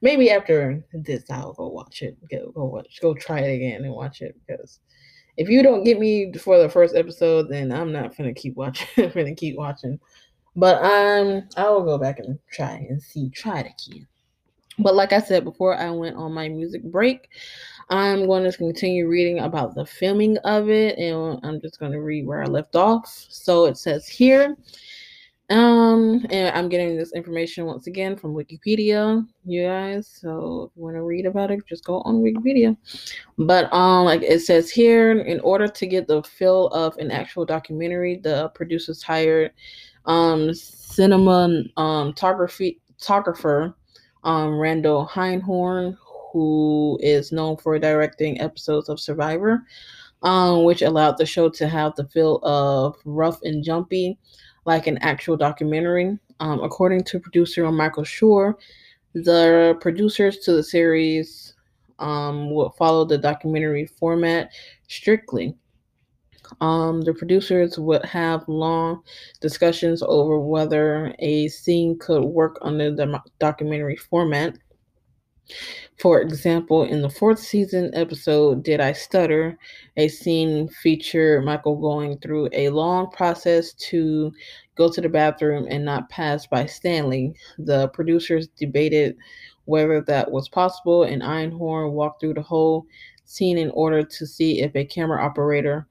maybe 0.02 0.32
after 0.32 0.84
this, 0.94 1.24
I'll 1.30 1.54
go 1.54 1.68
watch 1.68 2.02
it. 2.02 2.18
Go 2.30 2.52
go 2.52 2.66
watch. 2.66 3.00
Go 3.02 3.14
try 3.14 3.40
it 3.40 3.56
again 3.56 3.86
and 3.86 3.94
watch 3.94 4.22
it 4.22 4.36
because 4.46 4.80
if 5.38 5.50
you 5.50 5.64
don't 5.64 5.84
get 5.84 6.00
me 6.00 6.34
for 6.34 6.60
the 6.60 6.70
first 6.70 6.96
episode, 6.96 7.48
then 7.50 7.72
I'm 7.72 7.92
not 7.92 8.16
gonna 8.18 8.34
keep 8.34 8.56
watching. 8.56 8.88
I'm 8.98 9.12
gonna 9.12 9.36
keep 9.36 9.58
watching. 9.58 10.00
But 10.56 10.84
um, 10.84 11.48
I 11.58 11.70
will 11.70 11.84
go 11.84 11.98
back 11.98 12.20
and 12.20 12.38
try 12.52 12.86
and 12.90 13.02
see. 13.02 13.30
Try 13.30 13.62
it 13.62 13.74
again. 13.90 14.08
But 14.80 14.96
like 14.96 15.14
I 15.14 15.20
said 15.20 15.44
before, 15.44 15.76
I 15.76 15.90
went 15.92 16.16
on 16.16 16.34
my 16.34 16.50
music 16.50 16.84
break. 16.84 17.30
I'm 17.90 18.26
going 18.26 18.50
to 18.50 18.58
continue 18.58 19.08
reading 19.08 19.40
about 19.40 19.76
the 19.76 19.86
filming 19.86 20.38
of 20.40 20.70
it, 20.70 20.98
and 20.98 21.40
I'm 21.44 21.62
just 21.62 21.80
going 21.80 21.92
to 21.92 22.02
read 22.02 22.26
where 22.26 22.42
I 22.42 22.48
left 22.48 22.76
off. 22.76 23.08
So 23.30 23.66
it 23.66 23.78
says 23.78 24.08
here, 24.08 24.56
um, 25.50 26.26
and 26.30 26.56
I'm 26.56 26.70
getting 26.70 26.98
this 26.98 27.12
information 27.14 27.66
once 27.66 27.88
again 27.88 28.16
from 28.16 28.34
Wikipedia, 28.34 29.28
you 29.46 29.68
guys. 29.68 30.08
So 30.08 30.70
if 30.72 30.78
you 30.78 30.84
want 30.84 30.96
to 30.96 31.04
read 31.04 31.26
about 31.26 31.52
it, 31.52 31.68
just 31.68 31.84
go 31.84 32.02
on 32.02 32.24
Wikipedia. 32.24 32.76
But 33.38 33.72
um, 33.74 34.06
like 34.06 34.24
it 34.24 34.40
says 34.40 34.72
here, 34.72 35.12
in 35.12 35.40
order 35.42 35.68
to 35.68 35.86
get 35.86 36.08
the 36.08 36.24
feel 36.24 36.68
of 36.68 36.98
an 36.98 37.12
actual 37.12 37.46
documentary, 37.46 38.18
the 38.18 38.50
producers 38.56 39.04
hired 39.04 39.52
um 40.06 40.54
cinema 40.54 41.64
um 41.78 42.14
photographer 42.14 43.74
um, 44.24 44.58
Randall 44.58 45.08
Einhorn, 45.08 45.98
who 46.32 46.98
is 47.02 47.32
known 47.32 47.58
for 47.58 47.78
directing 47.78 48.42
episodes 48.42 48.90
of 48.90 49.00
Survivor, 49.00 49.64
um, 50.24 50.64
which 50.64 50.82
allowed 50.82 51.18
the 51.18 51.26
show 51.26 51.50
to 51.50 51.68
have 51.68 51.96
the 51.96 52.08
feel 52.08 52.40
of 52.44 52.96
rough 53.06 53.42
and 53.44 53.64
jumpy, 53.64 54.18
like 54.66 54.88
an 54.88 54.98
actual 55.00 55.38
documentary. 55.38 56.18
Um, 56.40 56.62
according 56.64 57.04
to 57.06 57.20
producer 57.20 57.70
Michael 57.72 58.04
Schur, 58.04 58.56
the 59.14 59.78
producers 59.80 60.40
to 60.40 60.54
the 60.54 60.64
series 60.64 61.54
um, 62.00 62.52
would 62.52 62.74
follow 62.74 63.06
the 63.06 63.18
documentary 63.18 63.86
format 63.86 64.52
strictly. 64.88 65.56
Um, 66.62 67.02
the 67.02 67.14
producers 67.14 67.78
would 67.78 68.04
have 68.06 68.48
long 68.48 69.02
discussions 69.42 70.04
over 70.06 70.40
whether 70.40 71.16
a 71.20 71.48
scene 71.48 71.98
could 72.00 72.24
work 72.24 72.58
under 72.62 72.94
the 72.94 73.20
documentary 73.40 73.96
format. 73.96 74.58
For 76.00 76.22
example, 76.22 76.84
in 76.84 77.02
the 77.02 77.10
fourth 77.10 77.40
season 77.40 77.92
episode, 77.94 78.64
Did 78.64 78.80
I 78.80 78.94
Stutter? 78.94 79.58
A 79.98 80.08
scene 80.08 80.70
featured 80.70 81.44
Michael 81.44 81.76
going 81.76 82.18
through 82.20 82.50
a 82.54 82.70
long 82.70 83.12
process 83.12 83.74
to 83.90 84.32
go 84.76 84.90
to 84.92 85.02
the 85.02 85.10
bathroom 85.10 85.68
and 85.70 85.84
not 85.84 86.10
pass 86.10 86.48
by 86.48 86.66
Stanley. 86.66 87.34
The 87.58 87.90
producers 87.90 88.48
debated 88.48 89.18
whether 89.66 90.02
that 90.02 90.32
was 90.32 90.50
possible, 90.50 91.04
and 91.04 91.22
Einhorn 91.22 91.92
walked 91.92 92.22
through 92.22 92.34
the 92.36 92.42
whole 92.42 92.86
scene 93.26 93.58
in 93.58 93.70
order 93.72 94.04
to 94.04 94.26
see 94.26 94.62
if 94.62 94.76
a 94.76 94.86
camera 94.86 95.24
operator 95.24 95.88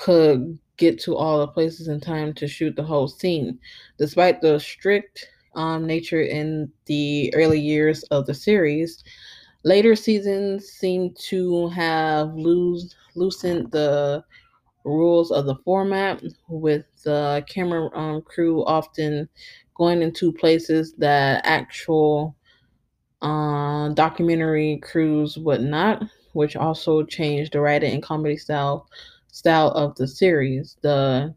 could 0.00 0.58
get 0.78 0.98
to 0.98 1.14
all 1.14 1.38
the 1.38 1.46
places 1.46 1.88
in 1.88 2.00
time 2.00 2.32
to 2.32 2.48
shoot 2.48 2.74
the 2.74 2.82
whole 2.82 3.06
scene. 3.06 3.58
Despite 3.98 4.40
the 4.40 4.58
strict 4.58 5.28
um, 5.54 5.86
nature 5.86 6.22
in 6.22 6.72
the 6.86 7.32
early 7.34 7.60
years 7.60 8.02
of 8.04 8.24
the 8.26 8.32
series, 8.32 9.04
later 9.62 9.94
seasons 9.94 10.66
seem 10.68 11.14
to 11.28 11.68
have 11.68 12.34
loose, 12.34 12.94
loosened 13.14 13.70
the 13.72 14.24
rules 14.84 15.30
of 15.30 15.44
the 15.44 15.56
format, 15.56 16.22
with 16.48 16.86
the 17.04 17.44
camera 17.46 17.90
um, 17.94 18.22
crew 18.22 18.64
often 18.64 19.28
going 19.74 20.00
into 20.00 20.32
places 20.32 20.94
that 20.94 21.42
actual 21.44 22.34
uh, 23.20 23.90
documentary 23.90 24.80
crews 24.82 25.36
would 25.36 25.60
not, 25.60 26.02
which 26.32 26.56
also 26.56 27.02
changed 27.04 27.52
the 27.52 27.60
writing 27.60 27.92
and 27.92 28.02
comedy 28.02 28.38
style 28.38 28.88
style 29.32 29.70
of 29.72 29.94
the 29.96 30.08
series. 30.08 30.76
The 30.82 31.34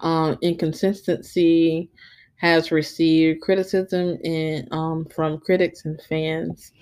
um, 0.00 0.38
inconsistency 0.42 1.90
has 2.36 2.70
received 2.70 3.40
criticism 3.40 4.16
in, 4.22 4.68
um, 4.70 5.06
from 5.06 5.38
critics 5.38 5.84
and 5.84 6.00
fans. 6.08 6.72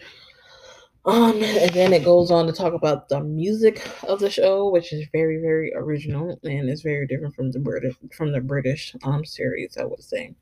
Um, 1.07 1.41
and 1.43 1.73
then 1.73 1.93
it 1.93 2.05
goes 2.05 2.33
on 2.33 2.47
to 2.47 2.53
talk 2.53 2.75
about 2.75 3.09
the 3.09 3.21
music 3.21 3.89
of 4.09 4.19
the 4.19 4.29
show, 4.29 4.71
which 4.71 4.93
is 4.93 5.07
very, 5.13 5.41
very 5.41 5.73
original 5.75 6.39
and 6.43 6.69
is 6.69 6.83
very 6.83 7.07
different 7.07 7.35
from 7.35 7.53
the 7.53 7.61
British 7.61 7.95
from 8.13 8.33
the 8.33 8.41
British 8.41 8.95
um 9.05 9.25
series, 9.25 9.77
I 9.77 9.85
would 9.85 10.03
say. 10.03 10.35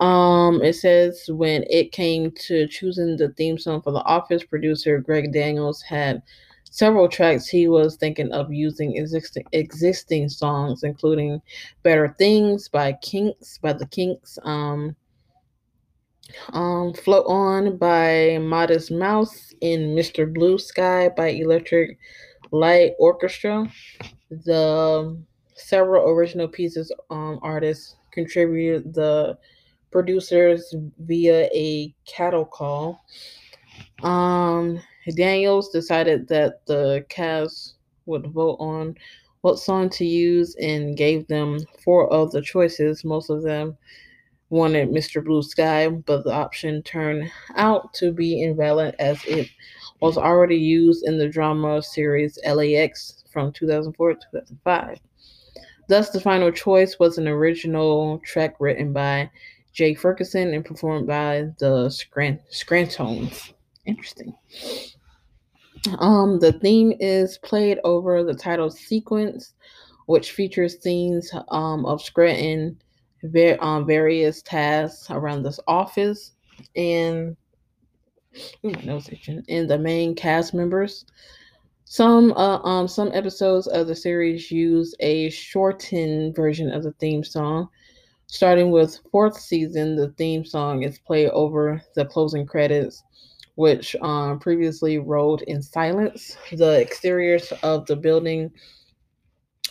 Um, 0.00 0.62
it 0.62 0.72
says 0.74 1.26
when 1.28 1.64
it 1.68 1.92
came 1.92 2.32
to 2.46 2.66
choosing 2.68 3.16
the 3.18 3.28
theme 3.36 3.58
song 3.58 3.82
for 3.82 3.92
The 3.92 4.02
Office, 4.02 4.42
producer 4.42 4.98
Greg 4.98 5.30
Daniels 5.30 5.82
had 5.82 6.22
several 6.72 7.06
tracks 7.06 7.46
he 7.46 7.68
was 7.68 7.96
thinking 7.96 8.32
of 8.32 8.50
using 8.50 8.96
existing 8.96 9.44
existing 9.52 10.28
songs, 10.28 10.82
including 10.82 11.40
"Better 11.82 12.14
Things" 12.18 12.66
by 12.68 12.94
Kinks 12.94 13.58
by 13.58 13.74
the 13.74 13.86
Kinks, 13.86 14.38
um, 14.42 14.96
um, 16.54 16.94
"Float 16.94 17.26
On" 17.26 17.76
by 17.76 18.38
Modest 18.38 18.90
Mouse, 18.90 19.52
and 19.60 19.96
"Mr. 19.96 20.32
Blue 20.32 20.58
Sky" 20.58 21.10
by 21.10 21.28
Electric 21.28 21.98
Light 22.50 22.92
Orchestra. 22.98 23.70
The 24.30 25.22
several 25.54 26.08
original 26.08 26.48
pieces 26.48 26.90
um, 27.10 27.38
artists 27.42 27.96
contributed 28.12 28.94
the 28.94 29.36
producers 29.90 30.74
via 31.00 31.50
a 31.52 31.94
cattle 32.06 32.46
call. 32.46 33.04
Um, 34.02 34.80
Daniels 35.10 35.70
decided 35.70 36.28
that 36.28 36.64
the 36.66 37.04
cast 37.08 37.74
would 38.06 38.26
vote 38.26 38.56
on 38.60 38.96
what 39.40 39.58
song 39.58 39.90
to 39.90 40.04
use 40.04 40.54
and 40.56 40.96
gave 40.96 41.26
them 41.26 41.58
four 41.84 42.10
of 42.12 42.30
the 42.30 42.40
choices. 42.40 43.04
Most 43.04 43.28
of 43.28 43.42
them 43.42 43.76
wanted 44.50 44.90
Mr. 44.90 45.24
Blue 45.24 45.42
Sky, 45.42 45.88
but 45.88 46.24
the 46.24 46.32
option 46.32 46.82
turned 46.82 47.30
out 47.56 47.92
to 47.94 48.12
be 48.12 48.42
invalid 48.42 48.94
as 48.98 49.24
it 49.24 49.48
was 50.00 50.16
already 50.16 50.56
used 50.58 51.04
in 51.06 51.18
the 51.18 51.28
drama 51.28 51.82
series 51.82 52.38
LAX 52.46 53.24
from 53.32 53.52
2004 53.52 54.14
to 54.14 54.20
2005. 54.32 54.98
Thus, 55.88 56.10
the 56.10 56.20
final 56.20 56.52
choice 56.52 56.98
was 56.98 57.18
an 57.18 57.26
original 57.26 58.18
track 58.20 58.54
written 58.60 58.92
by 58.92 59.30
Jay 59.72 59.94
Ferguson 59.94 60.54
and 60.54 60.64
performed 60.64 61.06
by 61.06 61.48
the 61.58 61.88
Scran- 61.90 62.40
Scrantones. 62.50 63.52
Interesting. 63.86 64.34
Um, 65.98 66.38
the 66.38 66.52
theme 66.52 66.92
is 67.00 67.38
played 67.38 67.78
over 67.84 68.22
the 68.22 68.34
title 68.34 68.70
sequence, 68.70 69.54
which 70.06 70.32
features 70.32 70.80
scenes 70.80 71.30
um, 71.48 71.84
of 71.86 72.00
Scranton 72.00 72.80
ver- 73.24 73.58
um, 73.60 73.86
various 73.86 74.42
tasks 74.42 75.10
around 75.10 75.42
this 75.42 75.58
office 75.66 76.32
and 76.76 77.36
ooh, 78.64 78.70
nose 78.84 79.10
and 79.48 79.68
the 79.68 79.78
main 79.78 80.14
cast 80.14 80.54
members. 80.54 81.04
Some 81.84 82.32
uh, 82.32 82.58
um 82.60 82.88
some 82.88 83.10
episodes 83.12 83.66
of 83.66 83.86
the 83.86 83.94
series 83.94 84.50
use 84.50 84.94
a 85.00 85.28
shortened 85.30 86.34
version 86.34 86.70
of 86.70 86.82
the 86.84 86.92
theme 86.92 87.22
song. 87.24 87.68
Starting 88.28 88.70
with 88.70 88.98
fourth 89.10 89.38
season, 89.38 89.94
the 89.96 90.08
theme 90.12 90.42
song 90.42 90.84
is 90.84 90.98
played 91.00 91.28
over 91.30 91.82
the 91.94 92.06
closing 92.06 92.46
credits, 92.46 93.02
which 93.54 93.96
um, 94.02 94.38
previously 94.38 94.98
rolled 94.98 95.42
in 95.42 95.62
silence. 95.62 96.36
The 96.52 96.80
exteriors 96.80 97.52
of 97.62 97.86
the 97.86 97.96
building 97.96 98.50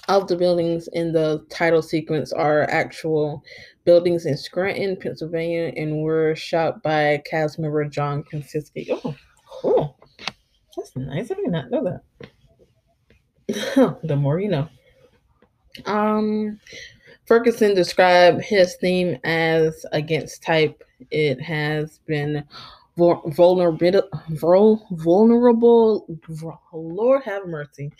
of 0.08 0.28
the 0.28 0.36
buildings 0.36 0.90
in 0.94 1.14
the 1.14 1.46
title 1.50 1.82
sequence 1.82 2.34
are 2.34 2.64
actual 2.64 3.44
buildings 3.86 4.26
in 4.26 4.36
Scranton, 4.36 4.98
Pennsylvania, 4.98 5.72
and 5.78 6.02
were 6.02 6.36
shot 6.36 6.84
by 6.84 7.22
cast 7.30 7.60
member 7.60 7.86
John 7.86 8.24
Krasinski. 8.24 8.88
Oh, 8.92 9.16
cool. 9.48 9.98
That's 10.76 10.96
nice. 10.96 11.32
I 11.32 11.36
did 11.36 11.50
not 11.50 11.72
know 11.72 11.84
that. 11.84 12.02
the 14.04 14.16
more 14.16 14.40
you 14.40 14.50
know. 14.50 14.68
Um, 15.86 16.60
Ferguson 17.26 17.76
described 17.76 18.42
his 18.42 18.76
theme 18.82 19.18
as 19.24 19.86
against 19.92 20.44
type. 20.44 20.84
It 21.12 21.42
has 21.42 22.00
been 22.06 22.44
vulnerable, 22.98 24.88
vulnerable. 24.92 26.08
Lord 26.74 27.24
have 27.24 27.48
mercy. 27.48 27.92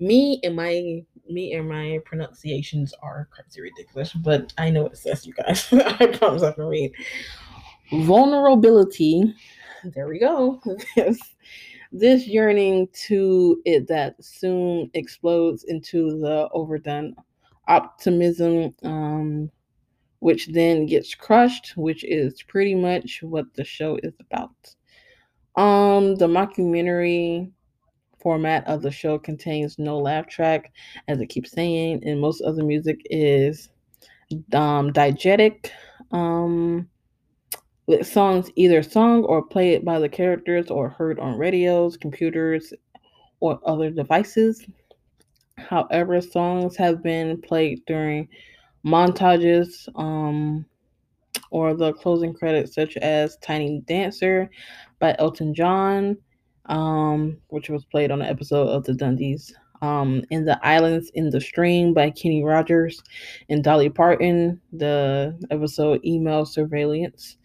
Me 0.00 0.40
and 0.42 0.56
my 0.56 1.02
me 1.28 1.52
and 1.54 1.68
my 1.68 2.00
pronunciations 2.04 2.94
are 3.02 3.28
crazy 3.30 3.60
ridiculous, 3.60 4.12
but 4.12 4.52
I 4.56 4.70
know 4.70 4.86
it 4.86 4.96
says 4.96 5.26
you 5.26 5.34
guys. 5.34 5.68
I 5.72 6.06
promise 6.06 6.42
I 6.42 6.52
can 6.52 6.64
read. 6.64 6.92
Vulnerability. 7.92 9.34
There 9.84 10.08
we 10.08 10.18
go. 10.18 10.60
This 10.96 11.20
this 11.90 12.26
yearning 12.26 12.88
to 13.06 13.62
it 13.64 13.88
that 13.88 14.22
soon 14.22 14.90
explodes 14.92 15.64
into 15.64 16.20
the 16.20 16.48
overdone 16.52 17.16
optimism, 17.66 18.74
um, 18.82 19.50
which 20.20 20.48
then 20.48 20.86
gets 20.86 21.14
crushed, 21.14 21.74
which 21.76 22.04
is 22.04 22.42
pretty 22.42 22.74
much 22.74 23.20
what 23.22 23.46
the 23.54 23.64
show 23.64 23.98
is 24.02 24.14
about. 24.20 24.50
Um, 25.56 26.16
the 26.16 26.26
mockumentary 26.26 27.50
format 28.20 28.66
of 28.66 28.82
the 28.82 28.90
show 28.90 29.18
contains 29.18 29.78
no 29.78 29.98
laugh 29.98 30.26
track, 30.28 30.72
as 31.08 31.20
it 31.20 31.26
keeps 31.26 31.52
saying, 31.52 32.02
and 32.04 32.20
most 32.20 32.40
of 32.40 32.56
the 32.56 32.64
music 32.64 33.00
is 33.10 33.70
um, 34.52 34.92
diegetic. 34.92 35.70
Um, 36.12 36.88
with 37.86 38.06
songs 38.06 38.50
either 38.54 38.82
sung 38.82 39.24
or 39.24 39.42
played 39.42 39.84
by 39.84 39.98
the 39.98 40.08
characters 40.08 40.70
or 40.70 40.90
heard 40.90 41.18
on 41.18 41.38
radios, 41.38 41.96
computers, 41.96 42.72
or 43.40 43.58
other 43.64 43.90
devices. 43.90 44.66
However, 45.56 46.20
songs 46.20 46.76
have 46.76 47.02
been 47.02 47.40
played 47.40 47.80
during 47.86 48.28
montages 48.84 49.88
um, 49.96 50.64
or 51.50 51.74
the 51.74 51.92
closing 51.94 52.34
credits, 52.34 52.74
such 52.74 52.96
as 52.98 53.36
Tiny 53.38 53.82
Dancer 53.86 54.50
by 54.98 55.14
Elton 55.18 55.54
John, 55.54 56.16
um, 56.66 57.38
which 57.48 57.68
was 57.70 57.84
played 57.84 58.10
on 58.10 58.22
an 58.22 58.28
episode 58.28 58.68
of 58.68 58.84
the 58.84 58.92
Dundies. 58.92 59.52
Um, 59.80 60.24
in 60.30 60.44
the 60.44 60.58
Islands 60.66 61.08
in 61.14 61.30
the 61.30 61.40
Stream 61.40 61.94
by 61.94 62.10
Kenny 62.10 62.42
Rogers 62.42 63.00
and 63.48 63.62
Dolly 63.62 63.88
Parton, 63.88 64.60
the 64.72 65.38
episode 65.52 66.04
Email 66.04 66.44
Surveillance. 66.44 67.36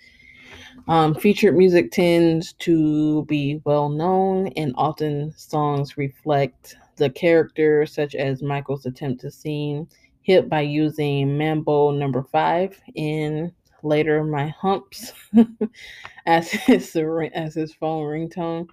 Um, 0.87 1.13
featured 1.13 1.55
music 1.55 1.91
tends 1.91 2.53
to 2.53 3.23
be 3.25 3.61
well 3.65 3.89
known, 3.89 4.47
and 4.57 4.73
often 4.75 5.31
songs 5.37 5.95
reflect 5.95 6.75
the 6.97 7.09
character, 7.09 7.85
such 7.85 8.15
as 8.15 8.41
Michael's 8.41 8.85
attempt 8.85 9.21
to 9.21 9.31
seem 9.31 9.87
hip 10.23 10.49
by 10.49 10.61
using 10.61 11.37
Mambo 11.37 11.91
number 11.91 12.23
five 12.23 12.79
in 12.95 13.53
later 13.83 14.23
My 14.23 14.47
Humps 14.47 15.13
as 16.25 16.49
his 16.51 16.95
as 17.33 17.53
his 17.53 17.73
phone 17.73 18.03
ringtone. 18.03 18.67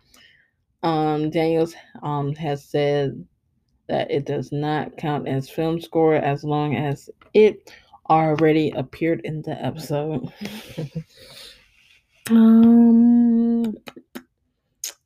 Um, 0.82 1.30
Daniels 1.30 1.74
um, 2.02 2.34
has 2.36 2.64
said 2.64 3.24
that 3.88 4.10
it 4.10 4.24
does 4.24 4.52
not 4.52 4.96
count 4.96 5.28
as 5.28 5.50
film 5.50 5.80
score 5.80 6.14
as 6.14 6.44
long 6.44 6.76
as 6.76 7.10
it 7.34 7.72
already 8.08 8.70
appeared 8.76 9.20
in 9.24 9.42
the 9.42 9.62
episode. 9.62 10.32
Um, 12.30 13.74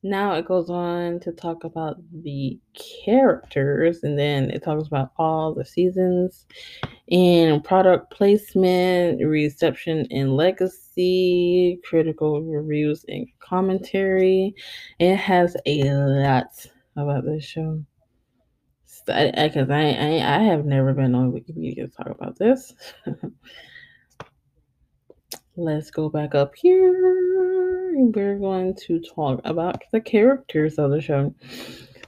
now 0.05 0.35
it 0.35 0.47
goes 0.47 0.69
on 0.69 1.19
to 1.21 1.33
talk 1.33 1.65
about 1.65 1.97
the 2.13 2.59
characters, 3.05 4.05
and 4.05 4.19
then 4.19 4.51
it 4.51 4.63
talks 4.63 4.87
about 4.87 5.13
all 5.17 5.55
the 5.55 5.65
seasons 5.65 6.47
and 7.11 7.65
product 7.65 8.13
placement, 8.13 9.25
reception 9.25 10.07
and 10.11 10.37
legacy, 10.37 11.81
critical 11.89 12.43
reviews 12.43 13.07
and 13.09 13.27
commentary. 13.41 14.55
It 14.99 15.17
has 15.17 15.57
a 15.65 15.85
lot 15.85 16.67
about 16.97 17.25
this 17.25 17.45
show. 17.45 17.83
Because 19.07 19.71
I, 19.71 19.89
I, 19.89 20.19
I, 20.19 20.39
I 20.39 20.43
have 20.45 20.67
never 20.67 20.93
been 20.93 21.15
on 21.15 21.33
Wikipedia 21.33 21.77
to 21.77 21.89
talk 21.89 22.11
about 22.11 22.39
this. 22.39 22.73
let's 25.57 25.91
go 25.91 26.09
back 26.09 26.35
up 26.35 26.55
here. 26.57 27.34
We're 27.97 28.39
going 28.39 28.75
to 28.87 29.01
talk 29.01 29.41
about 29.45 29.83
the 29.93 30.01
characters 30.01 30.79
of 30.79 30.91
the 30.91 31.01
show. 31.01 31.33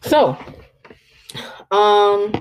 So, 0.00 0.36
um, 1.70 2.32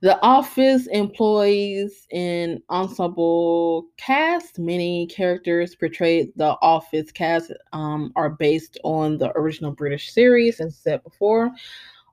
the 0.00 0.20
office 0.22 0.88
employees 0.88 2.08
and 2.10 2.60
ensemble 2.68 3.86
cast, 3.96 4.58
many 4.58 5.06
characters 5.06 5.76
portrayed 5.76 6.32
the 6.34 6.56
office 6.60 7.12
cast 7.12 7.52
um, 7.72 8.12
are 8.16 8.30
based 8.30 8.76
on 8.82 9.18
the 9.18 9.30
original 9.38 9.70
British 9.70 10.12
series, 10.12 10.58
as 10.58 10.76
said 10.76 11.04
before. 11.04 11.52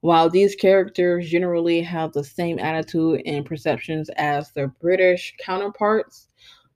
While 0.02 0.30
these 0.30 0.56
characters 0.56 1.28
generally 1.28 1.82
have 1.82 2.14
the 2.14 2.24
same 2.24 2.60
attitude 2.60 3.24
and 3.26 3.44
perceptions 3.44 4.10
as 4.16 4.52
their 4.52 4.68
British 4.68 5.34
counterparts, 5.44 6.29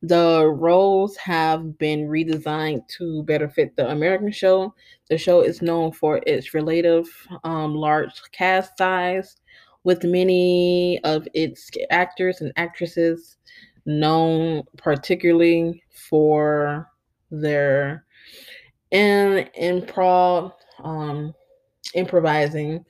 the 0.03 0.53
roles 0.57 1.15
have 1.15 1.77
been 1.77 2.09
redesigned 2.09 2.85
to 2.89 3.23
better 3.23 3.47
fit 3.47 3.73
the 3.77 3.89
American 3.89 4.33
show. 4.33 4.75
The 5.09 5.17
show 5.17 5.41
is 5.41 5.61
known 5.61 5.93
for 5.93 6.21
its 6.27 6.53
relative 6.53 7.07
um, 7.45 7.73
large 7.73 8.11
cast 8.33 8.77
size, 8.77 9.37
with 9.85 10.03
many 10.03 10.99
of 11.05 11.25
its 11.33 11.71
actors 11.89 12.41
and 12.41 12.51
actresses 12.57 13.37
known 13.85 14.63
particularly 14.77 15.81
for 16.09 16.89
their 17.31 18.05
in 18.91 19.49
improv 19.59 20.51
um, 20.83 21.33
improvising 21.93 22.83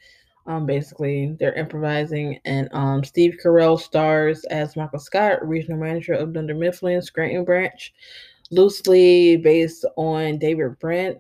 um, 0.45 0.65
basically, 0.65 1.35
they're 1.39 1.53
improvising, 1.53 2.39
and 2.45 2.67
um, 2.73 3.03
Steve 3.03 3.37
Carell 3.43 3.79
stars 3.79 4.43
as 4.45 4.75
Michael 4.75 4.99
Scott, 4.99 5.47
regional 5.47 5.79
manager 5.79 6.13
of 6.13 6.33
Dunder 6.33 6.53
Mifflin 6.53 7.01
Scranton 7.01 7.45
branch, 7.45 7.93
loosely 8.51 9.37
based 9.37 9.85
on 9.95 10.37
David 10.37 10.77
Brent, 10.79 11.17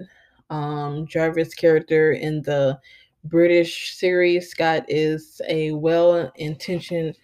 um, 0.49 1.07
Jarvis' 1.07 1.53
character 1.53 2.11
in 2.11 2.41
the 2.41 2.77
British 3.23 3.95
series. 3.95 4.49
Scott 4.49 4.83
is 4.89 5.41
a 5.47 5.71
well-intentioned 5.71 7.17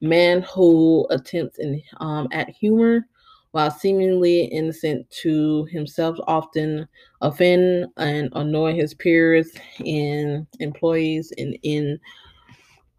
man 0.00 0.42
who 0.42 1.06
attempts 1.10 1.60
um, 1.98 2.26
at 2.32 2.50
humor 2.50 3.06
while 3.54 3.70
seemingly 3.70 4.46
innocent 4.46 5.08
to 5.10 5.64
himself, 5.66 6.18
often 6.26 6.88
offend 7.20 7.86
and 7.98 8.28
annoy 8.32 8.74
his 8.74 8.94
peers 8.94 9.52
and 9.86 10.44
employees, 10.58 11.32
and 11.38 11.56
in 11.62 11.96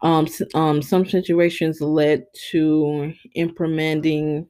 um, 0.00 0.26
um, 0.54 0.80
some 0.80 1.04
situations 1.04 1.82
led 1.82 2.24
to 2.50 3.12
implementing 3.34 4.46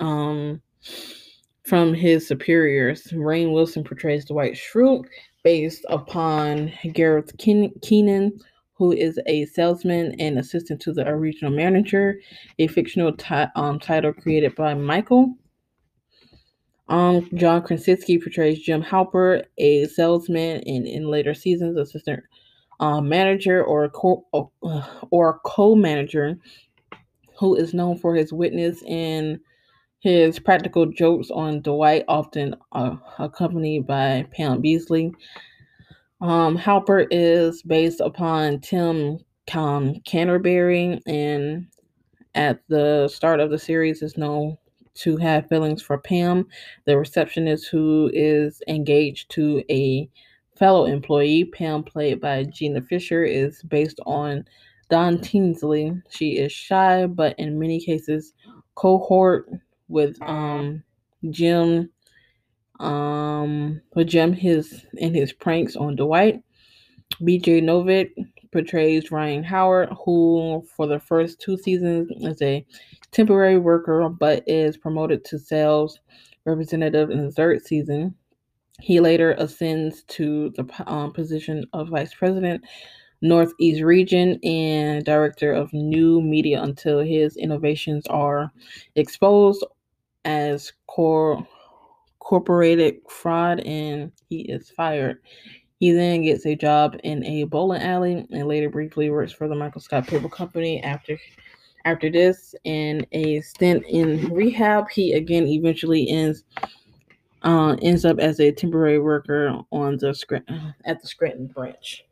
um, 0.00 0.62
from 1.64 1.92
his 1.92 2.26
superiors. 2.26 3.02
Rainn 3.08 3.52
Wilson 3.52 3.84
portrays 3.84 4.24
Dwight 4.24 4.54
Schrute 4.54 5.04
based 5.44 5.84
upon 5.90 6.72
Gareth 6.94 7.36
Keenan, 7.36 8.40
who 8.76 8.92
is 8.92 9.18
a 9.26 9.46
salesman 9.46 10.14
and 10.20 10.38
assistant 10.38 10.80
to 10.82 10.92
the 10.92 11.14
regional 11.14 11.52
manager, 11.52 12.20
a 12.58 12.66
fictional 12.66 13.12
t- 13.12 13.44
um, 13.54 13.78
title 13.78 14.12
created 14.12 14.54
by 14.54 14.74
Michael. 14.74 15.34
Um, 16.88 17.28
John 17.34 17.62
Krasinski 17.62 18.18
portrays 18.18 18.60
Jim 18.60 18.82
Halpert, 18.82 19.44
a 19.58 19.86
salesman 19.86 20.62
and 20.66 20.86
in 20.86 21.08
later 21.08 21.34
seasons, 21.34 21.76
assistant 21.76 22.22
uh, 22.78 23.00
manager 23.00 23.64
or 23.64 23.88
co- 23.88 24.26
uh, 24.32 24.82
or 25.10 25.40
co-manager 25.44 26.38
who 27.38 27.54
is 27.54 27.74
known 27.74 27.98
for 27.98 28.14
his 28.14 28.32
witness 28.32 28.82
and 28.86 29.40
his 30.00 30.38
practical 30.38 30.86
jokes 30.86 31.30
on 31.30 31.60
Dwight, 31.62 32.04
often 32.08 32.54
uh, 32.72 32.96
accompanied 33.18 33.86
by 33.86 34.26
Pam 34.32 34.62
Beesly. 34.62 35.12
Um, 36.20 36.56
Halpert 36.56 37.08
is 37.10 37.62
based 37.62 38.00
upon 38.00 38.60
Tim 38.60 39.18
Canterbury, 39.46 41.00
and 41.06 41.66
at 42.34 42.60
the 42.68 43.08
start 43.08 43.40
of 43.40 43.50
the 43.50 43.58
series 43.58 44.02
is 44.02 44.16
known 44.16 44.56
to 44.94 45.16
have 45.18 45.48
feelings 45.48 45.82
for 45.82 45.98
Pam, 45.98 46.46
the 46.86 46.96
receptionist 46.98 47.68
who 47.68 48.10
is 48.14 48.62
engaged 48.66 49.30
to 49.32 49.62
a 49.70 50.08
fellow 50.56 50.86
employee. 50.86 51.44
Pam, 51.44 51.82
played 51.82 52.20
by 52.20 52.44
Jenna 52.44 52.80
Fischer, 52.80 53.22
is 53.22 53.62
based 53.64 54.00
on 54.06 54.44
Dawn 54.88 55.20
Tinsley. 55.20 55.92
She 56.08 56.38
is 56.38 56.50
shy, 56.50 57.06
but 57.06 57.38
in 57.38 57.58
many 57.58 57.78
cases, 57.78 58.32
cohort 58.74 59.50
with 59.88 60.16
um, 60.22 60.82
Jim. 61.30 61.90
Um, 62.80 63.80
Jim 64.04 64.32
his 64.32 64.84
and 65.00 65.14
his 65.14 65.32
pranks 65.32 65.76
on 65.76 65.96
Dwight. 65.96 66.42
BJ 67.22 67.62
Novak 67.62 68.08
portrays 68.52 69.10
Ryan 69.10 69.44
Howard, 69.44 69.90
who 70.04 70.66
for 70.76 70.86
the 70.86 70.98
first 70.98 71.40
two 71.40 71.56
seasons 71.56 72.10
is 72.22 72.40
a 72.42 72.66
temporary 73.12 73.58
worker 73.58 74.08
but 74.08 74.42
is 74.46 74.76
promoted 74.76 75.24
to 75.26 75.38
sales 75.38 76.00
representative 76.44 77.10
in 77.10 77.24
the 77.24 77.32
third 77.32 77.64
season. 77.64 78.14
He 78.80 79.00
later 79.00 79.32
ascends 79.38 80.02
to 80.04 80.50
the 80.50 80.66
um, 80.86 81.12
position 81.12 81.64
of 81.72 81.88
vice 81.88 82.12
president, 82.12 82.62
Northeast 83.22 83.82
region, 83.82 84.38
and 84.44 85.04
director 85.04 85.52
of 85.52 85.72
new 85.72 86.20
media 86.20 86.62
until 86.62 87.00
his 87.00 87.36
innovations 87.36 88.06
are 88.08 88.52
exposed 88.94 89.64
as 90.24 90.72
core 90.86 91.46
corporated 92.26 92.96
fraud 93.08 93.60
and 93.60 94.10
he 94.28 94.40
is 94.40 94.68
fired. 94.70 95.18
He 95.78 95.92
then 95.92 96.22
gets 96.22 96.44
a 96.44 96.56
job 96.56 96.96
in 97.04 97.24
a 97.24 97.44
bowling 97.44 97.82
alley 97.82 98.26
and 98.32 98.48
later 98.48 98.68
briefly 98.68 99.10
works 99.10 99.32
for 99.32 99.46
the 99.46 99.54
Michael 99.54 99.80
Scott 99.80 100.08
Cable 100.08 100.28
Company 100.28 100.82
after 100.82 101.16
after 101.84 102.10
this 102.10 102.52
and 102.64 103.06
a 103.12 103.40
stint 103.42 103.84
in 103.88 104.28
rehab. 104.34 104.90
He 104.90 105.12
again 105.12 105.46
eventually 105.46 106.08
ends 106.08 106.42
uh, 107.42 107.76
ends 107.80 108.04
up 108.04 108.18
as 108.18 108.40
a 108.40 108.50
temporary 108.50 108.98
worker 108.98 109.60
on 109.70 109.96
the 109.98 110.42
at 110.84 111.00
the 111.00 111.06
Scranton 111.06 111.46
branch. 111.46 112.04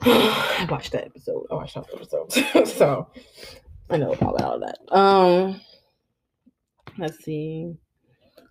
I 0.02 0.66
watched 0.68 0.92
that 0.92 1.06
episode. 1.06 1.46
I 1.50 1.54
watched 1.54 1.74
that 1.74 1.86
episode, 1.94 2.68
so 2.68 3.08
I 3.88 3.96
know 3.96 4.12
about 4.12 4.42
all 4.42 4.60
that. 4.60 4.94
Um, 4.94 5.60
let's 6.98 7.24
see. 7.24 7.74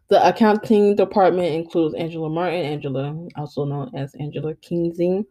The 0.10 0.28
accounting 0.28 0.96
department 0.96 1.54
includes 1.54 1.94
Angela 1.96 2.30
Martin, 2.30 2.66
Angela, 2.66 3.28
also 3.36 3.64
known 3.64 3.92
as 3.96 4.16
Angela 4.16 4.56
Kinsey. 4.56 5.24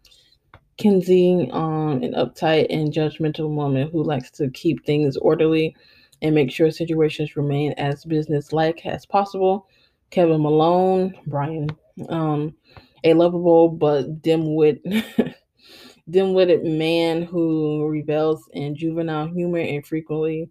Kinsey, 0.77 1.51
um, 1.53 2.05
an 2.05 2.13
uptight 2.13 2.67
and 2.71 2.93
judgmental 2.93 3.51
woman 3.51 3.91
who 3.91 4.05
likes 4.05 4.31
to 4.31 4.49
keep 4.51 4.87
things 4.87 5.17
orderly 5.17 5.75
and 6.23 6.35
make 6.35 6.53
sure 6.53 6.71
situations 6.71 7.37
remain 7.37 7.73
as 7.73 8.05
business-like 8.05 8.87
as 8.87 9.05
possible. 9.05 9.67
Kevin 10.11 10.41
Malone, 10.41 11.15
Brian, 11.27 11.69
um, 12.09 12.55
a 13.03 13.15
lovable 13.15 13.69
but 13.69 14.23
dim-wit, 14.23 14.81
dim-witted 16.11 16.65
man 16.65 17.23
who 17.23 17.85
rebels 17.89 18.49
in 18.53 18.77
juvenile 18.77 19.27
humor 19.27 19.59
and 19.59 19.85
frequently 19.85 20.49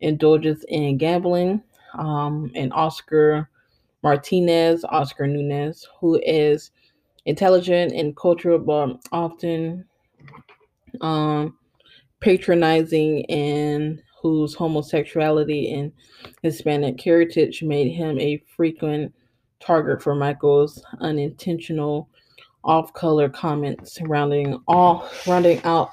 indulges 0.00 0.64
in 0.68 0.96
gambling. 0.96 1.62
Um, 1.98 2.50
and 2.54 2.72
Oscar 2.72 3.48
Martinez, 4.02 4.84
Oscar 4.84 5.26
Nunez, 5.26 5.86
who 5.98 6.20
is 6.24 6.70
intelligent 7.24 7.92
and 7.92 8.16
cultural, 8.16 8.58
but 8.58 8.98
often 9.12 9.84
um, 11.00 11.58
patronizing, 12.20 13.24
and 13.26 14.02
whose 14.22 14.54
homosexuality 14.54 15.72
and 15.74 15.92
Hispanic 16.42 17.00
heritage 17.00 17.62
made 17.62 17.90
him 17.92 18.18
a 18.18 18.42
frequent 18.56 19.12
target 19.60 20.02
for 20.02 20.14
Michael's 20.14 20.82
unintentional 21.00 22.08
off-color 22.64 23.28
comments. 23.28 23.98
Rounding 24.02 24.60
all, 24.66 25.08
rounding 25.26 25.62
out 25.64 25.90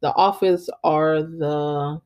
the 0.00 0.12
office 0.14 0.68
are 0.82 1.22
the 1.22 2.00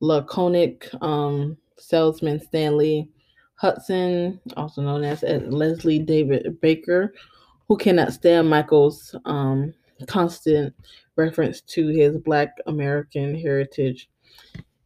laconic 0.00 0.88
um, 1.00 1.56
salesman 1.80 2.40
Stanley 2.40 3.08
Hudson, 3.54 4.40
also 4.56 4.82
known 4.82 5.04
as 5.04 5.22
Leslie 5.22 5.98
David 5.98 6.60
Baker, 6.60 7.12
who 7.68 7.76
cannot 7.76 8.12
stand 8.12 8.48
Michael's 8.48 9.14
um, 9.26 9.74
constant 10.06 10.74
reference 11.16 11.60
to 11.62 11.88
his 11.88 12.16
Black 12.16 12.56
American 12.66 13.34
heritage. 13.34 14.08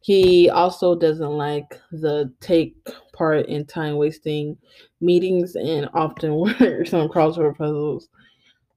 He 0.01 0.49
also 0.49 0.93
doesn't 0.93 1.31
like 1.31 1.79
the 1.91 2.31
take 2.41 2.75
part 3.13 3.47
in 3.47 3.65
time 3.65 3.95
wasting 3.95 4.57
meetings 5.01 5.55
and 5.55 5.89
often 5.93 6.35
works 6.35 6.93
on 6.93 7.09
crossword 7.09 7.57
puzzles 7.57 8.09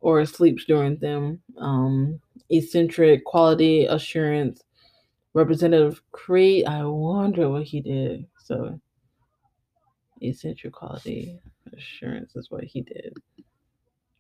or 0.01 0.25
sleeps 0.25 0.64
during 0.64 0.97
them. 0.99 1.41
Um, 1.59 2.21
eccentric 2.51 3.25
quality 3.25 3.85
assurance 3.87 4.62
representative 5.39 6.03
Creed. 6.11 6.66
I 6.66 6.84
wonder 6.84 7.49
what 7.49 7.62
he 7.62 7.80
did. 7.80 8.26
So 8.43 8.80
essential 10.20 10.70
quality 10.70 11.39
assurance 11.72 12.34
is 12.34 12.51
what 12.51 12.64
he 12.64 12.82
did. 12.82 13.16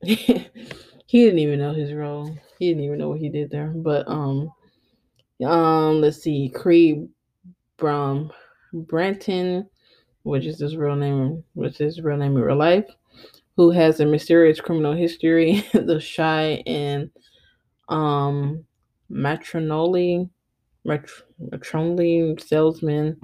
he 0.02 1.24
didn't 1.24 1.40
even 1.40 1.58
know 1.58 1.74
his 1.74 1.92
role. 1.92 2.36
He 2.58 2.68
didn't 2.68 2.84
even 2.84 2.98
know 2.98 3.08
what 3.08 3.18
he 3.18 3.28
did 3.28 3.50
there. 3.50 3.72
But 3.74 4.06
um 4.08 4.50
um 5.44 6.00
let's 6.00 6.22
see, 6.22 6.50
Creed 6.54 7.08
Brum 7.76 8.30
Branton, 8.72 9.66
which 10.22 10.46
is 10.46 10.60
his 10.60 10.76
real 10.76 10.96
name, 10.96 11.42
which 11.54 11.80
is 11.80 11.96
his 11.96 12.00
real 12.00 12.16
name 12.16 12.36
in 12.36 12.42
real 12.42 12.56
life, 12.56 12.86
who 13.56 13.70
has 13.72 13.98
a 13.98 14.06
mysterious 14.06 14.60
criminal 14.60 14.94
history, 14.94 15.64
the 15.72 15.98
shy 15.98 16.62
and 16.64 17.10
um 17.88 18.64
matronly 20.84 22.36
salesman 22.40 23.18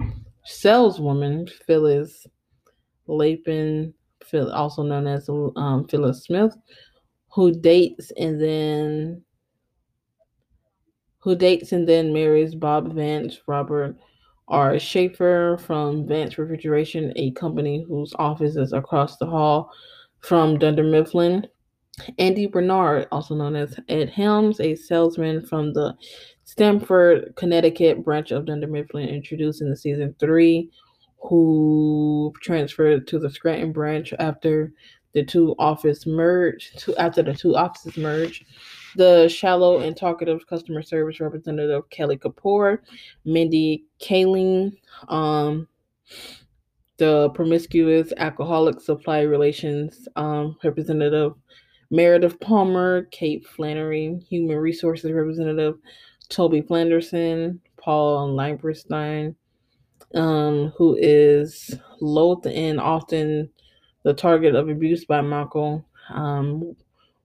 saleswoman 0.45 1.47
Phyllis 1.65 2.27
Lapin, 3.07 3.93
also 4.33 4.83
known 4.83 5.07
as 5.07 5.29
um, 5.29 5.87
Phyllis 5.87 6.23
Smith, 6.23 6.55
who 7.29 7.51
dates 7.51 8.11
and 8.17 8.41
then 8.41 9.21
who 11.19 11.35
dates 11.35 11.71
and 11.71 11.89
then 11.89 12.13
marries 12.13 12.53
Bob 12.53 12.93
Vance 12.93 13.39
Robert 13.47 13.95
R. 14.47 14.77
Shafer 14.77 15.57
from 15.57 16.07
Vance 16.07 16.37
Refrigeration, 16.37 17.11
a 17.15 17.31
company 17.31 17.83
whose 17.87 18.13
office 18.19 18.55
is 18.55 18.73
across 18.73 19.17
the 19.17 19.25
hall 19.25 19.71
from 20.19 20.59
Dunder 20.59 20.83
Mifflin. 20.83 21.47
Andy 22.19 22.45
Bernard, 22.45 23.07
also 23.11 23.33
known 23.33 23.55
as 23.55 23.79
Ed 23.87 24.09
Helms, 24.09 24.59
a 24.59 24.75
salesman 24.75 25.45
from 25.45 25.73
the 25.73 25.95
Stamford, 26.45 27.33
Connecticut 27.35 28.03
branch 28.03 28.31
of 28.31 28.45
Dunder 28.45 28.67
Mifflin, 28.67 29.09
introduced 29.09 29.61
in 29.61 29.69
the 29.69 29.75
season 29.75 30.15
three 30.19 30.69
who 31.17 32.31
transferred 32.41 33.07
to 33.07 33.19
the 33.19 33.29
Scranton 33.29 33.71
branch 33.71 34.13
after 34.19 34.71
the 35.13 35.23
two 35.23 35.55
office 35.57 36.05
merged. 36.05 36.77
To, 36.79 36.95
after 36.97 37.23
the 37.23 37.33
two 37.33 37.55
offices 37.55 37.97
merged, 37.97 38.45
the 38.95 39.27
shallow 39.27 39.79
and 39.79 39.97
talkative 39.97 40.45
customer 40.45 40.83
service 40.83 41.19
representative 41.19 41.89
Kelly 41.89 42.17
Kapoor, 42.17 42.79
Mindy 43.23 43.85
Kaling, 43.99 44.77
um, 45.07 45.67
the 46.97 47.29
promiscuous 47.31 48.13
alcoholic 48.17 48.79
supply 48.79 49.21
relations 49.21 50.07
um, 50.15 50.55
representative 50.63 51.33
Meredith 51.91 52.39
Palmer, 52.39 53.03
Kate 53.11 53.45
Flannery, 53.47 54.19
human 54.27 54.57
resources 54.57 55.11
representative 55.11 55.75
Toby 56.25 56.61
Flenderson, 56.61 57.59
Paul 57.77 58.35
Lieberstein, 58.35 59.35
um, 60.13 60.73
who 60.77 60.97
is 60.99 61.77
loathed 62.01 62.47
and 62.47 62.79
often 62.79 63.49
the 64.03 64.13
target 64.13 64.55
of 64.55 64.69
abuse 64.69 65.05
by 65.05 65.21
Michael, 65.21 65.85
um, 66.09 66.75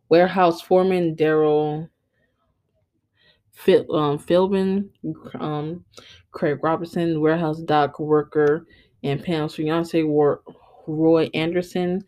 warehouse 0.09 0.61
foreman 0.61 1.15
Daryl 1.15 1.89
um, 3.69 4.19
Philbin, 4.19 4.89
um, 5.39 5.85
Craig 6.33 6.59
Robinson, 6.63 7.21
warehouse 7.21 7.61
dock 7.61 8.01
worker, 8.01 8.67
and 9.03 9.23
Pam's 9.23 9.55
fiance, 9.55 10.03
Roy 10.03 11.31
Anderson, 11.35 12.05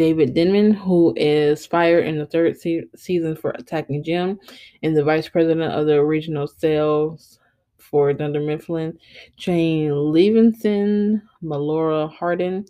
David 0.00 0.32
Denman, 0.32 0.72
who 0.72 1.12
is 1.14 1.66
fired 1.66 2.06
in 2.06 2.16
the 2.16 2.24
third 2.24 2.56
se- 2.56 2.88
season 2.96 3.36
for 3.36 3.50
attacking 3.50 4.02
Jim, 4.02 4.38
and 4.82 4.96
the 4.96 5.04
vice 5.04 5.28
president 5.28 5.74
of 5.74 5.84
the 5.84 6.02
regional 6.02 6.46
sales 6.46 7.38
for 7.76 8.10
Dunder 8.14 8.40
Mifflin, 8.40 8.98
Jane 9.36 9.90
Levinson, 9.90 11.20
Melora 11.44 12.10
Hardin, 12.10 12.64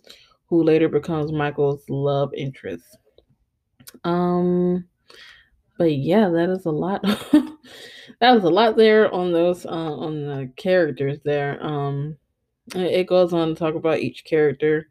who 0.47 0.65
later 0.65 0.89
becomes 0.89 1.31
Michael's 1.31 1.89
love 1.89 2.35
interest. 2.35 2.99
Um, 4.03 4.89
but 5.79 5.95
yeah, 5.95 6.31
that 6.31 6.51
is 6.51 6.67
a 6.67 6.71
lot. 6.73 7.01
that 8.21 8.33
was 8.35 8.43
a 8.43 8.51
lot 8.51 8.77
there 8.77 9.09
on 9.15 9.31
those 9.31 9.65
uh, 9.67 9.69
on 9.69 10.23
the 10.23 10.53
characters 10.57 11.21
there. 11.25 11.65
Um, 11.65 12.17
it 12.75 13.07
goes 13.07 13.33
on 13.33 13.51
to 13.51 13.55
talk 13.55 13.77
about 13.77 14.01
each 14.01 14.25
character. 14.25 14.89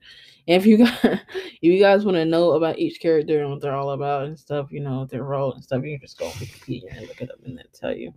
If 0.57 0.65
you 0.65 0.77
guys, 0.77 0.97
if 1.03 1.21
you 1.61 1.79
guys 1.79 2.05
want 2.05 2.15
to 2.15 2.25
know 2.25 2.53
about 2.53 2.79
each 2.79 2.99
character 2.99 3.39
and 3.41 3.51
what 3.51 3.61
they're 3.61 3.75
all 3.75 3.91
about 3.91 4.25
and 4.25 4.39
stuff, 4.39 4.71
you 4.71 4.79
know 4.79 5.05
their 5.05 5.21
role 5.21 5.53
and 5.53 5.63
stuff, 5.63 5.83
you 5.83 5.91
can 5.91 6.01
just 6.01 6.17
go 6.17 6.25
on 6.25 6.31
Wikipedia 6.31 6.97
and 6.97 7.07
look 7.07 7.21
it 7.21 7.29
up 7.29 7.37
and 7.45 7.55
then 7.55 7.65
tell 7.71 7.95
you. 7.95 8.11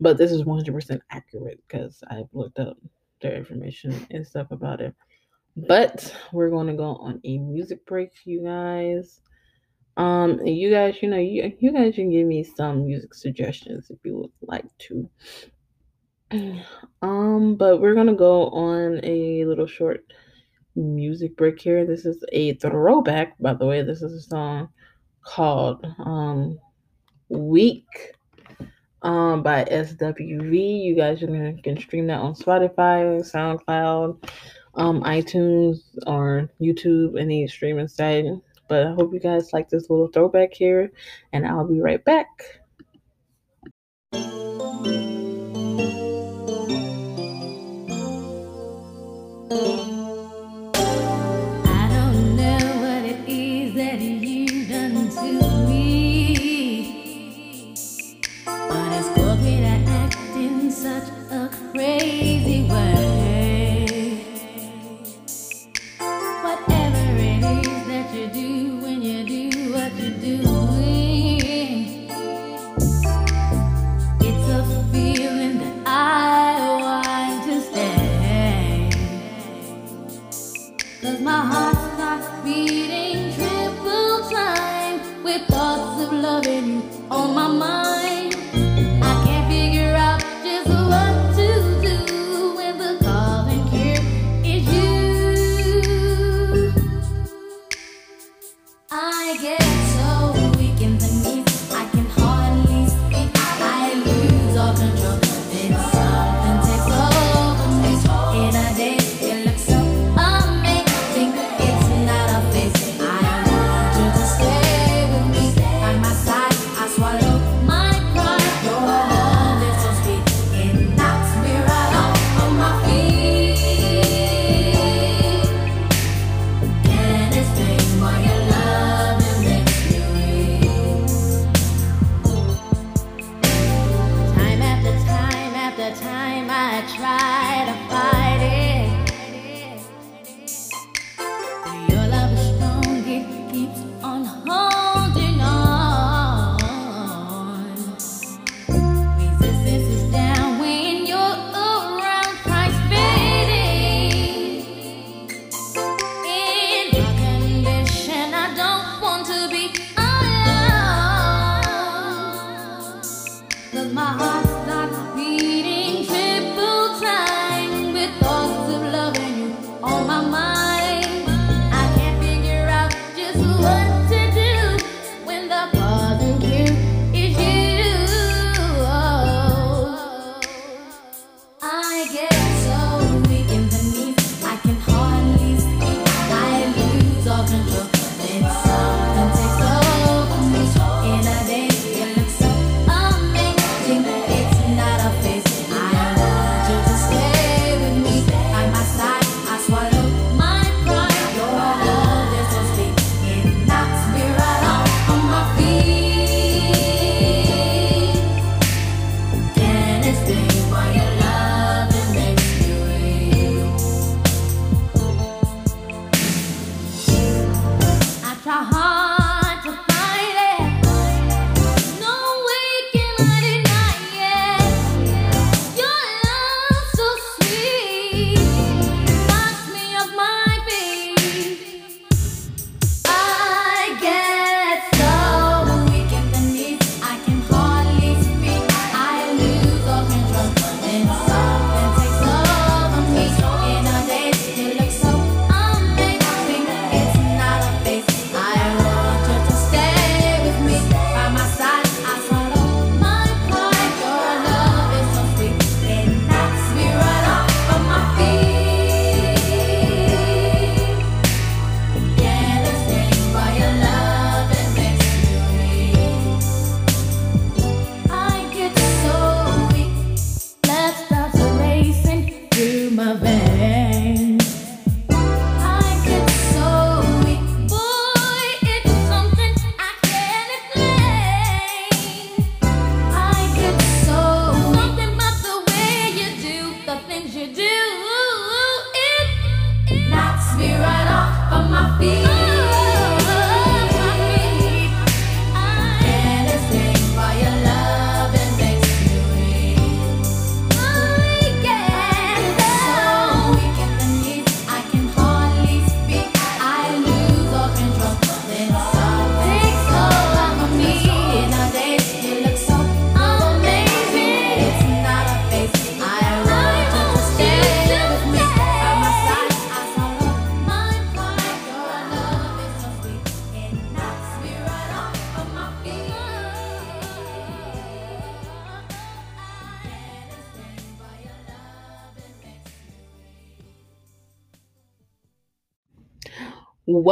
But 0.00 0.18
this 0.18 0.32
is 0.32 0.42
100% 0.42 1.00
accurate 1.10 1.60
because 1.68 2.02
I've 2.10 2.26
looked 2.32 2.58
up 2.58 2.76
their 3.20 3.36
information 3.36 3.94
and 4.10 4.26
stuff 4.26 4.50
about 4.50 4.80
it. 4.80 4.92
But 5.56 6.12
we're 6.32 6.50
going 6.50 6.66
to 6.66 6.72
go 6.72 6.96
on 6.96 7.20
a 7.22 7.38
music 7.38 7.86
break, 7.86 8.10
you 8.24 8.42
guys. 8.42 9.20
Um, 9.96 10.44
you 10.44 10.68
guys, 10.68 10.96
you 11.00 11.10
know, 11.10 11.18
you, 11.18 11.52
you 11.60 11.72
guys 11.72 11.94
can 11.94 12.10
give 12.10 12.26
me 12.26 12.42
some 12.42 12.86
music 12.86 13.14
suggestions 13.14 13.88
if 13.88 13.98
you 14.02 14.16
would 14.16 14.32
like 14.42 14.66
to. 14.88 15.08
Um, 17.02 17.56
but 17.56 17.80
we're 17.80 17.96
gonna 17.96 18.14
go 18.14 18.46
on 18.50 19.00
a 19.02 19.44
little 19.44 19.66
short 19.66 20.04
music 20.74 21.36
break 21.36 21.60
here. 21.60 21.84
This 21.84 22.04
is 22.04 22.24
a 22.32 22.54
throwback, 22.54 23.38
by 23.38 23.54
the 23.54 23.66
way. 23.66 23.82
This 23.82 24.02
is 24.02 24.12
a 24.12 24.20
song 24.20 24.68
called 25.24 25.86
um 25.98 26.58
Weak 27.28 27.86
um 29.02 29.42
by 29.42 29.64
SWV. 29.64 30.84
You 30.84 30.94
guys 30.94 31.20
can, 31.20 31.60
can 31.62 31.78
stream 31.78 32.06
that 32.08 32.20
on 32.20 32.34
Spotify, 32.34 33.20
SoundCloud, 33.20 34.30
um, 34.74 35.02
iTunes, 35.02 35.80
or 36.06 36.48
YouTube, 36.60 37.20
any 37.20 37.46
streaming 37.46 37.88
site. 37.88 38.26
But 38.68 38.86
I 38.86 38.92
hope 38.92 39.12
you 39.12 39.20
guys 39.20 39.52
like 39.52 39.68
this 39.68 39.90
little 39.90 40.08
throwback 40.08 40.54
here, 40.54 40.92
and 41.32 41.46
I'll 41.46 41.68
be 41.68 41.80
right 41.80 42.02
back. 42.04 42.28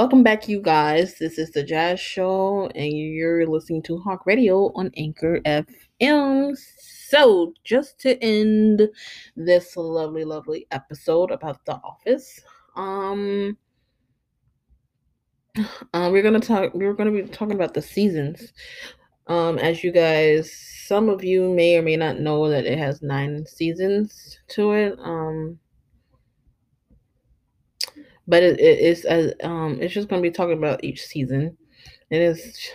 Welcome 0.00 0.22
back, 0.22 0.48
you 0.48 0.62
guys. 0.62 1.18
This 1.18 1.36
is 1.36 1.50
the 1.50 1.62
Jazz 1.62 2.00
Show, 2.00 2.70
and 2.74 2.90
you're 2.90 3.46
listening 3.46 3.82
to 3.82 3.98
Hawk 3.98 4.24
Radio 4.24 4.72
on 4.74 4.90
Anchor 4.96 5.42
FM. 5.44 6.56
So, 7.10 7.52
just 7.64 8.00
to 8.00 8.18
end 8.24 8.88
this 9.36 9.76
lovely, 9.76 10.24
lovely 10.24 10.66
episode 10.70 11.30
about 11.30 11.66
The 11.66 11.74
Office, 11.74 12.40
um, 12.76 13.58
uh, 15.92 16.08
we're 16.10 16.22
gonna 16.22 16.40
talk. 16.40 16.72
We're 16.72 16.94
gonna 16.94 17.12
be 17.12 17.24
talking 17.24 17.56
about 17.56 17.74
the 17.74 17.82
seasons. 17.82 18.54
Um, 19.26 19.58
as 19.58 19.84
you 19.84 19.92
guys, 19.92 20.50
some 20.86 21.10
of 21.10 21.22
you 21.22 21.50
may 21.50 21.76
or 21.76 21.82
may 21.82 21.96
not 21.96 22.18
know 22.18 22.48
that 22.48 22.64
it 22.64 22.78
has 22.78 23.02
nine 23.02 23.44
seasons 23.44 24.38
to 24.48 24.72
it. 24.72 24.98
Um, 24.98 25.59
but 28.30 28.44
it, 28.44 28.60
it 28.60 28.78
is 28.78 29.04
as 29.04 29.34
um 29.42 29.76
it's 29.80 29.92
just 29.92 30.08
going 30.08 30.22
to 30.22 30.28
be 30.28 30.32
talking 30.32 30.56
about 30.56 30.82
each 30.84 31.04
season. 31.04 31.56
And 32.10 32.22
it 32.22 32.22
is 32.22 32.70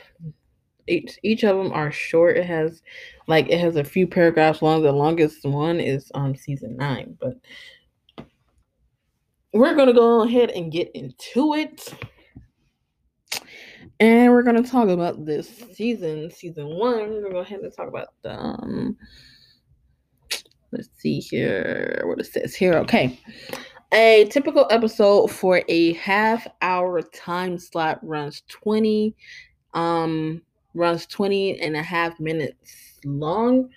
each 0.88 1.18
each 1.24 1.43
of 1.43 1.58
them 1.58 1.72
are 1.72 1.91
short. 1.91 2.38
It 2.38 2.45
has 2.45 2.84
like 3.28 3.49
it 3.49 3.60
has 3.60 3.78
a 3.78 3.84
few 3.84 4.06
paragraphs 4.06 4.62
long. 4.62 4.84
The 4.84 4.91
longest 4.91 5.45
one 5.45 5.80
is 5.80 6.12
um 6.14 6.36
season 6.36 6.76
nine. 6.76 7.18
But 7.20 7.38
we're 9.53 9.76
going 9.76 9.88
to 9.88 9.93
go 9.93 10.24
ahead 10.24 10.51
and 10.51 10.72
get 10.72 10.91
into 10.93 11.53
it. 11.53 11.93
And 14.01 14.34
we're 14.34 14.43
going 14.43 14.62
to 14.62 14.70
talk 14.70 14.89
about 14.89 15.26
this 15.26 15.47
season 15.74 16.30
season 16.32 16.68
one. 16.68 16.97
We're 16.97 17.22
going 17.22 17.24
to 17.24 17.32
go 17.32 17.39
ahead 17.39 17.62
and 17.62 17.74
talk 17.74 17.88
about 17.88 18.10
the 18.24 18.38
um 18.38 18.97
let's 20.74 20.89
see 20.97 21.22
here 21.22 22.01
what 22.03 22.20
it 22.20 22.26
says 22.26 22.53
here. 22.53 22.74
Okay 22.74 23.18
a 23.96 24.26
typical 24.26 24.68
episode 24.72 25.28
for 25.32 25.64
a 25.70 25.93
half 25.93 26.46
hour 26.62 27.02
time 27.02 27.58
slot 27.58 27.98
runs 28.04 28.43
20 28.50 29.16
um 29.74 30.41
runs 30.74 31.06
20 31.06 31.62
and 31.62 31.78
a 31.78 31.82
half 31.82 32.20
minutes 32.20 33.00
long. 33.06 33.70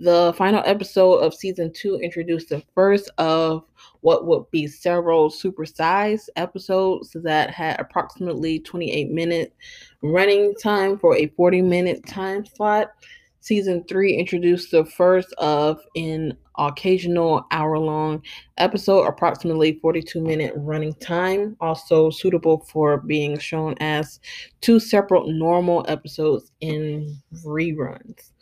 The 0.00 0.34
final 0.36 0.62
episode 0.64 1.18
of 1.18 1.34
season 1.34 1.72
2 1.74 1.96
introduced 1.96 2.48
the 2.48 2.62
first 2.74 3.10
of 3.18 3.64
what 4.00 4.26
would 4.26 4.50
be 4.50 4.66
several 4.66 5.28
supersized 5.28 6.28
episodes 6.36 7.14
that 7.22 7.50
had 7.50 7.78
approximately 7.78 8.60
28 8.60 9.10
minute 9.10 9.54
running 10.02 10.54
time 10.54 10.98
for 10.98 11.16
a 11.16 11.26
40 11.28 11.60
minute 11.60 12.06
time 12.06 12.46
slot. 12.46 12.92
Season 13.46 13.84
3 13.84 14.16
introduced 14.16 14.72
the 14.72 14.84
first 14.84 15.32
of 15.34 15.78
an 15.94 16.36
occasional 16.58 17.46
hour 17.52 17.78
long 17.78 18.20
episode, 18.58 19.04
approximately 19.04 19.78
42 19.80 20.20
minute 20.20 20.52
running 20.56 20.94
time, 20.94 21.56
also 21.60 22.10
suitable 22.10 22.66
for 22.68 22.98
being 22.98 23.38
shown 23.38 23.76
as 23.78 24.18
two 24.62 24.80
separate 24.80 25.28
normal 25.28 25.84
episodes 25.86 26.50
in 26.60 27.16
reruns. 27.44 28.32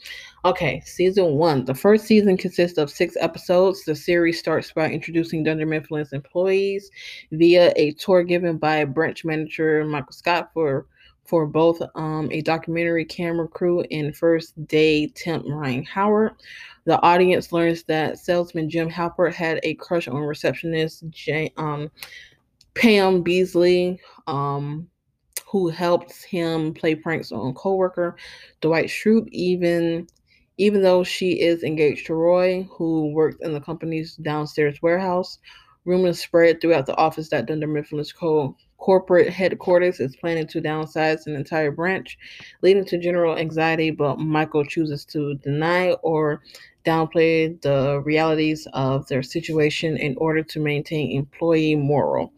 Okay, 0.47 0.81
season 0.87 1.35
one. 1.35 1.67
The 1.67 1.75
first 1.75 2.07
season 2.07 2.39
consists 2.39 2.79
of 2.79 2.91
six 2.91 3.15
episodes. 3.21 3.85
The 3.85 3.95
series 3.95 4.39
starts 4.39 4.73
by 4.73 4.91
introducing 4.91 5.45
Dunder 5.45 5.67
Mifflin's 5.67 6.15
employees 6.15 6.91
via 7.31 7.75
a 7.77 7.93
tour 7.93 8.23
given 8.23 8.57
by 8.57 8.87
branch 8.87 9.23
manager 9.23 9.85
Michael 9.85 10.13
Scott 10.13 10.49
for 10.55 10.87
for 11.25 11.47
both 11.47 11.81
um, 11.95 12.29
a 12.31 12.43
documentary 12.43 13.05
camera 13.05 13.49
crew 13.49 13.81
and 13.91 14.17
first 14.17 14.67
day 14.67 15.09
temp 15.09 15.45
Ryan 15.47 15.85
Howard. 15.85 16.33
The 16.85 17.01
audience 17.01 17.53
learns 17.53 17.83
that 17.85 18.19
salesman 18.19 18.69
Jim 18.69 18.91
Halpert 18.91 19.33
had 19.33 19.59
a 19.63 19.75
crush 19.75 20.07
on 20.07 20.17
receptionist 20.17 21.05
Jane, 21.11 21.51
um, 21.57 21.91
Pam 22.75 23.25
Beesly, 23.25 23.99
um, 24.27 24.89
who 25.47 25.69
helped 25.69 26.25
him 26.25 26.75
play 26.75 26.95
pranks 26.95 27.33
on 27.33 27.55
coworker 27.55 28.17
Dwight 28.61 28.87
Schrute, 28.87 29.29
even 29.31 30.07
even 30.57 30.83
though 30.83 31.03
she 31.03 31.41
is 31.41 31.65
engaged 31.65 32.07
to 32.07 32.15
Roy, 32.15 32.63
who 32.71 33.13
worked 33.13 33.43
in 33.43 33.53
the 33.53 33.61
company's 33.61 34.15
downstairs 34.17 34.81
warehouse. 34.83 35.39
Rumors 35.85 36.21
spread 36.21 36.61
throughout 36.61 36.87
the 36.87 36.97
office 36.97 37.29
that 37.29 37.47
Dunder 37.47 37.67
Mifflin's 37.67 38.13
co- 38.13 38.57
corporate 38.79 39.31
headquarters 39.31 40.01
is 40.01 40.17
planning 40.17 40.47
to 40.49 40.61
downsize 40.61 41.27
an 41.27 41.35
entire 41.35 41.71
branch, 41.71 42.19
leading 42.63 42.85
to 42.87 42.99
general 42.99 43.37
anxiety, 43.37 43.91
but 43.91 44.19
Michael 44.19 44.65
chooses 44.65 45.05
to 45.07 45.35
deny 45.37 45.93
or 46.03 46.43
downplay 46.85 47.61
the 47.63 48.03
realities 48.05 48.69
of 48.75 49.07
their 49.09 49.23
situation 49.23 49.97
in 49.97 50.15
order 50.19 50.43
to 50.43 50.61
maintain 50.61 51.17
employee 51.17 51.75
moral. 51.75 52.33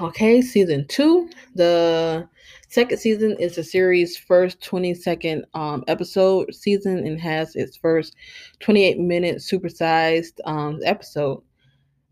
Okay, 0.00 0.40
season 0.40 0.86
two. 0.88 1.28
The 1.54 2.28
second 2.68 2.98
season 2.98 3.36
is 3.38 3.56
the 3.56 3.64
series' 3.64 4.16
first 4.16 4.62
20 4.62 4.94
second 4.94 5.44
um, 5.54 5.84
episode 5.86 6.54
season 6.54 7.06
and 7.06 7.20
has 7.20 7.54
its 7.56 7.76
first 7.76 8.16
28 8.60 8.98
minute 8.98 9.38
supersized 9.38 10.38
um, 10.46 10.80
episode. 10.84 11.42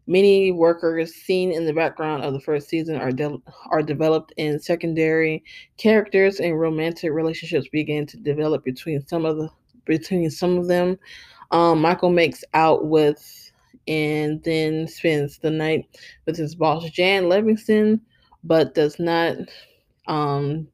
Many 0.07 0.51
workers 0.51 1.15
seen 1.15 1.53
in 1.53 1.67
the 1.67 1.73
background 1.73 2.25
of 2.25 2.33
the 2.33 2.41
first 2.41 2.69
season 2.69 2.97
are 2.97 3.13
de- 3.13 3.41
are 3.71 3.83
developed 3.83 4.33
in 4.37 4.59
secondary 4.59 5.45
characters, 5.77 6.41
and 6.41 6.59
romantic 6.59 7.13
relationships 7.13 7.69
begin 7.69 8.07
to 8.07 8.17
develop 8.17 8.65
between 8.65 9.07
some 9.07 9.25
of 9.25 9.37
the 9.37 9.49
between 9.85 10.31
some 10.31 10.59
of 10.59 10.69
them. 10.69 10.99
Um, 11.51 11.81
Michael 11.81 12.11
makes 12.11 12.45
out 12.55 12.87
with 12.87 13.53
and 13.89 14.43
then 14.45 14.87
spends 14.87 15.39
the 15.39 15.51
night 15.51 15.87
with 16.27 16.37
his 16.37 16.55
boss 16.55 16.89
Jan 16.91 17.29
Livingston, 17.29 18.01
but 18.45 18.75
does 18.75 18.99
not, 18.99 19.37
um, 20.07 20.69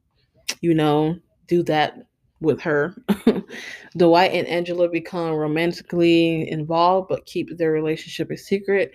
you 0.61 0.73
know, 0.73 1.17
do 1.47 1.63
that 1.63 2.05
with 2.39 2.61
her. 2.61 2.95
Dwight 3.97 4.33
and 4.33 4.47
Angela 4.47 4.89
become 4.89 5.33
romantically 5.33 6.49
involved, 6.49 7.09
but 7.09 7.25
keep 7.25 7.57
their 7.57 7.71
relationship 7.71 8.31
a 8.31 8.37
secret. 8.37 8.91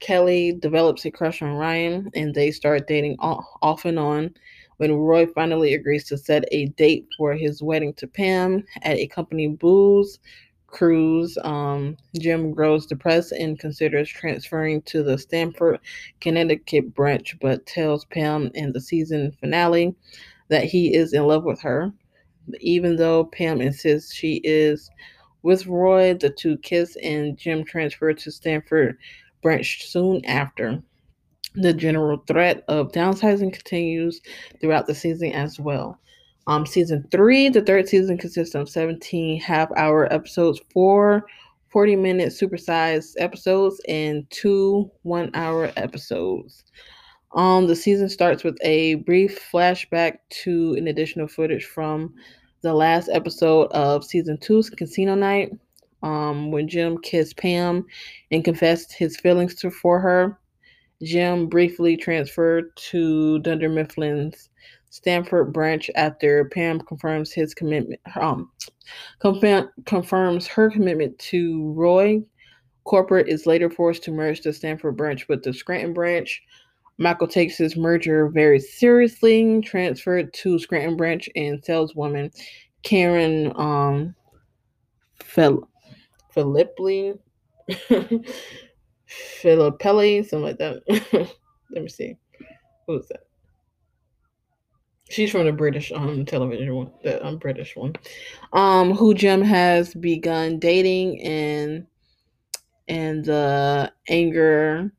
Kelly 0.00 0.52
develops 0.52 1.04
a 1.04 1.10
crush 1.10 1.42
on 1.42 1.54
Ryan, 1.54 2.10
and 2.14 2.34
they 2.34 2.50
start 2.50 2.86
dating 2.86 3.16
off 3.20 3.84
and 3.84 3.98
on. 3.98 4.34
When 4.76 4.92
Roy 4.92 5.26
finally 5.26 5.74
agrees 5.74 6.04
to 6.08 6.18
set 6.18 6.44
a 6.50 6.66
date 6.66 7.06
for 7.16 7.34
his 7.34 7.62
wedding 7.62 7.94
to 7.94 8.06
Pam 8.06 8.64
at 8.82 8.96
a 8.96 9.06
company 9.06 9.48
booze 9.48 10.18
cruise, 10.66 11.38
um, 11.44 11.96
Jim 12.18 12.52
grows 12.52 12.84
depressed 12.84 13.30
and 13.30 13.58
considers 13.58 14.08
transferring 14.08 14.82
to 14.82 15.04
the 15.04 15.16
Stamford, 15.16 15.78
Connecticut 16.20 16.92
branch, 16.92 17.36
but 17.40 17.64
tells 17.64 18.04
Pam 18.06 18.50
in 18.54 18.72
the 18.72 18.80
season 18.80 19.30
finale 19.38 19.94
that 20.48 20.64
he 20.64 20.92
is 20.92 21.12
in 21.12 21.26
love 21.26 21.44
with 21.44 21.60
her. 21.60 21.92
Even 22.60 22.96
though 22.96 23.24
Pam 23.24 23.60
insists 23.60 24.14
she 24.14 24.40
is 24.44 24.90
with 25.42 25.66
Roy, 25.66 26.14
the 26.14 26.30
two 26.30 26.56
kiss 26.58 26.96
and 27.02 27.36
Jim 27.36 27.64
transfer 27.64 28.12
to 28.12 28.30
Stamford 28.30 28.96
branch 29.42 29.86
soon 29.86 30.24
after. 30.24 30.82
The 31.56 31.72
general 31.72 32.18
threat 32.26 32.64
of 32.66 32.92
downsizing 32.92 33.52
continues 33.52 34.20
throughout 34.60 34.86
the 34.86 34.94
season 34.94 35.32
as 35.32 35.60
well. 35.60 35.98
Um, 36.46 36.66
season 36.66 37.06
three, 37.10 37.48
the 37.48 37.62
third 37.62 37.88
season 37.88 38.18
consists 38.18 38.54
of 38.54 38.68
17 38.68 39.40
half 39.40 39.70
hour 39.76 40.12
episodes, 40.12 40.60
four 40.72 41.24
40 41.74 41.96
minute 41.96 42.28
supersized 42.28 43.14
episodes 43.18 43.80
and 43.88 44.30
two 44.30 44.88
one 45.02 45.30
hour 45.34 45.72
episodes. 45.76 46.64
Um, 47.34 47.66
the 47.66 47.76
season 47.76 48.08
starts 48.08 48.44
with 48.44 48.56
a 48.62 48.96
brief 48.96 49.40
flashback 49.52 50.18
to 50.42 50.74
an 50.74 50.86
additional 50.86 51.26
footage 51.26 51.64
from 51.64 52.14
the 52.62 52.72
last 52.72 53.08
episode 53.12 53.70
of 53.72 54.04
season 54.04 54.38
two's 54.38 54.70
Casino 54.70 55.14
Night, 55.14 55.52
um, 56.02 56.52
when 56.52 56.68
Jim 56.68 56.98
kissed 56.98 57.36
Pam 57.36 57.84
and 58.30 58.44
confessed 58.44 58.92
his 58.92 59.16
feelings 59.16 59.54
to, 59.56 59.70
for 59.70 59.98
her. 60.00 60.38
Jim 61.02 61.48
briefly 61.48 61.96
transferred 61.96 62.74
to 62.76 63.40
Dunder 63.40 63.68
Mifflin's 63.68 64.48
Stamford 64.90 65.52
branch 65.52 65.90
after 65.96 66.44
Pam 66.50 66.80
confirms 66.80 67.32
his 67.32 67.52
commitment. 67.52 68.00
Um, 68.14 68.50
confirm, 69.18 69.70
confirms 69.86 70.46
her 70.46 70.70
commitment 70.70 71.18
to 71.18 71.72
Roy. 71.72 72.22
Corporate 72.84 73.28
is 73.28 73.44
later 73.44 73.68
forced 73.70 74.04
to 74.04 74.12
merge 74.12 74.42
the 74.42 74.52
Stamford 74.52 74.96
branch 74.96 75.26
with 75.28 75.42
the 75.42 75.52
Scranton 75.52 75.94
branch. 75.94 76.40
Michael 76.98 77.28
takes 77.28 77.56
his 77.56 77.76
merger 77.76 78.28
very 78.28 78.60
seriously, 78.60 79.60
transferred 79.62 80.32
to 80.34 80.58
Scranton 80.58 80.96
branch, 80.96 81.28
and 81.34 81.64
saleswoman 81.64 82.30
Karen 82.82 83.52
um, 83.56 84.14
Philippi, 85.24 87.14
Filippelli, 89.08 90.26
something 90.26 90.42
like 90.42 90.58
that. 90.58 90.82
Let 91.70 91.82
me 91.82 91.88
see. 91.88 92.16
Who 92.86 92.98
is 92.98 93.08
that? 93.08 93.24
She's 95.10 95.30
from 95.30 95.44
the 95.44 95.52
British 95.52 95.92
um 95.92 96.24
television 96.24 96.74
one, 96.74 96.90
the 97.02 97.24
um, 97.24 97.38
British 97.38 97.76
one. 97.76 97.94
Um, 98.52 98.92
who 98.94 99.14
Jim 99.14 99.42
has 99.42 99.94
begun 99.94 100.58
dating 100.58 101.22
and 101.22 101.86
and 102.88 103.24
the 103.24 103.92
anger 104.08 104.92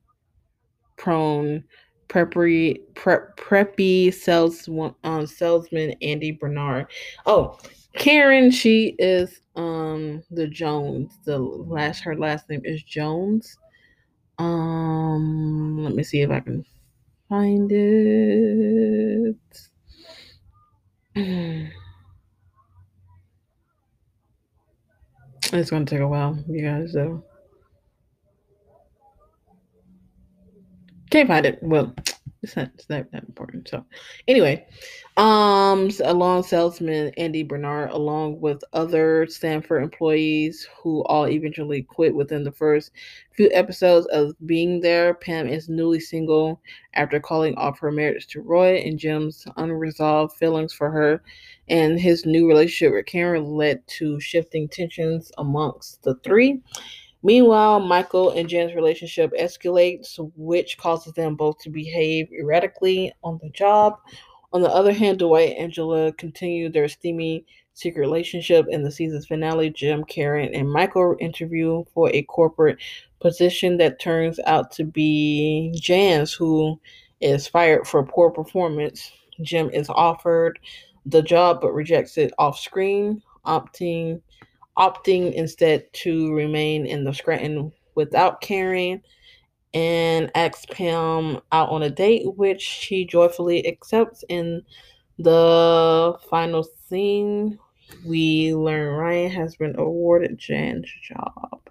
prone 0.98 1.64
preppy 2.08 2.80
prep 2.96 3.38
preppy 3.38 4.14
sales 4.14 4.68
um 5.04 5.28
salesman 5.28 5.96
Andy 6.02 6.32
Bernard. 6.32 6.88
Oh, 7.26 7.58
Karen, 7.94 8.52
she 8.52 8.96
is 9.00 9.42
um 9.56 10.24
the 10.32 10.48
Jones. 10.48 11.18
The 11.26 11.38
last 11.38 12.00
her 12.02 12.16
last 12.16 12.50
name 12.50 12.62
is 12.64 12.84
Jones. 12.84 13.58
Um 14.38 15.84
let 15.84 15.96
me 15.96 16.04
see 16.04 16.22
if 16.22 16.30
I 16.30 16.40
can 16.40 16.66
find 17.30 17.72
it. 17.72 19.36
It's 25.54 25.70
gonna 25.70 25.86
take 25.86 26.00
a 26.00 26.08
while, 26.08 26.38
you 26.50 26.64
guys 26.64 26.92
though. 26.94 27.24
Can't 31.16 31.30
find 31.30 31.46
it. 31.46 31.60
Well, 31.62 31.96
it's 32.44 32.58
not, 32.58 32.72
it's 32.76 32.90
not 32.90 33.10
that 33.14 33.24
important. 33.24 33.70
So, 33.70 33.86
anyway, 34.28 34.68
um, 35.16 35.90
a 36.04 36.14
long 36.14 36.44
salesman, 36.44 37.14
Andy 37.16 37.42
Bernard, 37.42 37.92
along 37.92 38.42
with 38.42 38.62
other 38.74 39.26
Stamford 39.28 39.82
employees 39.82 40.68
who 40.78 41.06
all 41.06 41.30
eventually 41.30 41.84
quit 41.84 42.14
within 42.14 42.44
the 42.44 42.52
first 42.52 42.92
few 43.32 43.50
episodes 43.54 44.08
of 44.08 44.36
being 44.46 44.82
there. 44.82 45.14
Pam 45.14 45.48
is 45.48 45.70
newly 45.70 46.02
single 46.02 46.60
after 46.96 47.18
calling 47.22 47.56
off 47.56 47.80
her 47.80 47.94
marriage 47.94 48.28
to 48.28 48.42
Roy, 48.42 48.76
and 48.80 49.00
Jim's 49.00 49.48
unresolved 49.56 50.36
feelings 50.36 50.74
for 50.74 50.92
her 50.92 51.22
and 51.68 52.00
his 52.00 52.26
new 52.26 52.48
relationship 52.48 52.94
with 52.94 53.06
Karen 53.06 53.46
led 53.46 53.86
to 53.88 54.20
shifting 54.20 54.68
tensions 54.68 55.32
amongst 55.38 56.04
the 56.04 56.16
three. 56.16 56.62
Meanwhile, 57.26 57.80
Michael 57.80 58.30
and 58.30 58.48
Jen's 58.48 58.76
relationship 58.76 59.34
escalates, 59.34 60.20
which 60.38 60.78
causes 60.78 61.12
them 61.14 61.36
both 61.36 61.58
to 61.64 61.72
behave 61.72 62.30
erratically 62.32 63.12
on 63.24 63.40
the 63.42 63.50
job. 63.50 63.96
On 64.54 64.62
the 64.62 64.70
other 64.70 64.94
hand, 64.94 65.18
Dwight 65.18 65.54
and 65.54 65.58
Angela 65.58 66.14
continue 66.14 66.70
their 66.70 66.88
steamy 66.88 67.44
secret 67.74 68.02
relationship 68.02 68.68
in 68.70 68.84
the 68.84 68.92
season's 68.92 69.26
finale. 69.26 69.72
Jim, 69.72 70.04
Karen, 70.04 70.54
and 70.54 70.72
Michael 70.72 71.16
interview 71.20 71.84
for 71.96 72.12
a 72.12 72.22
corporate 72.22 72.78
position 73.22 73.78
that 73.78 74.00
turns 74.00 74.40
out 74.46 74.72
to 74.74 74.84
be 74.84 75.74
Jan's, 75.82 76.32
who 76.32 76.80
is 77.22 77.48
fired 77.48 77.88
for 77.88 78.06
poor 78.06 78.30
performance. 78.30 79.12
Jim 79.42 79.72
is 79.72 79.90
offered 79.90 80.60
the 81.08 81.24
job 81.24 81.60
but 81.60 81.74
rejects 81.74 82.20
it 82.20 82.32
off 82.38 82.60
screen, 82.60 83.24
opting 83.48 84.22
opting 84.78 85.34
instead 85.34 85.92
to 85.94 86.34
remain 86.34 86.86
in 86.86 87.04
the 87.04 87.14
Scranton 87.14 87.72
without 87.96 88.42
Karen 88.42 89.02
and 89.74 90.32
asks 90.36 90.66
Pam 90.68 91.42
out 91.52 91.70
on 91.70 91.84
a 91.84 91.90
date, 91.90 92.36
which 92.38 92.62
she 92.62 93.06
joyfully 93.06 93.68
accepts. 93.68 94.24
In 94.30 94.62
the 95.18 96.18
final 96.30 96.66
scene, 96.88 97.60
we 98.06 98.56
learn 98.56 98.96
Ryan 98.96 99.32
has 99.32 99.56
been 99.56 99.76
awarded 99.78 100.38
Jan's 100.38 100.90
job. 101.04 101.62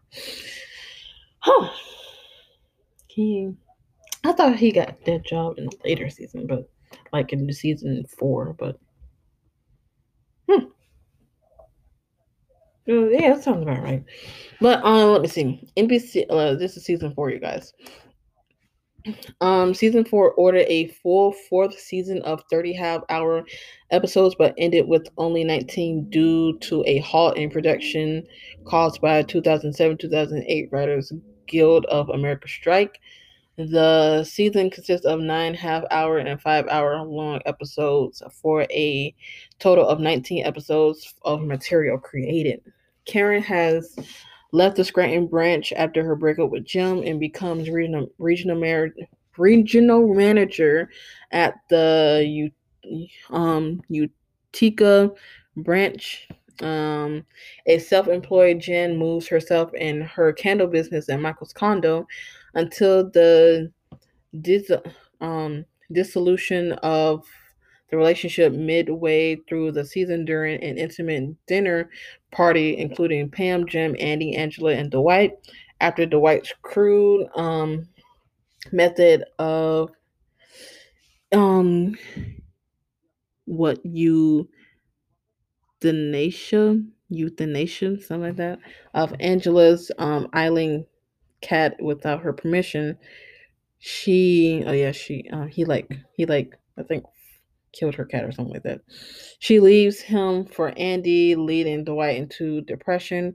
Huh. 1.38 1.70
He, 3.06 3.52
I 4.24 4.32
thought 4.32 4.56
he 4.56 4.72
got 4.72 5.04
that 5.04 5.24
job 5.24 5.58
in 5.58 5.66
the 5.66 5.76
later 5.84 6.10
season, 6.10 6.46
but 6.46 6.68
like 7.12 7.32
in 7.32 7.46
the 7.46 7.52
season 7.52 8.04
four, 8.18 8.54
but 8.58 8.78
hmm. 10.48 10.66
Uh, 12.88 13.08
yeah, 13.08 13.34
that 13.34 13.42
sounds 13.42 13.62
about 13.62 13.82
right. 13.82 14.04
But 14.60 14.84
um, 14.84 15.12
let 15.12 15.22
me 15.22 15.28
see. 15.28 15.68
NBC. 15.76 16.26
Uh, 16.28 16.54
this 16.54 16.76
is 16.76 16.84
season 16.84 17.14
four, 17.14 17.30
you 17.30 17.40
guys. 17.40 17.72
Um, 19.40 19.74
season 19.74 20.04
four 20.04 20.32
ordered 20.32 20.66
a 20.68 20.88
full 20.88 21.32
fourth 21.32 21.78
season 21.78 22.22
of 22.22 22.42
30 22.50 22.72
half 22.72 23.02
hour 23.10 23.44
episodes, 23.90 24.34
but 24.38 24.54
ended 24.56 24.88
with 24.88 25.06
only 25.18 25.44
19 25.44 26.08
due 26.08 26.58
to 26.60 26.82
a 26.86 26.98
halt 27.00 27.36
in 27.36 27.50
production 27.50 28.26
caused 28.66 29.00
by 29.00 29.22
2007 29.22 29.98
2008 29.98 30.68
Writers 30.72 31.12
Guild 31.46 31.84
of 31.86 32.08
America 32.10 32.48
strike. 32.48 32.98
The 33.56 34.24
season 34.24 34.68
consists 34.70 35.06
of 35.06 35.20
nine 35.20 35.54
half 35.54 35.84
hour 35.90 36.18
and 36.18 36.40
five 36.40 36.66
hour 36.68 37.00
long 37.04 37.40
episodes 37.46 38.20
for 38.32 38.62
a 38.62 39.14
total 39.60 39.86
of 39.86 40.00
19 40.00 40.44
episodes 40.44 41.14
of 41.22 41.42
material 41.42 41.98
created. 41.98 42.62
Karen 43.04 43.42
has 43.42 43.96
left 44.50 44.76
the 44.76 44.84
Scranton 44.84 45.28
branch 45.28 45.72
after 45.72 46.02
her 46.04 46.16
breakup 46.16 46.50
with 46.50 46.64
Jim 46.64 47.02
and 47.04 47.20
becomes 47.20 47.70
regional 47.70 48.10
regional, 48.18 48.58
regional 49.36 50.14
manager 50.14 50.90
at 51.30 51.54
the 51.68 52.50
um, 53.30 53.80
Utica 53.88 55.12
branch. 55.56 56.28
Um, 56.60 57.26
a 57.66 57.78
self-employed 57.78 58.60
Jen 58.60 58.96
moves 58.96 59.26
herself 59.26 59.70
and 59.78 60.04
her 60.04 60.32
candle 60.32 60.68
business 60.68 61.08
in 61.08 61.20
Michael's 61.20 61.52
condo 61.52 62.06
until 62.54 63.10
the 63.10 63.72
dis- 64.40 64.70
um, 65.20 65.64
dissolution 65.92 66.72
of 66.82 67.24
the 67.90 67.96
relationship 67.96 68.52
midway 68.52 69.36
through 69.48 69.72
the 69.72 69.84
season 69.84 70.24
during 70.24 70.62
an 70.62 70.78
intimate 70.78 71.34
dinner 71.46 71.90
party, 72.32 72.76
including 72.78 73.30
Pam, 73.30 73.66
Jim, 73.66 73.94
Andy, 73.98 74.34
Angela, 74.34 74.72
and 74.72 74.90
Dwight. 74.90 75.32
After 75.80 76.06
Dwight's 76.06 76.52
crude 76.62 77.28
um, 77.36 77.86
method 78.72 79.24
of 79.38 79.90
um, 81.32 81.96
what 83.44 83.84
you 83.84 84.48
euthanasia, 85.84 86.80
euthanasia, 87.10 88.00
something 88.00 88.20
like 88.22 88.36
that, 88.36 88.58
of 88.94 89.14
Angela's 89.20 89.90
um, 89.98 90.28
Eileen 90.34 90.86
cat 91.44 91.76
without 91.80 92.22
her 92.22 92.32
permission. 92.32 92.96
She, 93.78 94.64
oh 94.66 94.72
yeah, 94.72 94.92
she, 94.92 95.28
uh, 95.32 95.44
he 95.44 95.64
like, 95.64 95.90
he 96.16 96.26
like, 96.26 96.58
I 96.78 96.82
think 96.82 97.04
killed 97.72 97.94
her 97.96 98.04
cat 98.04 98.24
or 98.24 98.32
something 98.32 98.54
like 98.54 98.62
that. 98.62 98.80
She 99.38 99.60
leaves 99.60 100.00
him 100.00 100.46
for 100.46 100.72
Andy, 100.78 101.34
leading 101.34 101.84
Dwight 101.84 102.16
into 102.16 102.62
depression. 102.62 103.34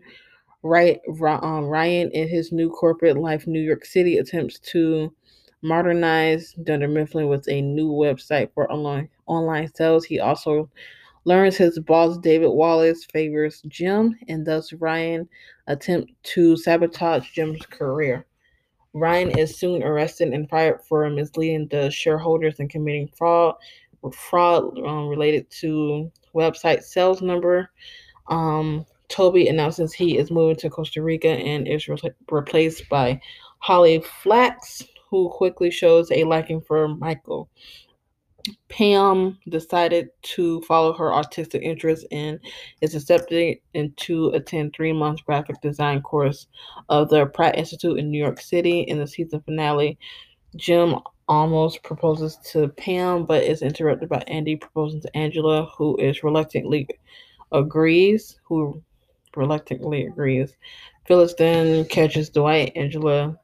Right, 0.61 0.99
um, 1.07 1.65
Ryan, 1.65 2.11
in 2.11 2.27
his 2.27 2.52
new 2.52 2.69
corporate 2.69 3.18
life, 3.18 3.48
New 3.48 3.61
York 3.61 3.86
City, 3.86 4.18
attempts 4.18 4.60
to 4.72 5.14
modernize 5.61 6.53
Dunder 6.64 6.88
Mifflin 6.88 7.30
with 7.30 7.48
a 7.48 7.61
new 7.61 7.91
website 7.91 8.53
for 8.53 8.69
online 8.72 9.10
online 9.26 9.73
sales. 9.73 10.03
He 10.03 10.19
also 10.19 10.69
learns 11.26 11.58
his 11.58 11.80
boss 11.80 12.18
David 12.18 12.50
Wallace 12.50 13.06
favors 13.06 13.62
Jim, 13.68 14.16
and 14.28 14.46
thus 14.46 14.74
Ryan 14.74 15.28
attempt 15.68 16.12
to 16.24 16.58
sabotage 16.58 17.32
Jim's 17.32 17.66
career. 17.66 18.26
Ryan 18.94 19.38
is 19.38 19.58
soon 19.58 19.84
arrested 19.84 20.34
and 20.34 20.50
fired 20.50 20.82
for 20.88 21.08
misleading 21.10 21.68
the 21.68 21.91
shareholders 21.91 22.60
and 22.60 22.70
committing 22.70 23.08
fraud 23.16 23.56
fraud 24.14 24.78
um, 24.80 25.10
related 25.10 25.50
to 25.50 26.12
website 26.34 26.84
sales 26.84 27.22
number. 27.22 27.70
Um, 28.28 28.86
Toby 29.10 29.48
announces 29.48 29.91
he 29.91 30.18
is 30.18 30.32
moving 30.32 30.56
to 30.58 30.70
Costa 30.70 31.02
Rica 31.02 31.30
and 31.30 31.68
is 31.68 31.88
re- 31.88 31.98
replaced 32.32 32.88
by 32.90 33.20
Holly 33.60 34.04
Flax, 34.24 34.84
who 35.10 35.30
quickly 35.30 35.72
shows 35.72 36.12
a 36.12 36.24
liking 36.24 36.62
for 36.62 36.88
Michael. 36.88 37.50
Pam 38.70 39.38
decided 39.49 40.10
to 40.22 40.61
follow 40.61 40.94
her 40.94 41.14
artistic 41.14 41.61
interest 41.61 42.06
and 42.11 42.40
is 42.82 42.95
accepted 42.95 43.57
to 43.98 44.30
attend 44.30 44.74
three 44.74 44.94
graphic 45.26 45.60
design 45.61 46.02
course 46.02 46.48
of 46.90 47.10
the 47.10 47.26
Pratt 47.28 47.57
Institute 47.57 47.99
in 47.99 48.10
New 48.10 48.22
York 48.22 48.40
City. 48.40 48.82
In 48.82 48.99
the 48.99 49.07
season 49.07 49.41
finale, 49.41 49.98
Jim 50.56 50.95
almost 51.28 51.84
proposes 51.84 52.38
to 52.52 52.70
Pam, 52.70 53.26
but 53.26 53.44
is 53.44 53.61
interrupted 53.61 54.10
by 54.10 54.24
Andy 54.28 54.56
proposing 54.56 55.02
to 55.02 55.18
Angela, 55.18 55.70
who 55.78 55.98
is 55.98 56.24
reluctantly 56.24 56.88
agrees. 57.52 58.40
Who 58.45 58.82
reluctantly 59.36 60.06
agrees. 60.06 60.56
Phyllis 61.06 61.34
then 61.36 61.86
catches 61.86 62.30
Dwight 62.30 62.72
and 62.76 62.86
Angela 62.86 63.38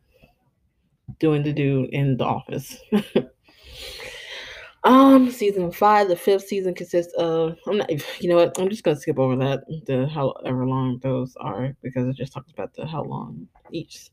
doing 1.19 1.43
the 1.43 1.53
do 1.53 1.87
in 1.91 2.17
the 2.17 2.25
office. 2.25 2.77
um, 4.85 5.31
season 5.31 5.71
five, 5.71 6.07
the 6.07 6.15
fifth 6.15 6.47
season 6.47 6.73
consists 6.73 7.13
of 7.15 7.57
I'm 7.67 7.77
not 7.77 7.89
you 8.21 8.29
know 8.29 8.35
what, 8.35 8.57
I'm 8.59 8.69
just 8.69 8.83
gonna 8.83 8.95
skip 8.97 9.19
over 9.19 9.35
that, 9.37 9.63
the 9.85 10.07
however 10.07 10.65
long 10.65 10.99
those 10.99 11.35
are, 11.37 11.75
because 11.81 12.07
it 12.07 12.15
just 12.15 12.33
talks 12.33 12.51
about 12.51 12.73
the 12.73 12.85
how 12.85 13.03
long 13.03 13.47
each 13.71 14.09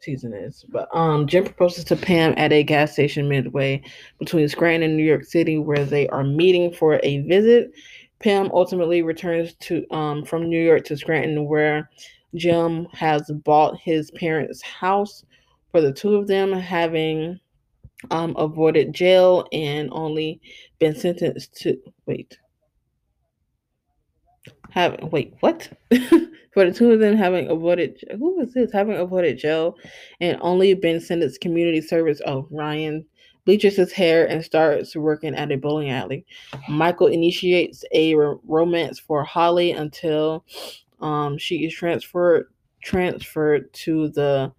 season 0.00 0.32
is. 0.32 0.64
But 0.68 0.88
um 0.96 1.26
Jim 1.26 1.44
proposes 1.44 1.84
to 1.84 1.96
Pam 1.96 2.34
at 2.36 2.52
a 2.52 2.64
gas 2.64 2.92
station 2.92 3.28
midway 3.28 3.82
between 4.18 4.48
Scranton 4.48 4.90
and 4.90 4.96
New 4.96 5.04
York 5.04 5.24
City 5.24 5.58
where 5.58 5.84
they 5.84 6.08
are 6.08 6.24
meeting 6.24 6.72
for 6.72 6.98
a 7.02 7.20
visit. 7.22 7.70
Pam 8.18 8.50
ultimately 8.52 9.02
returns 9.02 9.54
to 9.60 9.86
um 9.94 10.24
from 10.24 10.48
New 10.48 10.62
York 10.62 10.84
to 10.86 10.96
Scranton 10.96 11.46
where 11.46 11.88
Jim 12.34 12.86
has 12.92 13.30
bought 13.44 13.78
his 13.78 14.10
parents' 14.12 14.62
house 14.62 15.22
for 15.70 15.80
the 15.80 15.92
two 15.92 16.14
of 16.14 16.26
them, 16.26 16.52
having 16.52 17.38
um, 18.10 18.34
avoided 18.36 18.92
jail 18.92 19.46
and 19.52 19.88
only 19.92 20.40
been 20.78 20.94
sentenced 20.94 21.54
to 21.62 21.78
wait. 22.06 22.38
Having 24.70 25.10
wait, 25.10 25.34
what? 25.40 25.68
for 26.52 26.66
the 26.66 26.72
two 26.72 26.90
of 26.90 27.00
them 27.00 27.16
having 27.16 27.48
avoided 27.48 27.98
who 28.18 28.36
was 28.36 28.52
this 28.52 28.72
having 28.72 28.96
avoided 28.96 29.38
jail 29.38 29.76
and 30.20 30.38
only 30.40 30.74
been 30.74 31.00
sentenced 31.00 31.40
community 31.40 31.80
service. 31.80 32.20
Oh, 32.26 32.46
Ryan 32.50 33.04
bleaches 33.44 33.76
his 33.76 33.92
hair 33.92 34.26
and 34.28 34.44
starts 34.44 34.94
working 34.94 35.34
at 35.34 35.50
a 35.50 35.56
bowling 35.56 35.90
alley. 35.90 36.24
Michael 36.68 37.08
initiates 37.08 37.84
a 37.92 38.14
romance 38.14 38.98
for 38.98 39.24
Holly 39.24 39.72
until 39.72 40.44
um, 41.00 41.38
she 41.38 41.64
is 41.64 41.74
transferred 41.74 42.46
transferred 42.82 43.72
to 43.72 44.08
the 44.10 44.52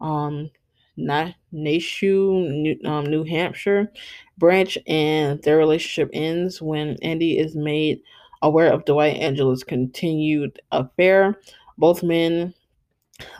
um, 0.00 0.50
Nashu, 0.98 2.48
New, 2.50 2.78
um, 2.84 3.06
New 3.06 3.24
Hampshire 3.24 3.92
branch, 4.36 4.76
and 4.86 5.42
their 5.42 5.56
relationship 5.56 6.10
ends 6.12 6.60
when 6.60 6.96
Andy 7.02 7.38
is 7.38 7.54
made 7.54 8.00
aware 8.42 8.72
of 8.72 8.84
Dwight 8.84 9.16
Angela's 9.16 9.64
continued 9.64 10.60
affair. 10.72 11.40
Both 11.76 12.02
men 12.02 12.54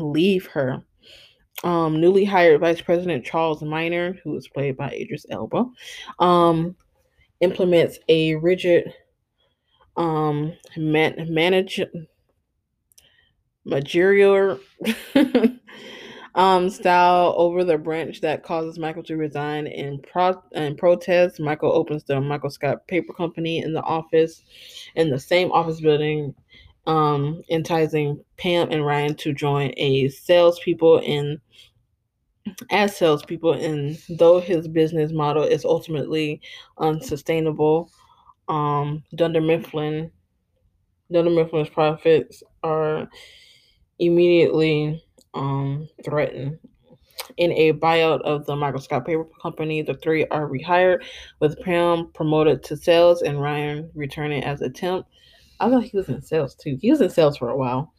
leave 0.00 0.46
her. 0.46 0.82
Um, 1.64 2.00
newly 2.00 2.24
hired 2.24 2.60
Vice 2.60 2.80
President 2.80 3.24
Charles 3.24 3.62
Miner, 3.62 4.12
who 4.22 4.36
is 4.36 4.46
played 4.48 4.76
by 4.76 4.90
Idris 4.90 5.26
Elba, 5.28 5.66
um, 6.20 6.76
implements 7.40 7.98
a 8.08 8.36
rigid 8.36 8.94
um, 9.96 10.52
man- 10.76 11.26
manage 11.34 11.80
managerial 13.64 14.58
um, 16.38 16.70
style 16.70 17.34
over 17.36 17.64
the 17.64 17.76
branch 17.76 18.20
that 18.20 18.44
causes 18.44 18.78
Michael 18.78 19.02
to 19.02 19.16
resign 19.16 19.66
in, 19.66 20.00
pro- 20.00 20.40
in 20.52 20.76
protest. 20.76 21.40
Michael 21.40 21.72
opens 21.72 22.04
the 22.04 22.20
Michael 22.20 22.48
Scott 22.48 22.86
Paper 22.86 23.12
Company 23.12 23.58
in 23.58 23.72
the 23.72 23.82
office, 23.82 24.44
in 24.94 25.10
the 25.10 25.18
same 25.18 25.50
office 25.50 25.80
building, 25.80 26.32
um, 26.86 27.42
enticing 27.50 28.24
Pam 28.36 28.70
and 28.70 28.86
Ryan 28.86 29.16
to 29.16 29.32
join 29.34 29.74
a 29.76 30.08
salespeople 30.10 31.00
in 31.00 31.40
as 32.70 32.96
salespeople. 32.96 33.54
And 33.54 33.98
though 34.08 34.40
his 34.40 34.68
business 34.68 35.10
model 35.10 35.42
is 35.42 35.64
ultimately 35.64 36.40
unsustainable, 36.78 37.90
um, 38.46 39.02
Dunder 39.16 39.40
Mifflin, 39.40 40.12
Dunder 41.10 41.32
Mifflin's 41.32 41.68
profits 41.68 42.44
are 42.62 43.08
immediately 43.98 45.02
um, 45.34 45.88
threatened. 46.04 46.58
In 47.36 47.52
a 47.52 47.72
buyout 47.74 48.20
of 48.22 48.46
the 48.46 48.56
Michael 48.56 48.80
Scott 48.80 49.04
Paper 49.04 49.26
Company, 49.42 49.82
the 49.82 49.94
three 49.94 50.26
are 50.26 50.48
rehired, 50.48 51.04
with 51.40 51.60
Pam 51.60 52.10
promoted 52.14 52.62
to 52.64 52.76
sales 52.76 53.22
and 53.22 53.40
Ryan 53.40 53.90
returning 53.94 54.44
as 54.44 54.60
a 54.62 54.70
temp. 54.70 55.06
I 55.60 55.68
thought 55.68 55.84
he 55.84 55.96
was 55.96 56.08
in 56.08 56.22
sales 56.22 56.54
too. 56.54 56.78
He 56.80 56.90
was 56.90 57.00
in 57.00 57.10
sales 57.10 57.36
for 57.36 57.50
a 57.50 57.56
while. 57.56 57.92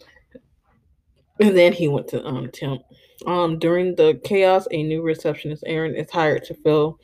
And 1.39 1.55
then 1.55 1.73
he 1.73 1.87
went 1.87 2.07
to 2.09 2.25
um, 2.25 2.49
temp. 2.51 2.81
Um, 3.25 3.59
during 3.59 3.95
the 3.95 4.19
chaos, 4.23 4.67
a 4.71 4.83
new 4.83 5.01
receptionist, 5.01 5.63
Erin, 5.65 5.95
is 5.95 6.09
hired 6.09 6.43
to 6.45 6.53
fill 6.53 6.99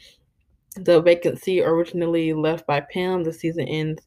the 0.77 1.01
vacancy 1.01 1.61
originally 1.61 2.33
left 2.33 2.65
by 2.67 2.81
Pam. 2.81 3.23
The 3.23 3.33
season 3.33 3.67
ends 3.67 4.01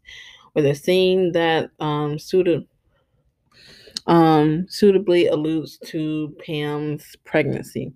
with 0.54 0.66
a 0.66 0.74
scene 0.74 1.32
that 1.32 1.70
um, 1.80 2.18
suited 2.18 2.66
um, 4.08 4.66
suitably 4.68 5.28
alludes 5.28 5.78
to 5.86 6.34
Pam's 6.44 7.14
pregnancy. 7.24 7.92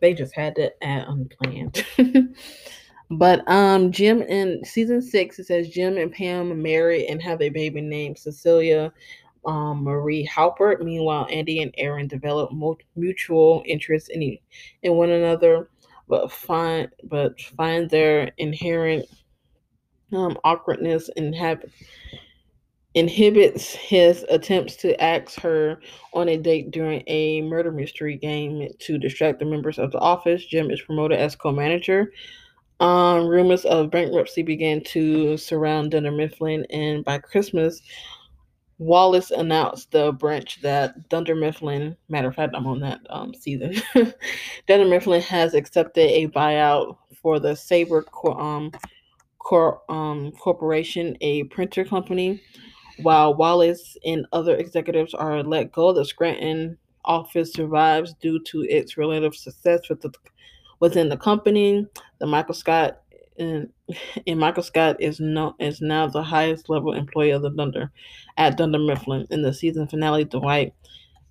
They 0.00 0.14
just 0.14 0.34
had 0.34 0.54
to 0.54 0.72
add 0.82 1.04
unplanned. 1.08 1.84
but 3.10 3.46
um, 3.50 3.90
Jim 3.90 4.22
in 4.22 4.64
season 4.64 5.02
six, 5.02 5.38
it 5.38 5.46
says 5.46 5.68
Jim 5.68 5.98
and 5.98 6.12
Pam 6.12 6.62
marry 6.62 7.08
and 7.08 7.20
have 7.20 7.42
a 7.42 7.50
baby 7.50 7.80
named 7.80 8.18
Cecilia 8.18 8.92
um, 9.44 9.82
Marie 9.82 10.26
Halpert. 10.26 10.80
Meanwhile, 10.80 11.26
Andy 11.30 11.60
and 11.60 11.74
Erin 11.76 12.06
develop 12.06 12.50
mutual 12.96 13.62
interest 13.66 14.10
in 14.10 14.38
in 14.82 14.94
one 14.94 15.10
another, 15.10 15.70
but 16.08 16.30
find 16.30 16.88
but 17.04 17.40
find 17.40 17.90
their 17.90 18.30
inherent 18.38 19.06
um, 20.12 20.38
awkwardness 20.44 21.10
and 21.16 21.34
have 21.34 21.64
inhibits 22.94 23.72
his 23.72 24.24
attempts 24.28 24.74
to 24.76 25.00
ask 25.02 25.38
her 25.40 25.80
on 26.12 26.28
a 26.28 26.36
date 26.36 26.72
during 26.72 27.04
a 27.06 27.40
murder 27.42 27.70
mystery 27.70 28.16
game 28.16 28.68
to 28.80 28.98
distract 28.98 29.38
the 29.38 29.44
members 29.44 29.78
of 29.78 29.92
the 29.92 29.98
office. 29.98 30.44
Jim 30.44 30.70
is 30.70 30.80
promoted 30.82 31.18
as 31.18 31.36
co-manager. 31.36 32.12
Um, 32.80 33.26
rumors 33.26 33.64
of 33.64 33.90
bankruptcy 33.90 34.42
began 34.42 34.82
to 34.84 35.36
surround 35.36 35.90
Dunder 35.90 36.10
Mifflin, 36.10 36.66
and 36.70 37.04
by 37.04 37.18
Christmas, 37.18 37.82
Wallace 38.78 39.30
announced 39.30 39.90
the 39.92 40.12
branch 40.12 40.62
that 40.62 41.10
Dunder 41.10 41.36
Mifflin, 41.36 41.94
matter 42.08 42.28
of 42.28 42.34
fact, 42.34 42.54
I'm 42.56 42.66
on 42.66 42.80
that 42.80 43.00
um, 43.10 43.34
season. 43.34 43.74
Dunder 44.66 44.88
Mifflin 44.88 45.20
has 45.20 45.52
accepted 45.52 46.08
a 46.10 46.28
buyout 46.28 46.96
for 47.20 47.38
the 47.38 47.54
Sabre 47.54 48.06
um, 48.26 48.72
Cor- 49.38 49.82
um, 49.90 50.32
Corporation, 50.32 51.18
a 51.20 51.44
printer 51.44 51.84
company. 51.84 52.42
While 53.02 53.34
Wallace 53.34 53.96
and 54.04 54.26
other 54.32 54.56
executives 54.56 55.14
are 55.14 55.42
let 55.42 55.72
go, 55.72 55.92
the 55.92 56.04
Scranton 56.04 56.78
office 57.04 57.52
survives 57.52 58.14
due 58.14 58.42
to 58.44 58.62
its 58.62 58.96
relative 58.96 59.34
success 59.34 59.88
with 59.88 60.00
the, 60.00 60.12
within 60.80 61.08
the 61.08 61.16
company. 61.16 61.86
The 62.18 62.26
Michael 62.26 62.54
Scott 62.54 63.00
and, 63.38 63.72
and 64.26 64.38
Michael 64.38 64.62
Scott 64.62 64.96
is 65.00 65.18
no, 65.20 65.54
is 65.58 65.80
now 65.80 66.06
the 66.06 66.22
highest 66.22 66.68
level 66.68 66.92
employee 66.92 67.30
of 67.30 67.42
the 67.42 67.50
Dunder 67.50 67.90
at 68.36 68.56
Dunder 68.56 68.78
Mifflin. 68.78 69.26
In 69.30 69.42
the 69.42 69.52
season 69.52 69.88
finale, 69.88 70.24
Dwight 70.24 70.74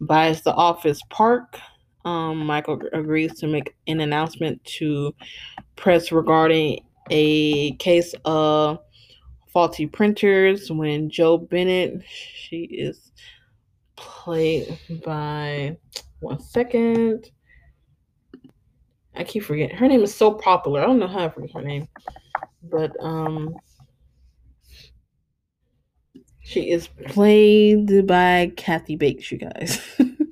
buys 0.02 0.42
the 0.42 0.54
office 0.54 1.02
park. 1.10 1.58
Um, 2.06 2.46
Michael 2.46 2.82
agrees 2.94 3.40
to 3.40 3.48
make 3.48 3.76
an 3.88 4.00
announcement 4.00 4.64
to 4.64 5.14
press 5.76 6.12
regarding 6.12 6.80
a 7.10 7.74
case 7.76 8.14
of 8.26 8.80
faulty 9.52 9.88
printers 9.88 10.72
when 10.72 11.10
Jo 11.10 11.38
Bennett, 11.38 12.04
she 12.06 12.64
is 12.64 13.12
played 13.96 14.78
by 15.04 15.78
one 16.20 16.40
second. 16.40 17.30
I 19.16 19.24
keep 19.24 19.44
forgetting. 19.44 19.76
Her 19.76 19.88
name 19.88 20.04
is 20.04 20.16
so 20.16 20.32
popular. 20.32 20.82
I 20.82 20.86
don't 20.86 21.00
know 21.00 21.08
how 21.08 21.26
I 21.26 21.30
forget 21.30 21.52
her 21.54 21.62
name. 21.62 21.88
But 22.64 22.96
um 23.04 23.56
she 26.42 26.72
is 26.72 26.88
played 27.08 28.08
by 28.08 28.52
Kathy 28.56 28.96
Bates, 28.96 29.32
you 29.32 29.38
guys. 29.38 29.82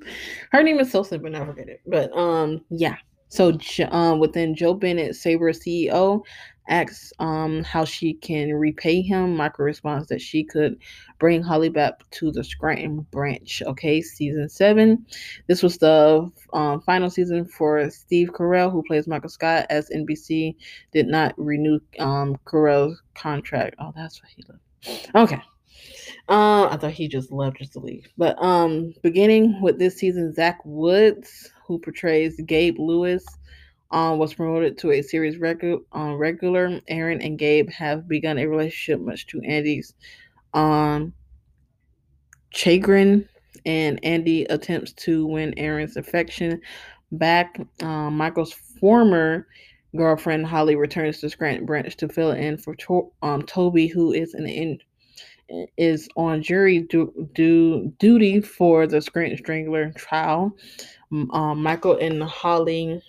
her 0.52 0.62
name 0.62 0.80
is 0.80 0.90
so 0.90 1.02
simple, 1.02 1.34
I 1.34 1.44
forget 1.44 1.68
it. 1.68 1.80
But 1.86 2.16
um 2.16 2.64
yeah. 2.70 2.96
So 3.30 3.58
um, 3.90 4.20
within 4.20 4.54
Jo 4.54 4.72
Bennett, 4.72 5.14
Sabre 5.14 5.52
CEO, 5.52 6.22
asks 6.68 7.12
um, 7.18 7.64
how 7.64 7.84
she 7.84 8.14
can 8.14 8.54
repay 8.54 9.02
him. 9.02 9.36
Michael 9.36 9.64
responds 9.64 10.08
that 10.08 10.20
she 10.20 10.44
could 10.44 10.78
bring 11.18 11.42
Holly 11.42 11.68
back 11.68 12.08
to 12.10 12.30
the 12.30 12.44
Scranton 12.44 13.00
branch. 13.10 13.62
Okay, 13.66 14.00
season 14.00 14.48
seven. 14.48 15.04
This 15.46 15.62
was 15.62 15.78
the 15.78 16.30
um, 16.52 16.80
final 16.82 17.10
season 17.10 17.44
for 17.44 17.88
Steve 17.90 18.32
Carell, 18.32 18.70
who 18.70 18.82
plays 18.82 19.08
Michael 19.08 19.30
Scott, 19.30 19.66
as 19.70 19.90
NBC 19.90 20.54
did 20.92 21.06
not 21.06 21.34
renew 21.36 21.80
um, 21.98 22.36
Carell's 22.44 23.02
contract. 23.14 23.76
Oh, 23.78 23.92
that's 23.96 24.22
what 24.22 24.30
he 24.34 24.44
left. 24.48 25.10
Okay. 25.14 25.42
Uh, 26.28 26.68
I 26.68 26.76
thought 26.76 26.92
he 26.92 27.08
just 27.08 27.32
left 27.32 27.58
just 27.58 27.72
to 27.72 27.80
leave. 27.80 28.06
But 28.18 28.40
um, 28.42 28.92
beginning 29.02 29.60
with 29.62 29.78
this 29.78 29.96
season, 29.96 30.32
Zach 30.34 30.58
Woods, 30.64 31.50
who 31.66 31.78
portrays 31.78 32.40
Gabe 32.46 32.78
Lewis, 32.78 33.24
um, 33.90 34.18
was 34.18 34.34
promoted 34.34 34.76
to 34.78 34.92
a 34.92 35.02
series 35.02 35.36
regu- 35.36 35.84
uh, 35.96 36.14
regular. 36.14 36.80
Erin 36.88 37.22
and 37.22 37.38
Gabe 37.38 37.70
have 37.70 38.08
begun 38.08 38.38
a 38.38 38.46
relationship, 38.46 39.00
much 39.00 39.26
to 39.28 39.40
Andy's 39.42 39.94
um, 40.54 41.12
chagrin. 42.50 43.28
And 43.66 44.02
Andy 44.04 44.44
attempts 44.44 44.92
to 44.94 45.26
win 45.26 45.52
Erin's 45.58 45.96
affection 45.96 46.60
back. 47.12 47.60
Um, 47.82 48.16
Michael's 48.16 48.52
former 48.52 49.46
girlfriend 49.96 50.46
Holly 50.46 50.76
returns 50.76 51.20
to 51.20 51.30
Scranton 51.30 51.66
Branch 51.66 51.94
to 51.96 52.08
fill 52.08 52.30
in 52.32 52.56
for 52.56 52.74
to- 52.76 53.10
um, 53.22 53.42
Toby, 53.42 53.86
who 53.86 54.12
is 54.12 54.34
an 54.34 54.46
in- 54.46 54.80
is 55.76 56.08
on 56.14 56.42
jury 56.42 56.80
du- 56.80 57.28
du- 57.34 57.92
duty 57.98 58.40
for 58.40 58.86
the 58.86 59.00
Scranton 59.00 59.38
Strangler 59.38 59.90
trial. 59.92 60.54
Um, 61.10 61.62
Michael 61.62 61.96
and 61.96 62.22
Holly 62.22 63.02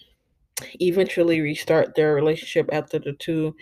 eventually 0.80 1.42
restart 1.42 1.96
their 1.96 2.14
relationship 2.14 2.70
after 2.72 3.00
the 3.00 3.14
two 3.14 3.56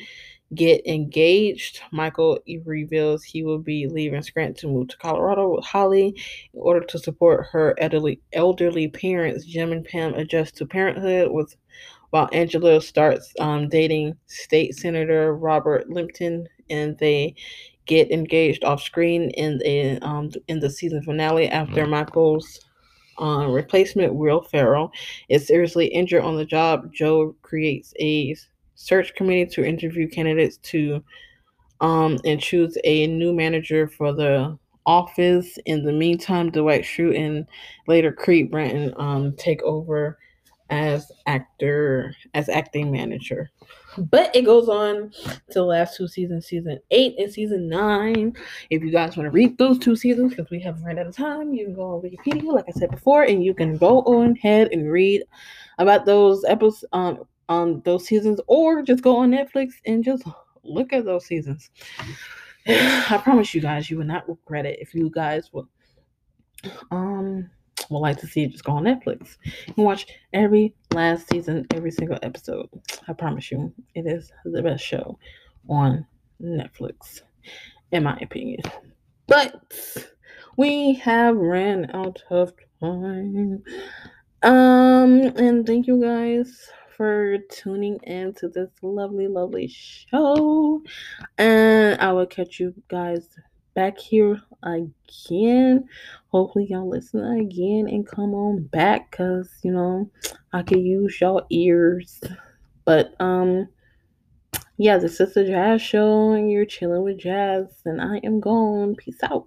get 0.56 0.86
engaged. 0.88 1.82
Michael 1.92 2.40
reveals 2.66 3.24
he 3.24 3.44
will 3.44 3.60
be 3.60 3.88
leaving 3.88 4.22
Scranton 4.22 4.56
to 4.56 4.68
move 4.68 4.88
to 4.90 4.98
Colorado 4.98 5.56
with 5.56 5.66
Holly 5.66 6.08
in 6.54 6.60
order 6.60 6.86
to 6.86 7.00
support 7.00 7.48
her 7.52 7.76
elderly 7.80 8.22
elderly 8.34 8.88
parents. 8.88 9.46
Jim 9.46 9.72
and 9.72 9.86
Pam 9.86 10.14
adjust 10.14 10.56
to 10.58 10.66
parenthood 10.66 11.32
with 11.32 11.56
while 12.12 12.30
Angela 12.32 12.82
starts 12.82 13.34
um, 13.40 13.68
dating 13.68 14.16
state 14.28 14.74
senator 14.76 15.36
Robert 15.36 15.90
Lipton, 15.90 16.48
and 16.70 16.98
they 17.00 17.36
get 17.86 18.12
engaged 18.12 18.64
off 18.64 18.82
screen 18.82 19.30
in 19.32 19.58
the 19.58 20.00
um, 20.02 20.32
in 20.48 20.60
the 20.60 20.70
season 20.70 21.02
finale 21.04 21.50
after 21.50 21.86
Michael's 21.86 22.67
uh, 23.20 23.48
replacement 23.48 24.14
Will 24.14 24.42
Ferrell 24.42 24.92
is 25.30 25.48
seriously 25.48 25.88
injured 25.88 26.24
on 26.24 26.36
the 26.36 26.46
job. 26.46 26.94
Jo 26.94 27.36
creates 27.42 27.94
a 28.00 28.36
search 28.76 29.16
committee 29.16 29.46
to 29.48 29.66
interview 29.66 30.08
candidates 30.08 30.58
to 30.58 31.04
um, 31.82 32.18
and 32.26 32.40
choose 32.40 32.78
a 32.84 33.08
new 33.08 33.34
manager 33.34 33.88
for 33.88 34.14
the 34.14 34.58
office. 34.86 35.58
In 35.66 35.84
the 35.84 35.94
meantime, 35.94 36.50
Dwight 36.50 36.84
Schrute 36.84 37.18
and 37.18 37.46
later 37.88 38.12
Creed 38.12 38.50
Bratton 38.50 38.94
um, 38.98 39.36
take 39.36 39.62
over 39.64 40.18
as 40.70 41.12
actor 41.26 42.14
as 42.34 42.50
acting 42.50 42.92
manager. 42.92 43.50
But 43.98 44.36
it 44.36 44.46
goes 44.46 44.70
on 44.70 45.12
to 45.26 45.54
the 45.54 45.64
last 45.64 45.98
two 45.98 46.08
seasons, 46.08 46.46
season 46.46 46.80
eight 46.92 47.16
and 47.18 47.32
season 47.32 47.68
nine. 47.68 48.36
If 48.70 48.84
you 48.84 48.92
guys 48.92 49.18
want 49.18 49.28
to 49.28 49.32
read 49.32 49.58
those 49.58 49.80
two 49.80 49.96
seasons, 49.96 50.36
because 50.36 50.52
we 50.52 50.60
haven't 50.60 50.84
run 50.84 51.00
out 51.00 51.08
of 51.08 51.16
time, 51.16 51.54
you 51.54 51.66
can 51.66 51.76
go 51.76 51.96
on 51.96 52.02
Wikipedia, 52.02 52.52
like 52.54 52.66
I 52.68 52.72
said 52.72 52.92
before, 52.92 53.24
and 53.24 53.44
you 53.44 53.54
can 53.54 53.78
go 53.78 54.02
on 54.02 54.32
ahead 54.32 54.70
and 54.72 54.92
read 54.92 55.24
about 55.80 56.06
those 56.06 56.44
episodes 56.46 56.86
um, 56.94 57.24
on 57.50 57.82
those 57.86 58.06
seasons, 58.06 58.40
or 58.48 58.82
just 58.82 59.04
go 59.04 59.18
on 59.18 59.32
Netflix 59.32 59.74
and 59.86 60.04
just 60.04 60.24
look 60.64 60.94
at 60.94 61.06
those 61.06 61.26
seasons. 61.26 61.70
I 62.68 63.20
promise 63.24 63.54
you 63.54 63.62
guys, 63.62 63.90
you 63.90 63.98
will 63.98 64.06
not 64.06 64.28
regret 64.28 64.66
it 64.66 64.80
if 64.80 64.94
you 64.94 65.10
guys 65.10 65.50
will 65.54 65.70
um 66.92 67.50
would 67.90 68.00
like 68.00 68.20
to 68.20 68.28
see 68.28 68.44
it, 68.44 68.52
just 68.52 68.64
go 68.64 68.74
on 68.74 68.84
Netflix 68.84 69.38
and 69.66 69.86
watch 69.86 70.08
every 70.34 70.76
last 70.94 71.30
season, 71.32 71.66
every 71.74 71.92
single 71.92 72.20
episode. 72.22 72.70
I 73.08 73.14
promise 73.14 73.52
you, 73.52 73.74
it 73.96 74.06
is 74.06 74.32
the 74.46 74.62
best 74.62 74.84
show 74.84 75.18
on 75.70 76.06
Netflix, 76.42 77.22
in 77.92 78.04
my 78.04 78.18
opinion. 78.22 78.62
But 79.28 79.62
we 80.58 80.96
have 80.96 81.36
ran 81.36 81.92
out 81.94 82.24
of 82.30 82.54
time. 82.80 83.64
Um, 84.44 85.22
and 85.38 85.66
thank 85.66 85.88
you 85.88 86.02
guys 86.02 86.70
for 86.96 87.38
tuning 87.52 88.00
in 88.04 88.34
to 88.36 88.50
this 88.50 88.70
lovely, 88.82 89.28
lovely 89.28 89.68
show. 89.68 90.82
And 91.38 92.00
I 92.02 92.12
will 92.14 92.26
catch 92.26 92.60
you 92.60 92.74
guys 92.88 93.28
back 93.78 94.00
here 94.00 94.42
again. 94.64 95.88
Hopefully, 96.30 96.66
y'all 96.68 96.90
listen 96.90 97.24
again 97.24 97.88
and 97.88 98.08
come 98.08 98.34
on 98.34 98.64
back 98.64 99.12
because 99.12 99.48
you 99.62 99.72
know 99.72 100.10
I 100.52 100.64
could 100.64 100.82
use 100.82 101.22
y'all 101.22 101.46
ears. 101.52 102.20
But 102.86 103.14
um, 103.20 103.68
yeah, 104.78 104.98
this 104.98 105.20
is 105.20 105.36
the 105.36 105.46
Jazz 105.46 105.84
Show, 105.84 106.32
and 106.32 106.52
you're 106.52 106.66
chilling 106.66 107.04
with 107.04 107.20
Jazz, 107.20 107.68
and 107.86 108.02
I 108.02 108.18
am 108.24 108.40
gone. 108.40 108.96
Peace 108.96 109.20
out. 109.22 109.46